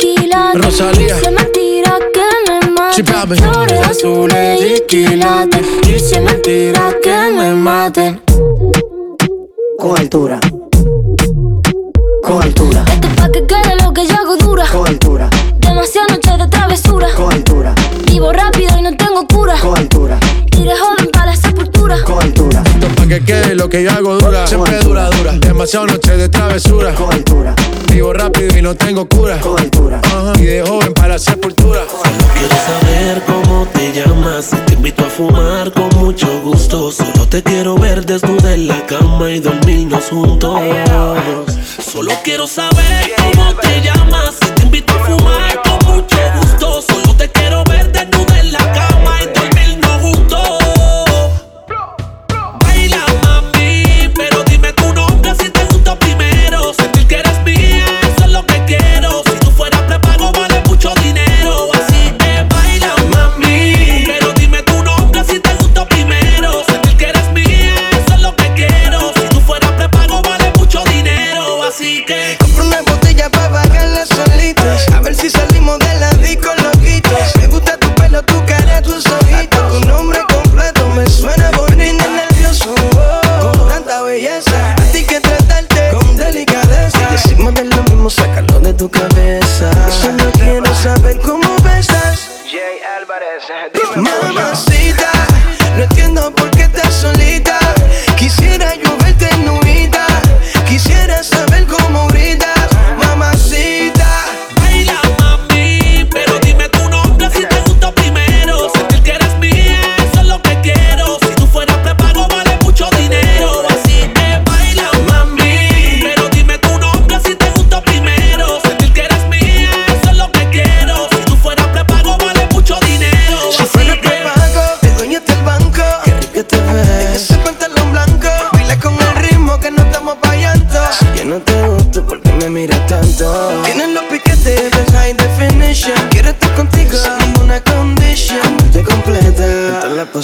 quilates. 0.00 0.64
Rosalía. 0.64 1.16
Es 1.16 1.32
mentira 1.32 1.98
que 2.14 2.28
me 2.46 2.70
mate. 2.72 3.04
Flores 3.36 3.80
azules 3.86 4.60
y 4.60 4.86
quilates. 4.86 5.66
Es 5.88 6.20
mentira 6.20 6.94
que 7.02 7.16
me 7.36 7.54
mate. 7.54 8.20
Con 9.78 9.98
altura. 9.98 10.40
Con 12.22 12.42
altura. 12.42 12.84
Esto 12.92 13.08
es 13.08 13.14
pa' 13.14 13.30
que 13.30 13.46
quede 13.46 13.76
lo 13.82 13.92
que 13.92 14.06
yo 14.06 14.14
hago 14.14 14.36
dura. 14.36 14.64
Con 14.70 14.86
altura. 14.86 15.30
Demasiadas 15.58 16.10
noches 16.12 16.38
de 16.38 16.46
travesura. 16.48 17.08
Con 17.16 17.32
altura. 17.32 17.74
Vivo 18.06 18.32
rápido 18.32 18.59
Quede 23.26 23.54
lo 23.54 23.68
que 23.68 23.82
yo 23.82 23.90
hago 23.90 24.18
dura. 24.18 24.46
Siempre 24.46 24.78
dura, 24.80 25.08
dura. 25.10 25.32
Demasiado 25.32 25.86
noche 25.86 26.16
de 26.16 26.28
travesura. 26.28 26.94
Con 26.94 27.12
altura. 27.12 27.54
Vivo 27.92 28.12
rápido 28.12 28.56
y 28.56 28.62
no 28.62 28.74
tengo 28.74 29.08
cura. 29.08 29.38
Con 29.40 29.58
altura. 29.58 30.00
Y 30.38 30.42
de 30.42 30.62
joven 30.62 30.92
para 30.94 31.08
la 31.08 31.18
sepultura. 31.18 31.82
Quiero 32.34 32.56
saber 32.56 33.22
cómo 33.26 33.66
te 33.72 33.92
llamas. 33.92 34.50
Te 34.66 34.74
invito 34.74 35.04
a 35.04 35.10
fumar 35.10 35.72
con 35.72 35.88
mucho 35.98 36.26
gusto. 36.42 36.90
Solo 36.90 37.26
te 37.28 37.42
quiero 37.42 37.76
ver 37.76 38.04
desnuda 38.04 38.54
en 38.54 38.68
la 38.68 38.86
cama 38.86 39.30
y 39.30 39.40
dormirnos 39.40 40.04
juntos. 40.04 40.60
Solo 41.92 42.12
quiero 42.24 42.46
saber 42.46 43.12
cómo 43.16 43.54
te 43.54 43.82
llamas. 43.82 44.38
Te 44.56 44.62
invito 44.62 44.92
a 44.92 45.04
fumar 45.04 45.62
con 45.62 45.94
mucho 45.94 46.16
gusto. 46.40 46.82
Solo 46.82 47.14
te 47.16 47.28
quiero 47.28 47.64
ver 47.64 47.92
desnuda 47.92 48.40
en 48.40 48.52
la 48.52 48.72
cama 48.72 48.99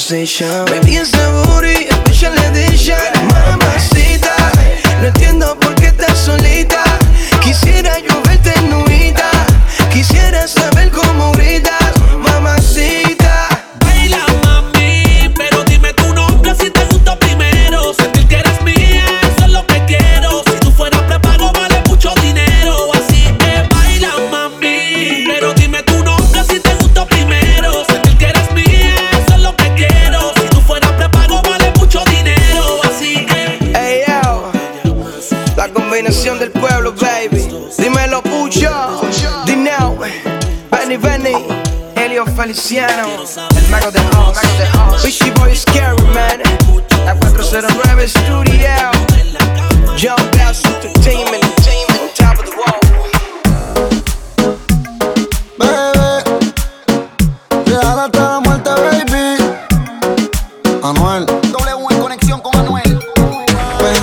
conversation. 0.06 0.64
Baby, 0.66 0.85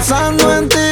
pensando 0.04 0.52
en 0.52 0.68
ti. 0.68 0.83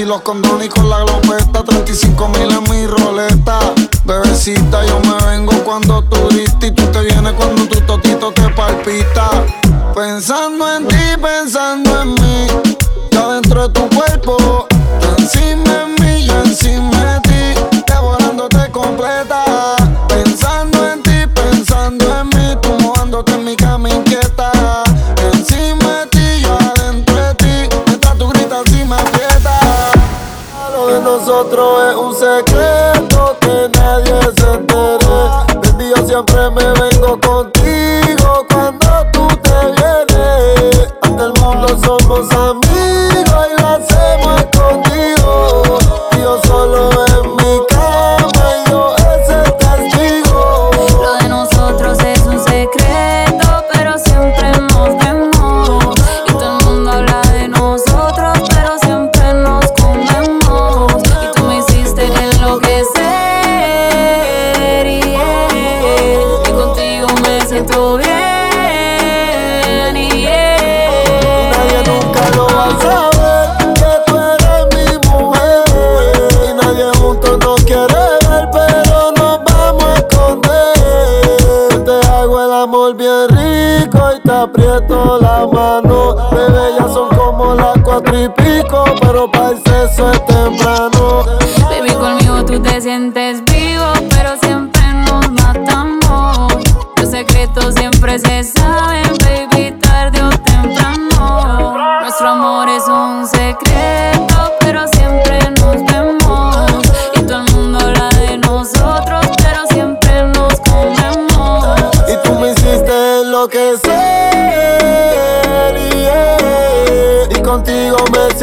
Si 0.00 0.06
los 0.06 0.22
condones 0.22 0.70
con 0.70 0.88
la 0.88 1.04
glopeta, 1.04 1.62
35 1.62 2.28
mil 2.28 2.50
en 2.50 2.70
mi 2.70 2.86
roleta. 2.86 3.58
Bebecita, 4.06 4.82
yo 4.86 4.98
me 5.00 5.26
vengo 5.26 5.52
cuando 5.62 6.02
tú 6.04 6.26
diste 6.30 6.68
y 6.68 6.70
tú 6.70 6.86
te 6.86 7.02
vienes 7.02 7.34
cuando 7.34 7.66
tu 7.66 7.78
totito 7.82 8.32
te 8.32 8.48
palpita. 8.48 9.30
Pensando 9.94 10.74
en 10.74 10.88
ti, 10.88 10.96
pensando 11.20 12.00
en 12.00 12.14
mí, 12.14 12.46
ya 13.10 13.28
dentro 13.34 13.68
de 13.68 13.74
tu 13.74 13.94
cuerpo. 13.94 14.59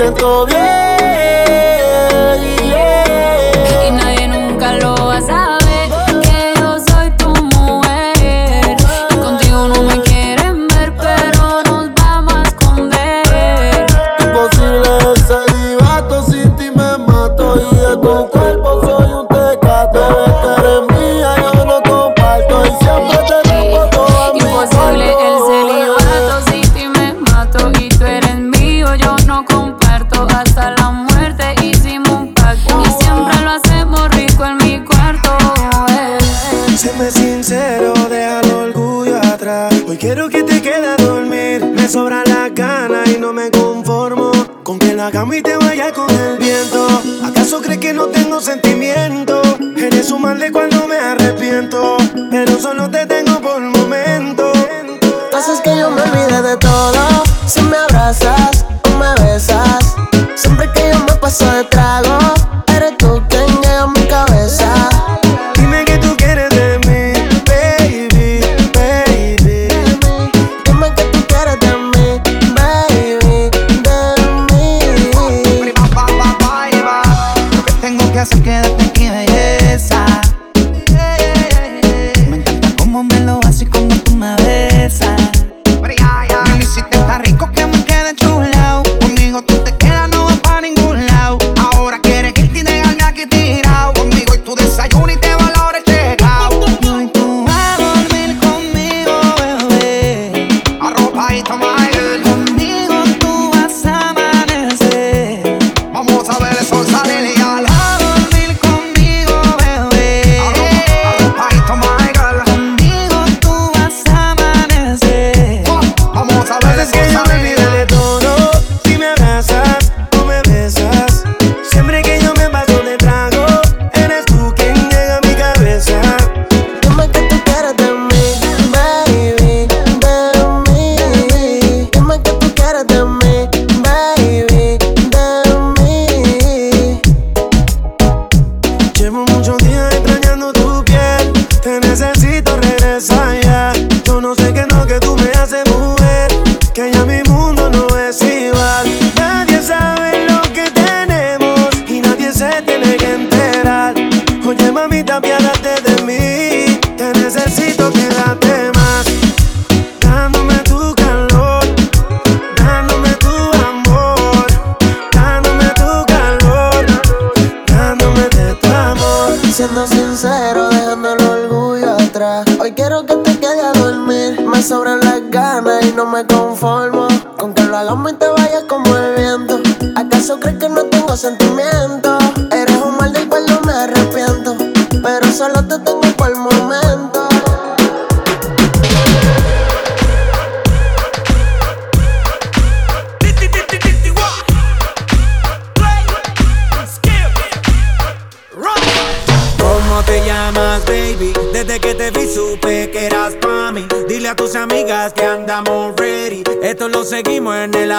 Siento 0.07 0.45
bien 0.45 0.66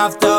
after 0.09 0.38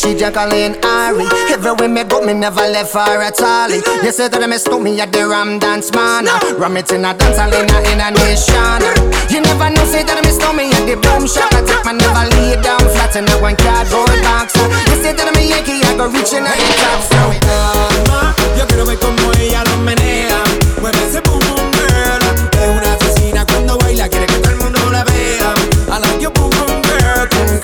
She 0.00 0.16
just 0.16 0.32
calling 0.32 0.80
Ari. 0.80 1.28
Everywhere 1.52 1.88
me 1.92 2.04
go, 2.04 2.24
me 2.24 2.32
never 2.32 2.64
left 2.72 2.94
her 2.96 3.20
at 3.20 3.36
all. 3.44 3.68
You 3.68 4.10
say 4.10 4.32
that 4.32 4.40
I 4.40 4.46
miss 4.48 4.64
me 4.64 4.96
at 4.96 5.12
the 5.12 5.28
Ram 5.28 5.58
Dance 5.60 5.92
Man. 5.92 6.24
Ram 6.56 6.80
it 6.80 6.88
in 6.88 7.04
a 7.04 7.12
dance 7.12 7.36
hall 7.36 7.52
in 7.52 7.68
a 7.68 7.78
in 7.84 8.00
a 8.00 8.08
nation. 8.08 8.80
You 9.28 9.44
never 9.44 9.68
know, 9.68 9.84
say 9.84 10.00
that 10.00 10.16
I 10.16 10.24
miss 10.24 10.40
me 10.56 10.72
at 10.72 10.88
the 10.88 10.96
boom 10.96 11.28
shop. 11.28 11.52
I 11.52 11.60
take 11.68 11.84
my 11.84 11.92
never 11.92 12.24
lay 12.32 12.56
down 12.64 12.80
flat 12.96 13.12
in 13.12 13.28
a 13.28 13.36
one 13.44 13.60
cardboard 13.60 14.16
box. 14.24 14.56
You 14.88 14.96
say 15.04 15.12
that 15.12 15.28
I'm 15.28 15.36
a 15.36 15.42
Yankee, 15.44 15.84
I 15.84 15.92
go 15.92 16.08
reaching 16.08 16.48
out 16.48 16.56
the 16.56 16.72
top. 16.80 17.04
Throw 17.04 17.36
it 17.36 17.44
down. 17.44 18.32
Yo 18.56 18.64
quiero 18.72 18.88
ver 18.88 18.96
como 18.96 19.36
ella 19.36 19.68
lo 19.68 19.84
menea. 19.84 20.40
Mueve 20.80 20.96
ese 21.04 21.20
boom 21.28 21.44
boom 21.44 21.68
girl. 21.76 22.24
Es 22.56 22.68
una 22.72 22.96
asesina 22.96 23.44
cuando 23.44 23.76
baila, 23.76 24.08
quiere 24.08 24.24
que 24.24 24.40
todo 24.40 24.48
el 24.48 24.64
mundo 24.64 24.80
la 24.88 25.04
vea. 25.04 25.52
I 25.92 26.00
like 26.00 26.24
your 26.24 26.32
boom 26.32 26.48
boom 26.56 26.80
girl. 26.88 27.28
Come 27.28 27.60